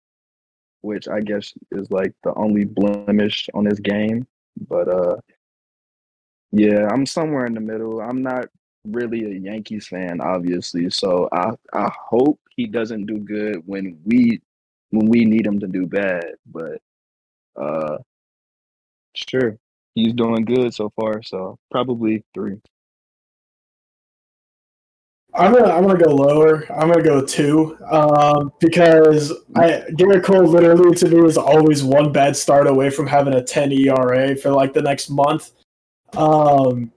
which 0.83 1.09
I 1.09 1.20
guess 1.20 1.53
is 1.72 1.91
like 1.91 2.14
the 2.24 2.35
only 2.35 2.64
blemish 2.64 3.49
on 3.55 3.64
his 3.66 3.81
game. 3.81 4.26
But 4.68 4.89
uh 4.89 5.16
Yeah, 6.53 6.89
I'm 6.91 7.07
somewhere 7.07 7.47
in 7.47 7.55
the 7.55 7.61
middle. 7.61 8.01
I'm 8.01 8.22
not 8.22 8.47
really 8.85 9.24
a 9.24 9.39
Yankees 9.39 9.87
fan, 9.89 10.20
obviously, 10.20 10.89
so 10.91 11.29
I 11.33 11.51
I 11.74 11.91
hope 12.09 12.41
he 12.57 12.66
doesn't 12.66 13.07
do 13.07 13.18
good 13.18 13.62
when 13.66 14.01
we 14.05 14.41
when 14.91 15.07
we 15.09 15.24
need 15.24 15.47
him 15.47 15.61
to 15.61 15.66
do 15.66 15.87
bad. 15.87 16.24
But 16.47 16.81
uh, 17.57 17.99
sure, 19.14 19.59
he's 19.95 20.14
doing 20.14 20.45
good 20.45 20.74
so 20.74 20.91
far, 20.97 21.22
so 21.22 21.59
probably 21.70 22.24
three. 22.35 22.61
I'm 25.39 25.53
gonna 25.53 25.72
I'm 25.72 25.86
gonna 25.86 26.03
go 26.03 26.11
lower. 26.11 26.64
I'm 26.72 26.89
gonna 26.89 27.03
go 27.03 27.24
two, 27.24 27.78
um, 27.89 28.53
because 28.59 29.32
I 29.55 29.84
Gerrit 29.93 30.24
Cole 30.24 30.45
literally 30.45 30.95
to 30.97 31.09
me 31.09 31.20
was 31.20 31.39
always 31.39 31.84
one 31.84 32.11
bad 32.11 32.36
start 32.36 32.66
away 32.66 32.91
from 32.91 33.07
having 33.07 33.34
a 33.34 33.43
10 33.43 33.70
ERA 33.70 34.34
for 34.34 34.51
like 34.51 34.72
the 34.72 34.82
next 34.82 35.11
month. 35.11 35.53
Um, 36.14 36.91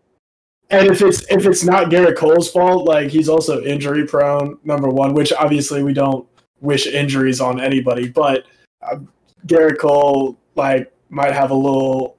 and 0.72 0.88
if 0.88 1.04
it's 1.04 1.22
if 1.30 1.46
it's 1.46 1.64
not 1.64 1.92
Gerrit 1.92 2.18
Cole's 2.18 2.52
fault, 2.52 2.86
like 2.86 3.12
he's 3.12 3.30
also 3.30 3.62
injury 3.64 4.08
prone, 4.08 4.58
number 4.64 4.90
one, 4.90 5.14
which 5.14 5.32
obviously 5.34 5.84
we 5.84 5.94
don't 5.94 6.28
wish 6.62 6.88
injuries 6.88 7.42
on 7.42 7.62
anybody, 7.62 8.10
but 8.10 8.46
uh, 8.82 8.98
Gerrit 9.46 9.78
Cole 9.78 10.36
like 10.56 10.92
might 11.10 11.34
have 11.34 11.52
a 11.52 11.56
little 11.56 12.18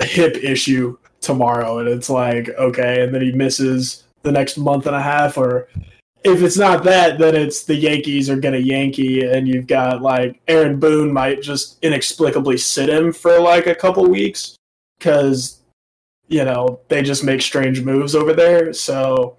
hip 0.00 0.36
issue 0.38 0.98
tomorrow, 1.20 1.78
and 1.78 1.88
it's 1.88 2.10
like 2.10 2.48
okay, 2.48 3.04
and 3.04 3.14
then 3.14 3.22
he 3.22 3.30
misses 3.30 4.02
the 4.22 4.32
next 4.32 4.56
month 4.56 4.86
and 4.86 4.96
a 4.96 5.02
half, 5.02 5.36
or 5.36 5.68
if 6.24 6.42
it's 6.42 6.56
not 6.56 6.84
that, 6.84 7.18
then 7.18 7.34
it's 7.34 7.64
the 7.64 7.74
Yankees 7.74 8.30
are 8.30 8.36
gonna 8.36 8.58
Yankee, 8.58 9.24
and 9.24 9.48
you've 9.48 9.66
got 9.66 10.02
like 10.02 10.40
Aaron 10.48 10.78
Boone 10.78 11.12
might 11.12 11.42
just 11.42 11.78
inexplicably 11.82 12.56
sit 12.56 12.88
him 12.88 13.12
for 13.12 13.40
like 13.40 13.66
a 13.66 13.74
couple 13.74 14.06
weeks 14.06 14.56
because 14.98 15.60
you 16.28 16.44
know 16.44 16.80
they 16.88 17.02
just 17.02 17.24
make 17.24 17.42
strange 17.42 17.82
moves 17.82 18.14
over 18.14 18.32
there. 18.32 18.72
So, 18.72 19.36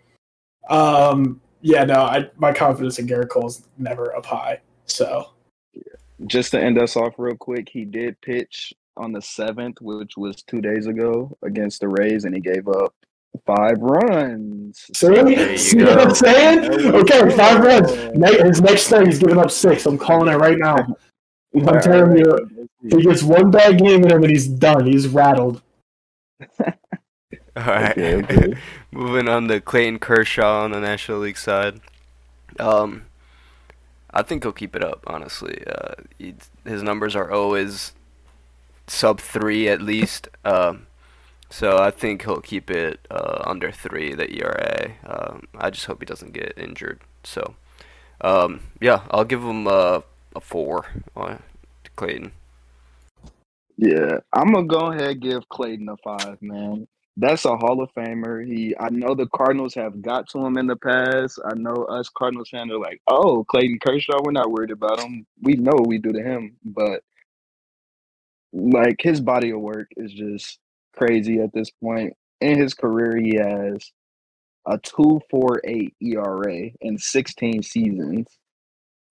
um, 0.70 1.42
yeah, 1.62 1.86
no, 1.86 2.02
I 2.02 2.30
my 2.38 2.52
confidence 2.52 3.00
in 3.00 3.08
Gerrit 3.08 3.30
Cole's 3.30 3.68
never 3.78 4.16
up 4.16 4.26
high. 4.26 4.60
So, 4.86 5.30
Just 6.28 6.52
to 6.52 6.62
end 6.62 6.78
us 6.78 6.98
off 6.98 7.14
real 7.18 7.38
quick, 7.38 7.70
he 7.70 7.86
did 7.86 8.20
pitch 8.22 8.74
on 8.98 9.14
the 9.14 9.22
seventh, 9.22 9.82
which 9.82 10.18
was 10.18 10.44
two 10.44 10.62
days 10.62 10.88
ago 10.88 11.36
against 11.44 11.80
the 11.80 11.88
Rays, 11.88 12.26
and 12.26 12.36
he 12.36 12.42
gave 12.42 12.68
up 12.68 12.94
five 13.46 13.78
runs. 13.80 14.90
see, 14.94 15.08
There 15.08 15.30
you 15.30 15.58
see 15.58 15.84
what 15.84 16.00
I'm 16.00 16.14
saying? 16.16 16.94
Okay, 16.96 17.36
five 17.36 17.60
runs. 17.64 17.92
Ne- 18.16 18.48
His 18.48 18.62
next 18.62 18.84
start, 18.84 19.08
he's 19.08 19.20
giving 19.20 19.38
up 19.38 19.52
six. 19.52 19.86
I'm 19.86 19.98
calling 19.98 20.34
it 20.34 20.38
right 20.38 20.58
now. 20.58 20.76
I'm 21.56 21.82
telling 21.82 22.18
you, 22.18 22.68
he 22.90 23.02
gets 23.04 23.22
one 23.24 23.52
bad 23.52 23.78
game 23.78 24.04
in 24.04 24.12
him 24.12 24.24
and 24.24 24.32
he's 24.32 24.48
done. 24.48 24.86
He's 24.88 25.08
rattled. 25.08 25.62
All 27.56 27.64
right. 27.66 27.92
Okay, 27.92 28.16
okay. 28.24 28.54
Moving 28.92 29.30
on 29.30 29.48
to 29.50 29.62
Clayton 29.62 30.00
Kershaw 30.00 30.64
on 30.64 30.72
the 30.72 30.80
National 30.80 31.20
League 31.20 31.38
side. 31.38 31.80
Um, 32.60 33.04
I 34.12 34.24
think 34.24 34.44
he'll 34.44 34.52
keep 34.52 34.76
it 34.76 34.84
up. 34.84 35.04
Honestly, 35.08 35.64
uh, 35.68 35.94
he, 36.18 36.36
his 36.66 36.82
numbers 36.82 37.16
are 37.16 37.32
always 37.32 37.94
sub 38.88 39.20
three 39.20 39.68
at 39.70 39.82
least. 39.82 40.28
Um, 40.44 40.88
so 41.54 41.78
I 41.78 41.92
think 41.92 42.24
he'll 42.24 42.42
keep 42.42 42.72
it 42.72 43.08
uh, 43.12 43.44
under 43.46 43.72
three. 43.72 44.16
The 44.16 44.28
ERA. 44.42 44.92
Um, 45.06 45.48
I 45.56 45.70
just 45.70 45.86
hope 45.86 46.02
he 46.02 46.06
doesn't 46.08 46.34
get 46.34 46.58
injured. 46.58 47.02
So, 47.24 47.54
um, 48.22 48.62
yeah, 48.82 49.04
I'll 49.12 49.24
give 49.24 49.44
him 49.44 49.68
uh, 49.68 50.02
a 50.36 50.42
four. 50.42 50.88
To 51.16 51.40
Clayton. 51.96 52.32
Yeah, 53.78 54.18
I'm 54.34 54.52
gonna 54.52 54.66
go 54.66 54.92
ahead 54.92 55.12
and 55.12 55.22
give 55.22 55.48
Clayton 55.50 55.90
a 55.90 55.98
five, 55.98 56.42
man. 56.42 56.88
That's 57.18 57.46
a 57.46 57.56
Hall 57.56 57.84
of 57.84 57.94
Famer. 57.96 58.44
He, 58.44 58.76
I 58.80 58.90
know 58.90 59.14
the 59.14 59.28
Cardinals 59.28 59.76
have 59.76 60.02
got 60.02 60.28
to 60.30 60.44
him 60.44 60.58
in 60.58 60.66
the 60.66 60.76
past. 60.76 61.40
I 61.46 61.54
know 61.54 61.86
us 61.86 62.10
Cardinals 62.10 62.50
fans 62.50 62.72
are 62.72 62.80
like, 62.80 63.00
"Oh, 63.08 63.44
Clayton 63.44 63.78
Kershaw, 63.86 64.18
we're 64.24 64.32
not 64.32 64.52
worried 64.52 64.72
about 64.72 65.00
him. 65.00 65.28
We 65.44 65.54
know 65.54 65.74
what 65.74 65.88
we 65.88 66.00
do 66.00 66.14
to 66.14 66.24
him." 66.24 66.58
But 66.66 67.04
like 68.54 68.96
his 69.00 69.22
body 69.22 69.52
of 69.52 69.60
work 69.60 69.90
is 69.98 70.12
just 70.12 70.60
crazy 70.98 71.40
at 71.40 71.54
this 71.54 71.72
point. 71.84 72.14
In 72.42 72.60
his 72.60 72.74
career, 72.74 73.18
he 73.18 73.36
has 73.38 73.92
a 74.68 74.78
two 74.78 75.22
four 75.30 75.62
eight 75.66 75.94
ERA 76.02 76.70
in 76.82 76.98
16 76.98 77.64
seasons 77.64 78.28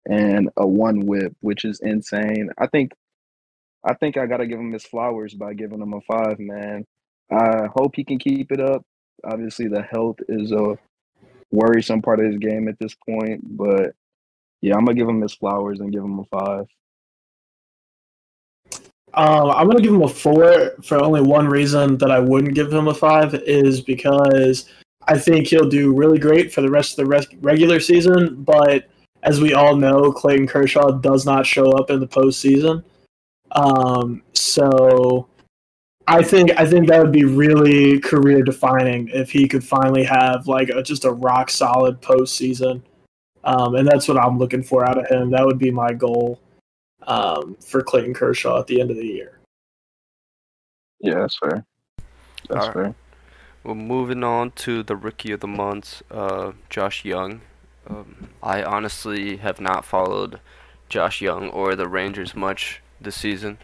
and 0.08 0.50
a 0.56 0.66
one 0.66 1.00
WHIP, 1.00 1.34
which 1.40 1.64
is 1.64 1.80
insane. 1.80 2.50
I 2.58 2.66
think 2.66 2.92
I 3.84 3.94
think 3.94 4.16
I 4.16 4.26
gotta 4.26 4.46
give 4.46 4.60
him 4.60 4.72
his 4.72 4.84
flowers 4.84 5.34
by 5.34 5.54
giving 5.54 5.80
him 5.80 5.94
a 5.94 6.00
five, 6.02 6.38
man. 6.38 6.84
I 7.30 7.68
hope 7.74 7.92
he 7.96 8.04
can 8.04 8.18
keep 8.18 8.52
it 8.52 8.60
up. 8.60 8.82
Obviously, 9.24 9.68
the 9.68 9.82
health 9.82 10.16
is 10.28 10.52
a 10.52 10.78
worrisome 11.50 12.02
part 12.02 12.20
of 12.20 12.26
his 12.26 12.38
game 12.38 12.68
at 12.68 12.78
this 12.78 12.94
point, 13.08 13.40
but 13.56 13.92
yeah, 14.62 14.74
I'm 14.76 14.84
gonna 14.84 14.96
give 14.96 15.08
him 15.08 15.20
his 15.22 15.34
flowers 15.34 15.80
and 15.80 15.92
give 15.92 16.04
him 16.04 16.18
a 16.18 16.24
five. 16.24 16.66
Um, 19.14 19.50
I'm 19.50 19.66
gonna 19.66 19.80
give 19.80 19.94
him 19.94 20.02
a 20.02 20.08
four 20.08 20.72
for 20.82 21.02
only 21.02 21.20
one 21.20 21.48
reason 21.48 21.98
that 21.98 22.10
I 22.10 22.20
wouldn't 22.20 22.54
give 22.54 22.72
him 22.72 22.88
a 22.88 22.94
five 22.94 23.34
is 23.34 23.80
because 23.80 24.68
I 25.08 25.18
think 25.18 25.48
he'll 25.48 25.68
do 25.68 25.94
really 25.94 26.18
great 26.18 26.52
for 26.52 26.60
the 26.60 26.70
rest 26.70 26.92
of 26.92 27.04
the 27.04 27.06
res- 27.06 27.34
regular 27.40 27.80
season. 27.80 28.42
But 28.44 28.88
as 29.22 29.40
we 29.40 29.54
all 29.54 29.74
know, 29.74 30.12
Clayton 30.12 30.46
Kershaw 30.46 30.92
does 30.92 31.26
not 31.26 31.46
show 31.46 31.72
up 31.72 31.90
in 31.90 32.00
the 32.00 32.06
postseason. 32.06 32.84
Um, 33.52 34.22
so 34.32 35.26
I 36.06 36.22
think 36.22 36.50
I 36.58 36.64
think 36.64 36.88
that 36.88 37.02
would 37.02 37.12
be 37.12 37.24
really 37.24 37.98
career 38.00 38.42
defining 38.42 39.08
if 39.08 39.30
he 39.30 39.48
could 39.48 39.64
finally 39.64 40.04
have 40.04 40.46
like 40.46 40.68
a, 40.68 40.82
just 40.82 41.04
a 41.04 41.12
rock 41.12 41.50
solid 41.50 42.00
postseason. 42.00 42.82
Um, 43.42 43.74
and 43.74 43.88
that's 43.88 44.06
what 44.06 44.18
I'm 44.18 44.38
looking 44.38 44.62
for 44.62 44.84
out 44.84 44.98
of 44.98 45.06
him. 45.06 45.30
That 45.30 45.46
would 45.46 45.58
be 45.58 45.70
my 45.70 45.92
goal 45.92 46.40
um, 47.06 47.56
for 47.60 47.82
Clayton 47.82 48.14
Kershaw 48.14 48.60
at 48.60 48.66
the 48.66 48.80
end 48.80 48.90
of 48.90 48.96
the 48.96 49.06
year. 49.06 49.38
Yeah, 51.00 51.14
that's 51.20 51.38
fair. 51.38 51.64
That's 52.48 52.66
Alright. 52.66 52.74
fair. 52.74 52.94
Well, 53.64 53.74
moving 53.74 54.24
on 54.24 54.52
to 54.52 54.82
the 54.82 54.96
rookie 54.96 55.32
of 55.32 55.40
the 55.40 55.46
month, 55.46 56.02
uh, 56.10 56.52
Josh 56.70 57.04
Jung. 57.04 57.42
Um, 57.86 58.30
I 58.42 58.62
honestly 58.62 59.36
have 59.36 59.60
not 59.60 59.84
followed 59.84 60.40
Josh 60.88 61.20
Jung 61.20 61.50
or 61.50 61.74
the 61.76 61.88
Rangers 61.88 62.34
much 62.34 62.80
this 63.00 63.16
season, 63.16 63.58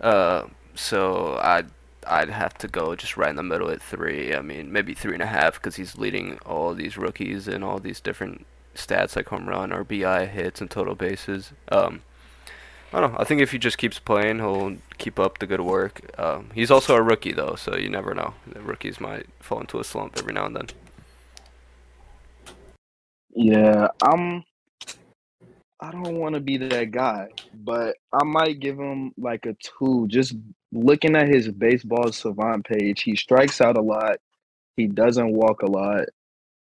uh, 0.00 0.44
so 0.74 1.38
I'd 1.42 1.70
I'd 2.06 2.30
have 2.30 2.54
to 2.58 2.68
go 2.68 2.94
just 2.96 3.16
right 3.16 3.30
in 3.30 3.36
the 3.36 3.42
middle 3.42 3.70
at 3.70 3.82
three. 3.82 4.34
I 4.34 4.40
mean, 4.40 4.72
maybe 4.72 4.94
three 4.94 5.14
and 5.14 5.22
a 5.22 5.26
half 5.26 5.54
because 5.54 5.76
he's 5.76 5.98
leading 5.98 6.38
all 6.46 6.74
these 6.74 6.96
rookies 6.96 7.48
in 7.48 7.62
all 7.62 7.78
these 7.78 8.00
different 8.00 8.46
stats 8.74 9.16
like 9.16 9.28
home 9.28 9.48
run, 9.48 9.70
RBI, 9.70 10.28
hits, 10.28 10.60
and 10.60 10.70
total 10.70 10.94
bases. 10.94 11.52
Um, 11.70 12.02
I 12.92 13.00
don't 13.00 13.12
know. 13.12 13.18
I 13.18 13.24
think 13.24 13.42
if 13.42 13.52
he 13.52 13.58
just 13.58 13.76
keeps 13.76 13.98
playing, 13.98 14.38
he'll 14.38 14.76
keep 14.96 15.18
up 15.18 15.38
the 15.38 15.46
good 15.46 15.60
work. 15.60 16.10
Um, 16.18 16.50
he's 16.54 16.70
also 16.70 16.96
a 16.96 17.02
rookie, 17.02 17.32
though, 17.32 17.54
so 17.54 17.76
you 17.76 17.90
never 17.90 18.14
know. 18.14 18.32
The 18.46 18.60
rookies 18.60 18.98
might 18.98 19.26
fall 19.40 19.60
into 19.60 19.78
a 19.78 19.84
slump 19.84 20.16
every 20.16 20.32
now 20.32 20.46
and 20.46 20.56
then. 20.56 20.68
Yeah, 23.30 23.88
I'm. 24.02 24.42
I 25.80 25.92
don't 25.92 26.16
want 26.16 26.34
to 26.34 26.40
be 26.40 26.56
that 26.56 26.90
guy, 26.90 27.28
but 27.54 27.96
I 28.12 28.24
might 28.24 28.58
give 28.58 28.78
him 28.78 29.12
like 29.18 29.46
a 29.46 29.54
two. 29.60 30.08
Just 30.08 30.34
looking 30.72 31.14
at 31.14 31.28
his 31.28 31.48
baseball 31.48 32.10
savant 32.10 32.66
page, 32.66 33.02
he 33.02 33.14
strikes 33.14 33.60
out 33.60 33.76
a 33.76 33.82
lot. 33.82 34.16
He 34.76 34.86
doesn't 34.86 35.32
walk 35.32 35.62
a 35.62 35.70
lot. 35.70 36.06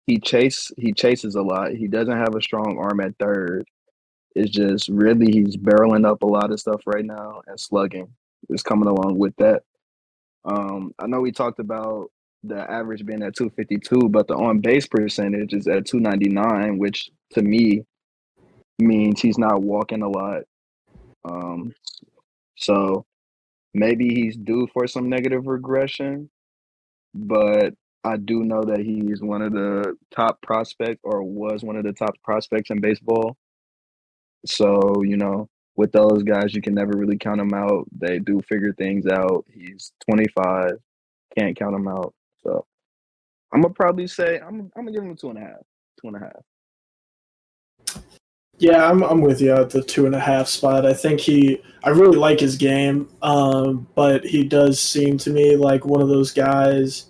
He 0.08 0.20
chase 0.20 0.72
he 0.78 0.92
chases 0.92 1.36
a 1.36 1.42
lot. 1.42 1.72
He 1.72 1.88
doesn't 1.88 2.18
have 2.18 2.36
a 2.36 2.42
strong 2.42 2.78
arm 2.80 3.00
at 3.00 3.16
third. 3.20 3.66
It's 4.36 4.52
just 4.52 4.90
really 4.90 5.32
he's 5.32 5.58
barreling 5.58 6.08
up 6.08 6.22
a 6.22 6.28
lot 6.28 6.52
of 6.52 6.60
stuff 6.60 6.82
right 6.86 7.06
now 7.06 7.42
and 7.48 7.60
slugging 7.60 8.08
is 8.50 8.64
coming 8.64 8.88
along 8.88 9.18
with 9.18 9.36
that. 9.38 9.64
Um, 10.46 10.94
I 11.00 11.08
know 11.08 11.20
we 11.20 11.32
talked 11.32 11.60
about 11.60 12.12
the 12.44 12.60
average 12.72 13.06
being 13.06 13.24
at 13.24 13.36
252, 13.36 14.10
but 14.10 14.28
the 14.28 14.36
on 14.36 14.60
base 14.60 14.88
percentage 14.88 15.54
is 15.54 15.68
at 15.68 15.86
299, 15.86 16.78
which 16.78 17.10
to 17.34 17.42
me 17.42 17.84
means 18.80 19.20
he's 19.20 19.38
not 19.38 19.62
walking 19.62 20.02
a 20.02 20.10
lot. 20.10 20.44
Um, 21.26 21.74
so 22.56 23.06
maybe 23.74 24.14
he's 24.14 24.38
due 24.38 24.68
for 24.74 24.88
some 24.88 25.10
negative 25.10 25.48
regression, 25.48 26.30
but 27.14 27.74
I 28.04 28.16
do 28.18 28.46
know 28.46 28.64
that 28.64 28.80
he's 28.80 29.22
one 29.22 29.42
of 29.42 29.52
the 29.52 29.98
top 30.12 30.42
prospect 30.42 31.02
or 31.04 31.22
was 31.22 31.64
one 31.64 31.76
of 31.76 31.84
the 31.84 31.94
top 31.94 32.16
prospects 32.24 32.70
in 32.70 32.80
baseball. 32.80 33.36
So, 34.46 35.04
you 35.04 35.18
know, 35.18 35.50
with 35.76 35.92
those 35.92 36.24
guys, 36.24 36.54
you 36.54 36.62
can 36.62 36.74
never 36.74 36.98
really 36.98 37.18
count 37.18 37.38
them 37.38 37.54
out. 37.54 37.88
They 37.98 38.20
do 38.20 38.42
figure 38.42 38.74
things 38.74 39.06
out. 39.08 39.46
He's 39.54 39.94
25, 40.10 40.72
can't 41.38 41.58
count 41.58 41.76
him 41.76 41.88
out. 41.88 42.14
So 42.44 42.66
I'm 43.52 43.62
gonna 43.62 43.74
probably 43.74 44.08
say 44.08 44.40
I'm 44.40 44.72
I'm 44.76 44.86
gonna 44.86 44.92
give 44.92 45.04
him 45.04 45.12
a 45.12 45.16
two 45.16 45.30
and 45.30 45.38
a 45.38 45.42
half. 45.42 45.62
Two 46.02 46.08
and 46.08 46.18
a 46.18 46.20
half. 46.20 48.04
Yeah, 48.58 48.90
I'm 48.90 49.04
I'm 49.04 49.22
with 49.22 49.42
you 49.42 49.54
at 49.54 49.70
the 49.70 49.82
two 49.82 50.06
and 50.06 50.14
a 50.14 50.20
half 50.20 50.48
spot. 50.48 50.86
I 50.86 50.94
think 50.94 51.20
he 51.20 51.62
I 51.84 51.90
really 51.90 52.18
like 52.18 52.40
his 52.40 52.58
game, 52.58 53.10
um, 53.22 53.88
but 53.96 54.26
he 54.26 54.44
does 54.44 54.80
seem 54.80 55.18
to 55.20 55.30
me 55.30 55.56
like 55.56 55.86
one 55.86 56.02
of 56.02 56.10
those 56.10 56.32
guys 56.32 57.06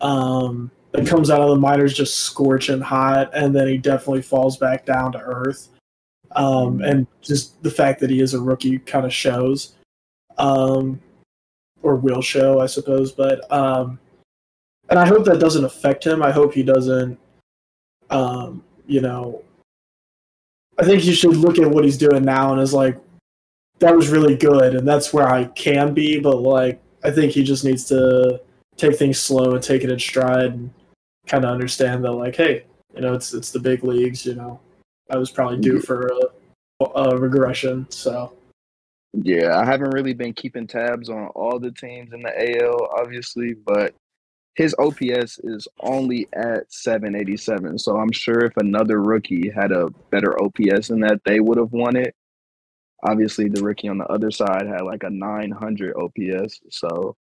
um, 0.00 0.70
that 0.92 1.06
comes 1.06 1.30
out 1.30 1.40
of 1.40 1.48
the 1.48 1.56
minors 1.56 1.94
just 1.94 2.18
scorching 2.18 2.80
hot, 2.80 3.30
and 3.34 3.54
then 3.54 3.66
he 3.66 3.76
definitely 3.76 4.22
falls 4.22 4.56
back 4.56 4.86
down 4.86 5.12
to 5.12 5.18
earth. 5.18 5.68
Um, 6.34 6.82
and 6.82 7.06
just 7.22 7.62
the 7.62 7.70
fact 7.70 8.00
that 8.00 8.10
he 8.10 8.20
is 8.20 8.34
a 8.34 8.40
rookie 8.40 8.78
kind 8.78 9.06
of 9.06 9.12
shows, 9.12 9.74
um, 10.38 11.00
or 11.82 11.96
will 11.96 12.22
show, 12.22 12.60
I 12.60 12.66
suppose. 12.66 13.12
But 13.12 13.50
um, 13.52 13.98
and 14.88 14.98
I 14.98 15.06
hope 15.06 15.24
that 15.26 15.38
doesn't 15.38 15.64
affect 15.64 16.04
him. 16.04 16.22
I 16.22 16.32
hope 16.32 16.52
he 16.52 16.62
doesn't, 16.62 17.18
um, 18.10 18.64
you 18.86 19.00
know, 19.00 19.42
I 20.78 20.84
think 20.84 21.04
you 21.04 21.12
should 21.12 21.36
look 21.36 21.58
at 21.58 21.70
what 21.70 21.84
he's 21.84 21.96
doing 21.98 22.24
now 22.24 22.52
and 22.52 22.60
is 22.60 22.74
like, 22.74 22.98
that 23.78 23.94
was 23.94 24.08
really 24.08 24.36
good, 24.36 24.74
and 24.74 24.86
that's 24.86 25.12
where 25.12 25.28
I 25.28 25.44
can 25.44 25.94
be. 25.94 26.20
But 26.20 26.38
like, 26.38 26.80
I 27.02 27.10
think 27.10 27.32
he 27.32 27.42
just 27.42 27.64
needs 27.64 27.84
to 27.86 28.40
take 28.76 28.96
things 28.96 29.20
slow 29.20 29.54
and 29.54 29.62
take 29.62 29.84
it 29.84 29.90
in 29.90 29.98
stride, 29.98 30.52
and 30.52 30.70
kind 31.26 31.44
of 31.44 31.50
understand 31.50 32.04
that 32.04 32.12
like, 32.12 32.36
hey, 32.36 32.64
you 32.94 33.00
know, 33.02 33.14
it's 33.14 33.34
it's 33.34 33.50
the 33.50 33.58
big 33.58 33.84
leagues. 33.84 34.26
You 34.26 34.34
know, 34.34 34.60
I 35.10 35.18
was 35.18 35.30
probably 35.30 35.58
due 35.58 35.80
for 35.80 36.10
a, 36.80 36.84
a 36.84 37.18
regression. 37.18 37.86
So 37.90 38.34
Yeah, 39.12 39.58
I 39.58 39.64
haven't 39.64 39.90
really 39.90 40.14
been 40.14 40.32
keeping 40.32 40.66
tabs 40.66 41.08
on 41.08 41.26
all 41.28 41.58
the 41.58 41.72
teams 41.72 42.12
in 42.12 42.22
the 42.22 42.62
AL, 42.62 42.88
obviously, 42.98 43.54
but 43.54 43.94
his 44.54 44.74
OPS 44.78 45.38
is 45.42 45.66
only 45.80 46.28
at 46.32 46.72
787. 46.72 47.78
So 47.78 47.96
I'm 47.96 48.12
sure 48.12 48.44
if 48.44 48.56
another 48.56 49.02
rookie 49.02 49.50
had 49.50 49.72
a 49.72 49.90
better 50.10 50.40
OPS 50.42 50.88
than 50.88 51.00
that, 51.00 51.20
they 51.24 51.40
would 51.40 51.58
have 51.58 51.72
won 51.72 51.96
it. 51.96 52.14
Obviously, 53.02 53.48
the 53.48 53.62
rookie 53.62 53.88
on 53.88 53.98
the 53.98 54.06
other 54.06 54.30
side 54.30 54.66
had 54.66 54.82
like 54.82 55.02
a 55.02 55.10
900 55.10 55.94
OPS. 55.96 56.60
So 56.70 57.16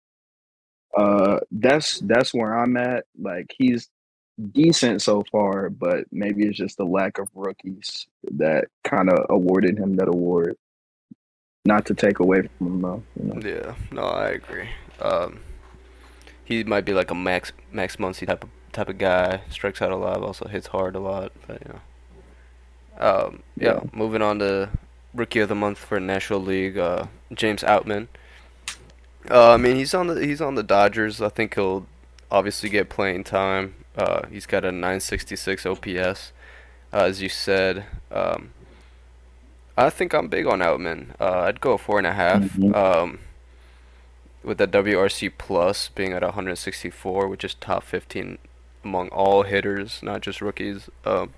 uh 0.97 1.39
that's 1.53 2.01
that's 2.01 2.35
where 2.35 2.59
I'm 2.59 2.76
at. 2.76 3.05
Like 3.18 3.55
he's 3.57 3.89
decent 4.53 5.03
so 5.03 5.22
far, 5.30 5.70
but 5.70 6.05
maybe 6.11 6.47
it's 6.47 6.57
just 6.57 6.76
the 6.76 6.84
lack 6.84 7.18
of 7.18 7.28
rookies 7.34 8.07
that 8.32 8.66
kind 8.84 9.11
of 9.11 9.26
awarded 9.30 9.78
him 9.78 9.97
that 9.97 10.09
award. 10.09 10.57
Not 11.64 11.84
to 11.86 11.95
take 11.95 12.20
away 12.20 12.49
from 12.59 12.66
him 12.66 12.82
though. 12.82 13.03
You 13.20 13.34
know? 13.34 13.49
Yeah, 13.49 13.74
no, 13.93 14.03
I 14.03 14.28
agree. 14.28 14.68
Um, 15.01 15.41
he 16.45 16.64
might 16.64 16.84
be 16.84 16.95
like 16.95 17.11
a 17.11 17.14
Max 17.14 17.53
Max 17.70 17.97
Muncy 17.97 18.26
type 18.26 18.43
of 18.43 18.51
type 18.72 18.88
of 18.88 18.99
guy. 18.99 19.43
Strikes 19.51 19.82
out 19.82 19.93
a 19.93 19.97
lot, 19.97 20.22
also 20.22 20.49
hits 20.49 20.68
hard 20.68 20.97
a 20.97 21.01
lot. 21.01 21.32
But 21.47 21.62
you 21.66 21.72
know, 21.72 23.26
um, 23.26 23.43
yeah. 23.57 23.74
Yeah. 23.74 23.80
Moving 23.93 24.22
on 24.22 24.38
to 24.38 24.70
rookie 25.14 25.41
of 25.41 25.49
the 25.49 25.55
month 25.55 25.78
for 25.78 26.01
National 26.01 26.41
League, 26.41 26.78
uh, 26.78 27.07
James 27.32 27.62
Outman. 27.62 28.09
Uh, 29.30 29.53
I 29.53 29.57
mean, 29.59 29.76
he's 29.76 29.93
on 29.93 30.07
the 30.07 30.24
he's 30.24 30.41
on 30.41 30.55
the 30.55 30.62
Dodgers. 30.62 31.20
I 31.20 31.28
think 31.28 31.55
he'll 31.55 31.86
obviously 32.31 32.70
get 32.70 32.89
playing 32.91 33.24
time. 33.24 33.74
Uh, 33.97 34.22
he's 34.31 34.47
got 34.47 34.64
a 34.64 34.72
966 34.72 35.66
OPS, 35.66 36.33
uh, 36.93 36.99
as 37.05 37.22
you 37.22 37.28
said. 37.28 37.87
Um, 38.11 38.51
I 39.76 39.91
think 39.91 40.14
I'm 40.14 40.28
big 40.28 40.47
on 40.47 40.61
Outman. 40.61 41.14
Uh, 41.20 41.41
I'd 41.41 41.61
go 41.61 41.76
four 41.76 41.99
and 41.99 42.07
a 42.07 42.12
half. 42.14 42.43
Mhm. 42.43 42.74
Um, 42.74 43.20
with 44.43 44.59
the 44.59 44.66
WRC 44.66 45.31
plus 45.37 45.89
being 45.91 46.12
at 46.12 46.22
164, 46.22 47.28
which 47.28 47.45
is 47.45 47.55
top 47.55 47.83
15 47.85 48.39
among 48.85 49.09
all 49.09 49.43
hitters, 49.43 50.03
not 50.03 50.22
just 50.22 50.41
rookies. 50.41 50.89
Um, 51.05 51.35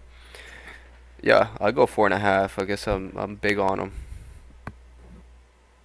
yeah, 1.22 1.48
I 1.60 1.72
go 1.72 1.86
four 1.86 2.06
and 2.06 2.14
a 2.14 2.18
half. 2.18 2.58
I 2.58 2.64
guess 2.64 2.86
I'm 2.86 3.12
I'm 3.16 3.36
big 3.36 3.58
on 3.58 3.80
him. 3.80 3.92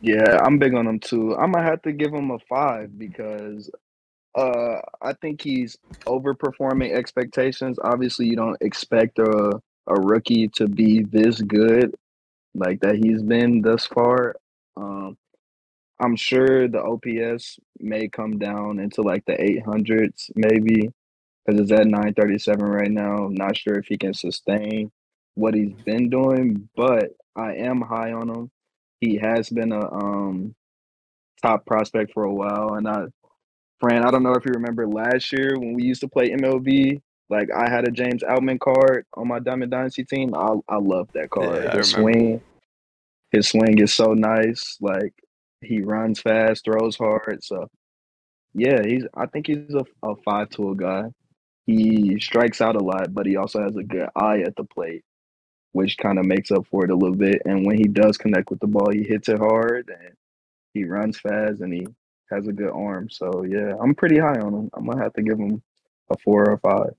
Yeah, 0.01 0.39
I'm 0.43 0.60
big 0.60 0.76
on 0.76 0.88
him 0.88 0.99
too. 0.99 1.36
I'm 1.36 1.51
gonna 1.53 1.66
have 1.66 1.82
to 1.84 1.91
give 1.93 2.14
him 2.14 2.32
a 2.32 2.39
five 2.49 2.97
because 2.97 3.70
uh 4.38 4.82
I 5.02 5.14
think 5.16 5.42
he's 5.42 5.78
overperforming 6.08 6.94
expectations. 6.94 7.80
Obviously, 7.84 8.28
you 8.28 8.38
don't 8.38 8.62
expect 8.62 9.20
a 9.20 9.62
a 9.88 9.96
rookie 9.96 10.50
to 10.50 10.68
be 10.70 11.04
this 11.04 11.42
good 11.42 11.96
like 12.56 12.82
that 12.82 12.96
he's 12.98 13.24
been 13.24 13.62
thus 13.62 13.86
far. 13.88 14.36
Um 14.78 15.18
I'm 16.00 16.16
sure 16.16 16.68
the 16.68 16.84
OPS 16.84 17.60
may 17.80 18.08
come 18.10 18.40
down 18.40 18.80
into 18.80 19.02
like 19.04 19.26
the 19.26 19.34
800s 19.34 20.32
maybe 20.36 20.92
because 21.46 21.62
it's 21.62 21.72
at 21.72 21.88
937 21.88 22.66
right 22.66 22.92
now. 22.92 23.26
I'm 23.26 23.36
not 23.36 23.58
sure 23.58 23.76
if 23.80 23.88
he 23.88 23.98
can 23.98 24.14
sustain 24.14 24.92
what 25.36 25.54
he's 25.56 25.74
been 25.86 26.10
doing, 26.10 26.70
but 26.76 27.12
I 27.36 27.56
am 27.56 27.82
high 27.82 28.14
on 28.14 28.30
him. 28.30 28.52
He 29.02 29.18
has 29.18 29.50
been 29.50 29.72
a 29.74 29.92
um 29.94 30.56
top 31.44 31.66
prospect 31.66 32.14
for 32.14 32.24
a 32.24 32.34
while, 32.34 32.76
and 32.76 32.88
I, 32.88 33.06
Fran, 33.80 34.05
I 34.05 34.11
don't 34.11 34.23
know 34.23 34.34
if 34.34 34.45
you 34.45 34.51
remember 34.53 34.88
last 34.88 35.32
year 35.32 35.55
when 35.57 35.73
we 35.73 35.84
used 35.84 36.01
to 36.01 36.07
play 36.07 36.30
MLB. 36.30 37.01
Like 37.30 37.49
I 37.55 37.69
had 37.69 37.88
a 37.88 37.91
James 37.91 38.23
Outman 38.23 38.59
card 38.59 39.05
on 39.15 39.28
my 39.28 39.39
Diamond 39.39 39.71
Dynasty 39.71 40.05
team. 40.05 40.34
I 40.34 40.55
I 40.69 40.78
love 40.78 41.09
that 41.13 41.30
card. 41.30 41.63
Yeah, 41.63 41.75
his 41.75 41.89
swing, 41.91 42.41
his 43.32 43.49
swing 43.49 43.80
is 43.80 43.93
so 43.93 44.13
nice. 44.13 44.78
Like 44.80 45.13
he 45.61 45.82
runs 45.82 46.21
fast, 46.21 46.63
throws 46.65 46.95
hard. 46.95 47.43
So 47.43 47.67
yeah, 48.53 48.82
he's. 48.84 49.05
I 49.13 49.25
think 49.25 49.47
he's 49.47 49.73
a, 49.73 49.86
a 50.07 50.15
five 50.23 50.49
tool 50.49 50.73
guy. 50.73 51.03
He 51.65 52.17
strikes 52.21 52.61
out 52.61 52.78
a 52.78 52.84
lot, 52.84 53.13
but 53.13 53.25
he 53.25 53.36
also 53.36 53.61
has 53.61 53.75
a 53.75 53.84
good 53.84 54.07
eye 54.15 54.39
at 54.39 54.55
the 54.55 54.63
plate, 54.63 55.03
which 55.73 55.97
kind 55.97 56.17
of 56.17 56.25
makes 56.25 56.49
up 56.49 56.65
for 56.71 56.86
it 56.86 56.91
a 56.91 56.95
little 56.95 57.17
bit. 57.17 57.41
And 57.45 57.65
when 57.65 57.78
he 57.78 57.84
does 57.84 58.17
connect 58.17 58.49
with 58.49 58.61
the 58.61 58.67
ball, 58.67 58.89
he 58.89 59.03
hits 59.03 59.28
it 59.28 59.38
hard 59.38 59.89
and 59.89 60.15
he 60.73 60.86
runs 60.86 61.19
fast 61.19 61.59
and 61.59 61.73
he 61.73 61.86
has 62.30 62.47
a 62.47 62.53
good 62.53 62.69
arm. 62.71 63.09
So 63.09 63.43
yeah, 63.43 63.75
I'm 63.82 63.95
pretty 63.95 64.17
high 64.17 64.39
on 64.39 64.53
him. 64.53 64.69
I'm 64.73 64.86
gonna 64.86 65.01
have 65.01 65.13
to 65.13 65.21
give 65.21 65.39
him 65.39 65.61
a 66.09 66.17
four 66.17 66.49
or 66.49 66.53
a 66.53 66.59
five. 66.59 66.93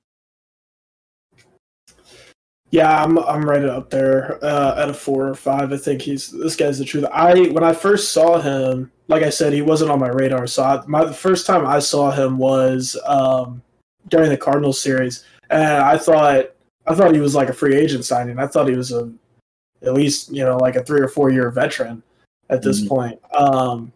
Yeah, 2.71 3.03
I'm 3.03 3.19
I'm 3.19 3.49
right 3.49 3.65
up 3.65 3.89
there 3.89 4.39
uh, 4.45 4.83
at 4.83 4.91
a 4.91 4.95
four 4.95 5.29
or 5.29 5.35
five. 5.35 5.73
I 5.73 5.79
think 5.79 6.03
he's 6.03 6.31
this 6.31 6.55
guy's 6.57 6.79
the 6.79 6.85
truth. 6.85 7.07
I 7.13 7.49
when 7.49 7.65
I 7.65 7.73
first 7.73 8.13
saw 8.13 8.41
him, 8.41 8.93
like 9.09 9.23
I 9.23 9.31
said, 9.31 9.55
he 9.55 9.63
wasn't 9.63 9.91
on 9.91 9.99
my 9.99 10.09
radar. 10.09 10.47
So 10.47 10.63
I, 10.63 10.85
my 10.87 11.05
the 11.05 11.15
first 11.15 11.47
time 11.47 11.67
I 11.67 11.79
saw 11.79 12.11
him 12.11 12.37
was 12.37 12.97
um, 13.07 13.63
during 14.09 14.29
the 14.29 14.37
Cardinals 14.37 14.81
series, 14.81 15.25
and 15.49 15.63
I 15.83 15.97
thought 15.97 16.51
I 16.87 16.95
thought 16.95 17.15
he 17.15 17.21
was 17.21 17.35
like 17.35 17.49
a 17.49 17.55
free 17.55 17.75
agent 17.75 18.05
signing. 18.05 18.39
I 18.39 18.47
thought 18.47 18.69
he 18.69 18.77
was 18.77 18.93
a 18.93 19.11
at 19.83 19.95
least 19.95 20.31
you 20.31 20.45
know 20.45 20.59
like 20.59 20.77
a 20.77 20.85
three 20.85 21.01
or 21.01 21.09
four 21.09 21.31
year 21.31 21.51
veteran 21.51 22.03
at 22.51 22.63
this 22.63 22.83
Mhm. 22.83 22.89
point. 22.89 23.21
Um, 23.33 23.93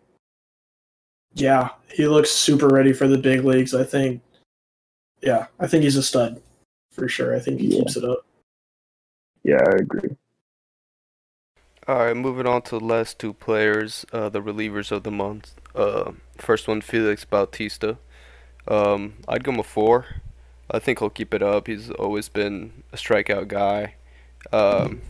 yeah, 1.34 1.70
he 1.90 2.06
looks 2.06 2.30
super 2.30 2.68
ready 2.68 2.92
for 2.92 3.06
the 3.08 3.18
big 3.18 3.44
leagues. 3.44 3.74
I 3.74 3.84
think. 3.84 4.22
Yeah, 5.20 5.46
I 5.60 5.66
think 5.66 5.84
he's 5.84 5.96
a 5.96 6.02
stud 6.02 6.42
for 6.90 7.08
sure. 7.08 7.34
I 7.34 7.38
think 7.40 7.60
he 7.60 7.68
Yeah. 7.68 7.78
keeps 7.78 7.96
it 7.96 8.04
up. 8.04 8.26
Yeah, 9.44 9.62
I 9.66 9.76
agree. 9.76 10.16
All 11.88 11.96
right, 11.96 12.16
moving 12.16 12.46
on 12.46 12.62
to 12.62 12.78
the 12.78 12.84
last 12.84 13.18
two 13.18 13.32
players, 13.32 14.06
uh, 14.12 14.28
the 14.28 14.40
relievers 14.40 14.92
of 14.92 15.02
the 15.02 15.10
month. 15.10 15.54
Uh, 15.74 16.12
first 16.36 16.68
one, 16.68 16.80
Felix 16.80 17.24
Bautista. 17.24 17.98
Um, 18.68 19.14
I'd 19.26 19.42
give 19.42 19.54
him 19.54 19.60
a 19.60 19.64
four. 19.64 20.06
I 20.70 20.78
think 20.78 21.00
he'll 21.00 21.10
keep 21.10 21.34
it 21.34 21.42
up. 21.42 21.66
He's 21.66 21.90
always 21.90 22.28
been 22.28 22.84
a 22.92 22.96
strikeout 22.96 23.48
guy. 23.48 23.94
Um, 24.52 25.02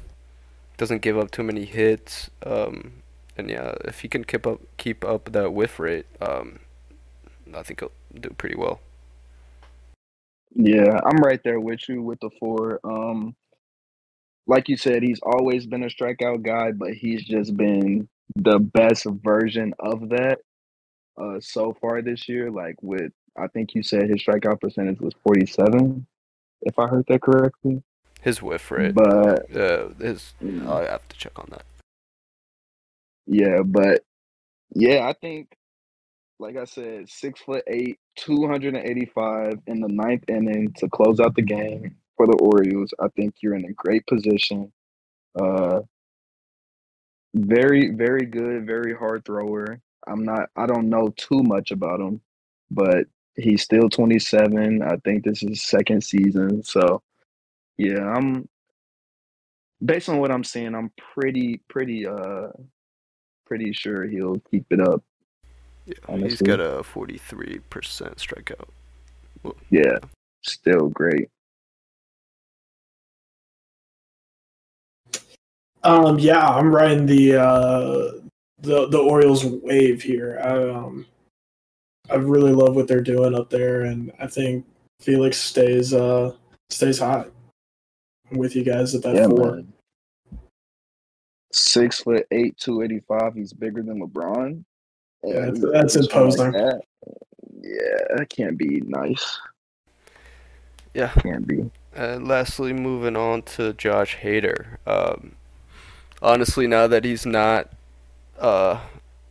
doesn't 0.78 1.02
give 1.02 1.18
up 1.18 1.30
too 1.30 1.42
many 1.42 1.66
hits. 1.66 2.30
Um, 2.44 3.01
and 3.36 3.48
yeah, 3.48 3.74
if 3.84 4.00
he 4.00 4.08
can 4.08 4.24
keep 4.24 4.46
up 4.46 4.60
keep 4.76 5.04
up 5.04 5.32
that 5.32 5.52
whiff 5.52 5.78
rate, 5.78 6.06
um, 6.20 6.58
I 7.54 7.62
think 7.62 7.80
he'll 7.80 7.92
do 8.18 8.30
pretty 8.30 8.56
well. 8.56 8.80
Yeah, 10.54 11.00
I'm 11.04 11.18
right 11.18 11.40
there 11.44 11.60
with 11.60 11.88
you 11.88 12.02
with 12.02 12.20
the 12.20 12.30
four. 12.38 12.80
Um, 12.84 13.34
like 14.46 14.68
you 14.68 14.76
said, 14.76 15.02
he's 15.02 15.20
always 15.22 15.66
been 15.66 15.84
a 15.84 15.86
strikeout 15.86 16.42
guy, 16.42 16.72
but 16.72 16.92
he's 16.92 17.24
just 17.24 17.56
been 17.56 18.08
the 18.36 18.58
best 18.58 19.06
version 19.22 19.74
of 19.78 20.08
that 20.08 20.38
uh 21.20 21.38
so 21.40 21.76
far 21.80 22.00
this 22.00 22.28
year. 22.28 22.50
Like 22.50 22.76
with 22.82 23.12
I 23.36 23.46
think 23.48 23.74
you 23.74 23.82
said 23.82 24.10
his 24.10 24.22
strikeout 24.22 24.60
percentage 24.60 25.00
was 25.00 25.14
47, 25.24 26.06
if 26.62 26.78
I 26.78 26.86
heard 26.86 27.06
that 27.08 27.22
correctly. 27.22 27.82
His 28.20 28.42
whiff 28.42 28.70
rate, 28.70 28.94
But 28.94 29.56
uh, 29.56 29.88
his 29.98 30.34
know, 30.40 30.72
I 30.72 30.84
have 30.84 31.08
to 31.08 31.16
check 31.16 31.38
on 31.38 31.48
that. 31.50 31.64
Yeah, 33.26 33.62
but 33.64 34.02
yeah, 34.74 35.08
I 35.08 35.14
think 35.14 35.48
like 36.38 36.56
I 36.56 36.64
said, 36.64 37.08
six 37.08 37.40
foot 37.40 37.62
eight, 37.68 37.98
285 38.16 39.54
in 39.66 39.80
the 39.80 39.88
ninth 39.88 40.24
inning 40.28 40.72
to 40.78 40.88
close 40.88 41.20
out 41.20 41.36
the 41.36 41.42
game 41.42 41.96
for 42.16 42.26
the 42.26 42.36
Orioles. 42.38 42.92
I 43.00 43.08
think 43.16 43.36
you're 43.40 43.54
in 43.54 43.64
a 43.64 43.72
great 43.72 44.06
position. 44.06 44.72
Uh, 45.40 45.80
very, 47.34 47.90
very 47.90 48.26
good, 48.26 48.66
very 48.66 48.94
hard 48.94 49.24
thrower. 49.24 49.80
I'm 50.06 50.24
not, 50.24 50.50
I 50.56 50.66
don't 50.66 50.90
know 50.90 51.14
too 51.16 51.42
much 51.44 51.70
about 51.70 52.00
him, 52.00 52.20
but 52.70 53.06
he's 53.36 53.62
still 53.62 53.88
27. 53.88 54.82
I 54.82 54.96
think 55.04 55.24
this 55.24 55.42
is 55.42 55.50
his 55.50 55.62
second 55.62 56.02
season. 56.02 56.64
So, 56.64 57.02
yeah, 57.78 58.00
I'm, 58.00 58.48
based 59.84 60.08
on 60.08 60.18
what 60.18 60.30
I'm 60.32 60.44
seeing, 60.44 60.74
I'm 60.74 60.90
pretty 61.14 61.60
pretty 61.68 62.06
uh 62.06 62.48
pretty 63.52 63.70
sure 63.70 64.04
he'll 64.04 64.40
keep 64.50 64.64
it 64.70 64.80
up. 64.80 65.02
Yeah, 65.84 65.92
he's 66.06 66.08
honestly. 66.08 66.46
got 66.46 66.58
a 66.58 66.82
43% 66.82 67.60
strikeout. 68.16 68.66
Yeah, 69.68 69.98
still 70.42 70.88
great. 70.88 71.28
Um, 75.84 76.18
yeah, 76.18 76.48
I'm 76.48 76.74
riding 76.74 77.04
the 77.04 77.34
uh, 77.34 78.12
the 78.60 78.88
the 78.88 78.98
Orioles 78.98 79.44
wave 79.44 80.00
here. 80.00 80.40
I, 80.42 80.70
um, 80.70 81.04
I 82.08 82.14
really 82.14 82.52
love 82.52 82.74
what 82.74 82.88
they're 82.88 83.02
doing 83.02 83.34
up 83.34 83.50
there, 83.50 83.82
and 83.82 84.12
I 84.18 84.28
think 84.28 84.64
Felix 85.00 85.36
stays 85.36 85.92
uh 85.92 86.34
stays 86.70 87.00
hot. 87.00 87.28
I'm 88.30 88.38
with 88.38 88.56
you 88.56 88.64
guys 88.64 88.94
at 88.94 89.02
that 89.02 89.16
Yeah, 89.16 89.26
four. 89.26 89.56
man. 89.56 89.71
Six 91.52 92.00
foot 92.00 92.26
eight, 92.30 92.56
two 92.56 92.82
eighty 92.82 93.00
five. 93.00 93.34
He's 93.34 93.52
bigger 93.52 93.82
than 93.82 94.00
LeBron. 94.00 94.64
Yeah, 95.24 95.36
And 95.36 95.56
that's- 95.56 95.72
that's 95.72 95.94
he's 95.94 96.04
shot 96.06 96.16
imposing. 96.22 96.52
that. 96.52 96.80
Yeah, 97.62 98.16
that 98.16 98.28
can't 98.30 98.56
be 98.58 98.80
nice. 98.80 99.38
Yeah. 100.94 101.12
Can't 101.18 101.46
be. 101.46 101.70
And 101.94 102.26
lastly, 102.26 102.72
moving 102.72 103.16
on 103.16 103.42
to 103.42 103.72
Josh 103.74 104.16
Hader. 104.22 104.78
Um, 104.86 105.36
honestly, 106.20 106.66
now 106.66 106.86
that 106.86 107.04
he's 107.04 107.24
not 107.26 107.70
uh, 108.38 108.80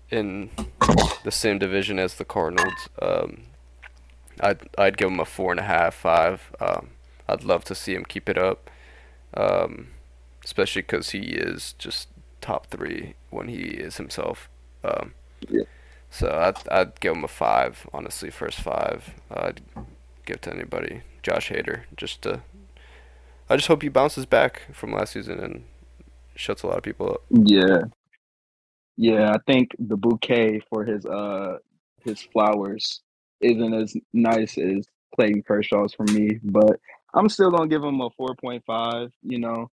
in 0.09 0.49
the 1.23 1.31
same 1.31 1.57
division 1.59 1.99
as 1.99 2.15
the 2.15 2.25
Cardinals, 2.25 2.87
um, 3.01 3.43
I'd 4.39 4.59
I'd 4.77 4.97
give 4.97 5.09
him 5.09 5.19
a 5.19 5.25
four 5.25 5.51
and 5.51 5.59
a 5.59 5.63
half, 5.63 5.95
five. 5.95 6.51
Um, 6.59 6.91
I'd 7.27 7.43
love 7.43 7.63
to 7.65 7.75
see 7.75 7.93
him 7.95 8.05
keep 8.05 8.29
it 8.29 8.37
up, 8.37 8.69
um, 9.35 9.87
especially 10.43 10.83
because 10.83 11.09
he 11.11 11.19
is 11.33 11.73
just 11.79 12.09
top 12.41 12.67
three 12.67 13.15
when 13.29 13.47
he 13.47 13.61
is 13.61 13.97
himself. 13.97 14.49
Um, 14.83 15.13
Yeah. 15.49 15.63
So 16.09 16.29
I'd 16.29 16.67
I'd 16.69 16.99
give 16.99 17.15
him 17.15 17.23
a 17.23 17.29
five, 17.29 17.87
honestly, 17.93 18.29
first 18.29 18.59
five. 18.59 19.15
I'd 19.31 19.61
give 20.25 20.41
to 20.41 20.53
anybody. 20.53 21.03
Josh 21.23 21.49
Hader, 21.49 21.83
just 21.95 22.21
to 22.23 22.41
I 23.49 23.55
just 23.57 23.67
hope 23.67 23.81
he 23.81 23.89
bounces 23.89 24.25
back 24.25 24.63
from 24.73 24.93
last 24.93 25.13
season 25.13 25.39
and 25.39 25.65
shuts 26.35 26.63
a 26.63 26.67
lot 26.67 26.77
of 26.77 26.83
people 26.83 27.09
up. 27.11 27.21
Yeah. 27.29 27.83
Yeah, 28.97 29.31
I 29.31 29.39
think 29.51 29.71
the 29.79 29.97
bouquet 29.97 30.61
for 30.69 30.85
his 30.85 31.05
uh 31.05 31.57
his 32.03 32.21
flowers 32.21 33.01
isn't 33.41 33.73
as 33.73 33.95
nice 34.13 34.57
as 34.57 34.85
Clayton 35.15 35.43
Kershaw's 35.43 35.93
for 35.93 36.03
me, 36.05 36.39
but 36.43 36.79
I'm 37.13 37.29
still 37.29 37.51
gonna 37.51 37.69
give 37.69 37.83
him 37.83 38.01
a 38.01 38.09
four 38.17 38.35
point 38.35 38.63
five, 38.65 39.11
you 39.23 39.39
know. 39.39 39.69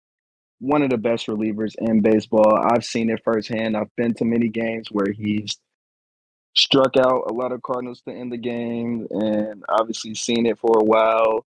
One 0.60 0.82
of 0.82 0.90
the 0.90 0.98
best 0.98 1.26
relievers 1.28 1.74
in 1.78 2.00
baseball. 2.00 2.58
I've 2.58 2.84
seen 2.84 3.10
it 3.10 3.22
firsthand. 3.24 3.76
I've 3.76 3.94
been 3.96 4.14
to 4.14 4.24
many 4.24 4.48
games 4.48 4.88
where 4.90 5.12
he's 5.12 5.56
struck 6.56 6.96
out 6.96 7.30
a 7.30 7.32
lot 7.32 7.52
of 7.52 7.62
Cardinals 7.62 8.02
to 8.02 8.12
end 8.12 8.32
the 8.32 8.38
game 8.38 9.06
and 9.10 9.62
obviously 9.68 10.14
seen 10.14 10.46
it 10.46 10.58
for 10.58 10.78
a 10.78 10.84
while 10.84 11.46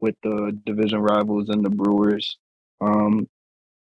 with 0.00 0.16
the 0.22 0.58
division 0.66 0.98
rivals 1.00 1.48
and 1.48 1.64
the 1.64 1.70
Brewers. 1.70 2.36
Um 2.80 3.28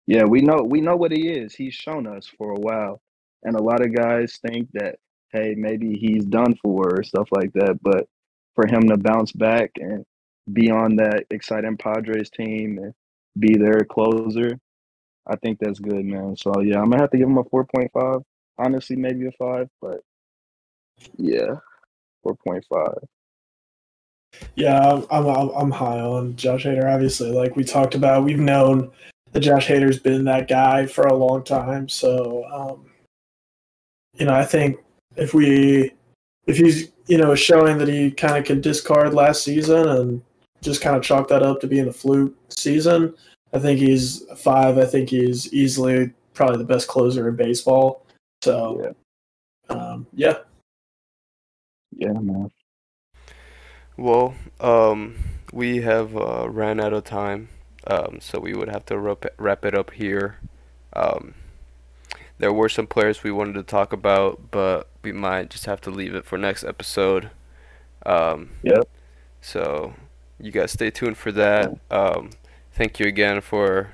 yeah, 0.06 0.24
we 0.24 0.40
know 0.40 0.62
we 0.64 0.80
know 0.80 0.96
what 0.96 1.12
he 1.12 1.28
is. 1.28 1.54
He's 1.54 1.74
shown 1.74 2.06
us 2.06 2.26
for 2.26 2.52
a 2.52 2.60
while. 2.60 3.00
And 3.42 3.54
a 3.54 3.62
lot 3.62 3.82
of 3.82 3.94
guys 3.94 4.38
think 4.46 4.68
that, 4.72 4.96
hey, 5.32 5.54
maybe 5.56 5.94
he's 5.94 6.24
done 6.24 6.54
for 6.62 6.98
or 6.98 7.02
stuff 7.02 7.28
like 7.30 7.52
that. 7.52 7.78
But 7.82 8.08
for 8.54 8.66
him 8.66 8.88
to 8.88 8.96
bounce 8.96 9.32
back 9.32 9.70
and 9.76 10.04
be 10.52 10.70
on 10.70 10.96
that 10.96 11.24
exciting 11.30 11.76
Padres 11.76 12.30
team 12.30 12.78
and 12.78 12.94
be 13.38 13.56
their 13.56 13.84
closer, 13.84 14.58
I 15.26 15.36
think 15.36 15.58
that's 15.58 15.78
good, 15.78 16.04
man. 16.04 16.36
So 16.36 16.60
yeah, 16.60 16.80
I'm 16.80 16.90
gonna 16.90 17.02
have 17.02 17.10
to 17.10 17.18
give 17.18 17.28
him 17.28 17.38
a 17.38 17.44
four 17.44 17.64
point 17.64 17.90
five. 17.92 18.20
Honestly, 18.58 18.96
maybe 18.96 19.26
a 19.26 19.32
five, 19.32 19.68
but 19.80 20.00
yeah, 21.16 21.56
four 22.22 22.36
point 22.36 22.64
five. 22.72 22.98
Yeah, 24.54 25.02
I'm, 25.10 25.26
I'm 25.26 25.70
high 25.70 26.00
on 26.00 26.36
Josh 26.36 26.64
Hader. 26.64 26.92
Obviously, 26.92 27.30
like 27.30 27.56
we 27.56 27.64
talked 27.64 27.94
about, 27.94 28.24
we've 28.24 28.38
known 28.38 28.90
that 29.32 29.40
Josh 29.40 29.68
Hader's 29.68 29.98
been 29.98 30.24
that 30.24 30.48
guy 30.48 30.86
for 30.86 31.06
a 31.06 31.14
long 31.14 31.44
time. 31.44 31.88
So, 31.88 32.44
um, 32.50 32.90
you 34.14 34.26
know, 34.26 34.34
I 34.34 34.44
think 34.44 34.78
if 35.16 35.34
we 35.34 35.92
if 36.46 36.56
he's 36.56 36.92
you 37.06 37.18
know 37.18 37.34
showing 37.34 37.78
that 37.78 37.88
he 37.88 38.10
kind 38.10 38.36
of 38.36 38.44
could 38.44 38.60
discard 38.60 39.14
last 39.14 39.42
season 39.42 39.88
and 39.88 40.22
just 40.62 40.80
kind 40.80 40.96
of 40.96 41.02
chalk 41.02 41.28
that 41.28 41.42
up 41.42 41.60
to 41.60 41.66
being 41.66 41.88
a 41.88 41.92
fluke 41.92 42.34
season, 42.48 43.14
I 43.52 43.58
think 43.58 43.78
he's 43.78 44.24
five. 44.36 44.78
I 44.78 44.84
think 44.84 45.08
he's 45.08 45.52
easily 45.52 46.12
probably 46.34 46.58
the 46.58 46.64
best 46.64 46.88
closer 46.88 47.28
in 47.28 47.36
baseball. 47.36 48.04
So, 48.42 48.94
Yeah, 49.68 49.74
um, 49.74 50.06
yeah, 50.12 50.38
yeah, 51.96 52.12
man. 52.12 52.50
Well, 53.96 54.34
um, 54.60 55.16
we 55.52 55.78
have 55.78 56.16
uh, 56.16 56.48
ran 56.48 56.80
out 56.80 56.92
of 56.92 57.04
time, 57.04 57.48
um, 57.86 58.18
so 58.20 58.38
we 58.38 58.54
would 58.54 58.68
have 58.68 58.86
to 58.86 58.98
wrap 58.98 59.24
it, 59.24 59.34
wrap 59.38 59.64
it 59.64 59.74
up 59.74 59.90
here. 59.90 60.38
Um, 60.92 61.34
there 62.38 62.52
were 62.52 62.68
some 62.68 62.86
players 62.86 63.24
we 63.24 63.32
wanted 63.32 63.54
to 63.54 63.64
talk 63.64 63.92
about, 63.92 64.50
but 64.52 64.88
we 65.02 65.10
might 65.10 65.50
just 65.50 65.66
have 65.66 65.80
to 65.82 65.90
leave 65.90 66.14
it 66.14 66.24
for 66.24 66.38
next 66.38 66.62
episode. 66.62 67.30
Um, 68.06 68.50
Yep. 68.62 68.88
So 69.40 69.94
you 70.40 70.50
guys 70.52 70.72
stay 70.72 70.90
tuned 70.90 71.16
for 71.16 71.32
that. 71.32 71.76
Um, 71.90 72.30
thank 72.72 72.98
you 73.00 73.06
again 73.06 73.40
for 73.40 73.92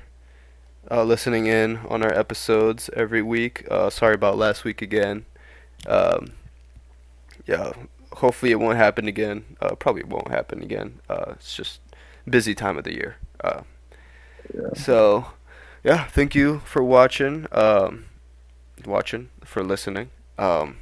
uh, 0.91 1.03
listening 1.05 1.47
in 1.47 1.79
on 1.89 2.03
our 2.03 2.13
episodes 2.13 2.91
every 2.95 3.23
week. 3.23 3.67
Uh, 3.71 3.91
sorry 3.91 4.15
about 4.15 4.37
last 4.37 4.65
week 4.65 4.83
again. 4.83 5.25
Um, 5.87 6.33
yeah, 7.47 7.73
hopefully 8.15 8.53
it 8.53 8.61
won't 8.61 8.77
happen 8.77 9.09
again. 9.09 9.57
Uh, 9.61 9.75
probably 9.75 10.05
won't 10.05 10.29
happen 10.29 10.63
again. 10.63 11.01
Uh, 11.09 11.33
it's 11.33 11.55
just 11.57 11.81
busy 12.29 12.55
time 12.55 12.79
of 12.79 12.85
the 12.85 12.95
year. 12.95 13.17
Uh, 13.43 13.63
Yeah. 14.55 14.69
so 14.75 15.27
yeah, 15.83 16.05
thank 16.05 16.35
you 16.35 16.61
for 16.65 16.83
watching. 16.83 17.47
Um, 17.53 18.07
watching 18.87 19.31
for 19.45 19.63
listening. 19.63 20.11
Um, 20.39 20.79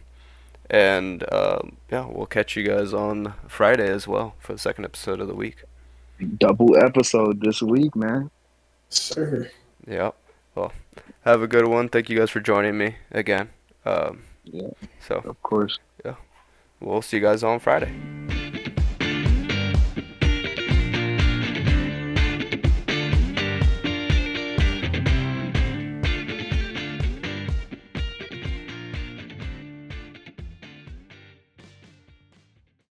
and 0.73 1.23
um, 1.33 1.77
yeah, 1.91 2.07
we'll 2.07 2.27
catch 2.27 2.57
you 2.57 2.65
guys 2.65 2.93
on 2.93 3.35
Friday 3.47 3.89
as 3.89 4.09
well 4.09 4.35
for 4.41 4.55
the 4.55 4.59
second 4.59 4.85
episode 4.87 5.21
of 5.21 5.29
the 5.29 5.35
week. 5.35 5.63
Double 6.39 6.77
episode 6.77 7.41
this 7.41 7.63
week, 7.63 7.95
man. 7.95 8.31
sir. 8.89 9.51
Yeah. 9.87 10.13
Well, 10.55 10.73
have 11.25 11.43
a 11.43 11.47
good 11.47 11.67
one. 11.69 11.89
Thank 11.89 12.09
you 12.11 12.19
guys 12.19 12.31
for 12.31 12.41
joining 12.41 12.79
me 12.79 12.97
again. 13.11 13.51
Um, 13.85 14.23
Yeah, 14.45 14.71
so 15.07 15.17
of 15.17 15.41
course. 15.43 15.79
Yeah. 16.05 16.17
We'll 16.81 17.03
see 17.03 17.19
you 17.19 17.23
guys 17.23 17.43
on 17.45 17.59
Friday. 17.61 17.93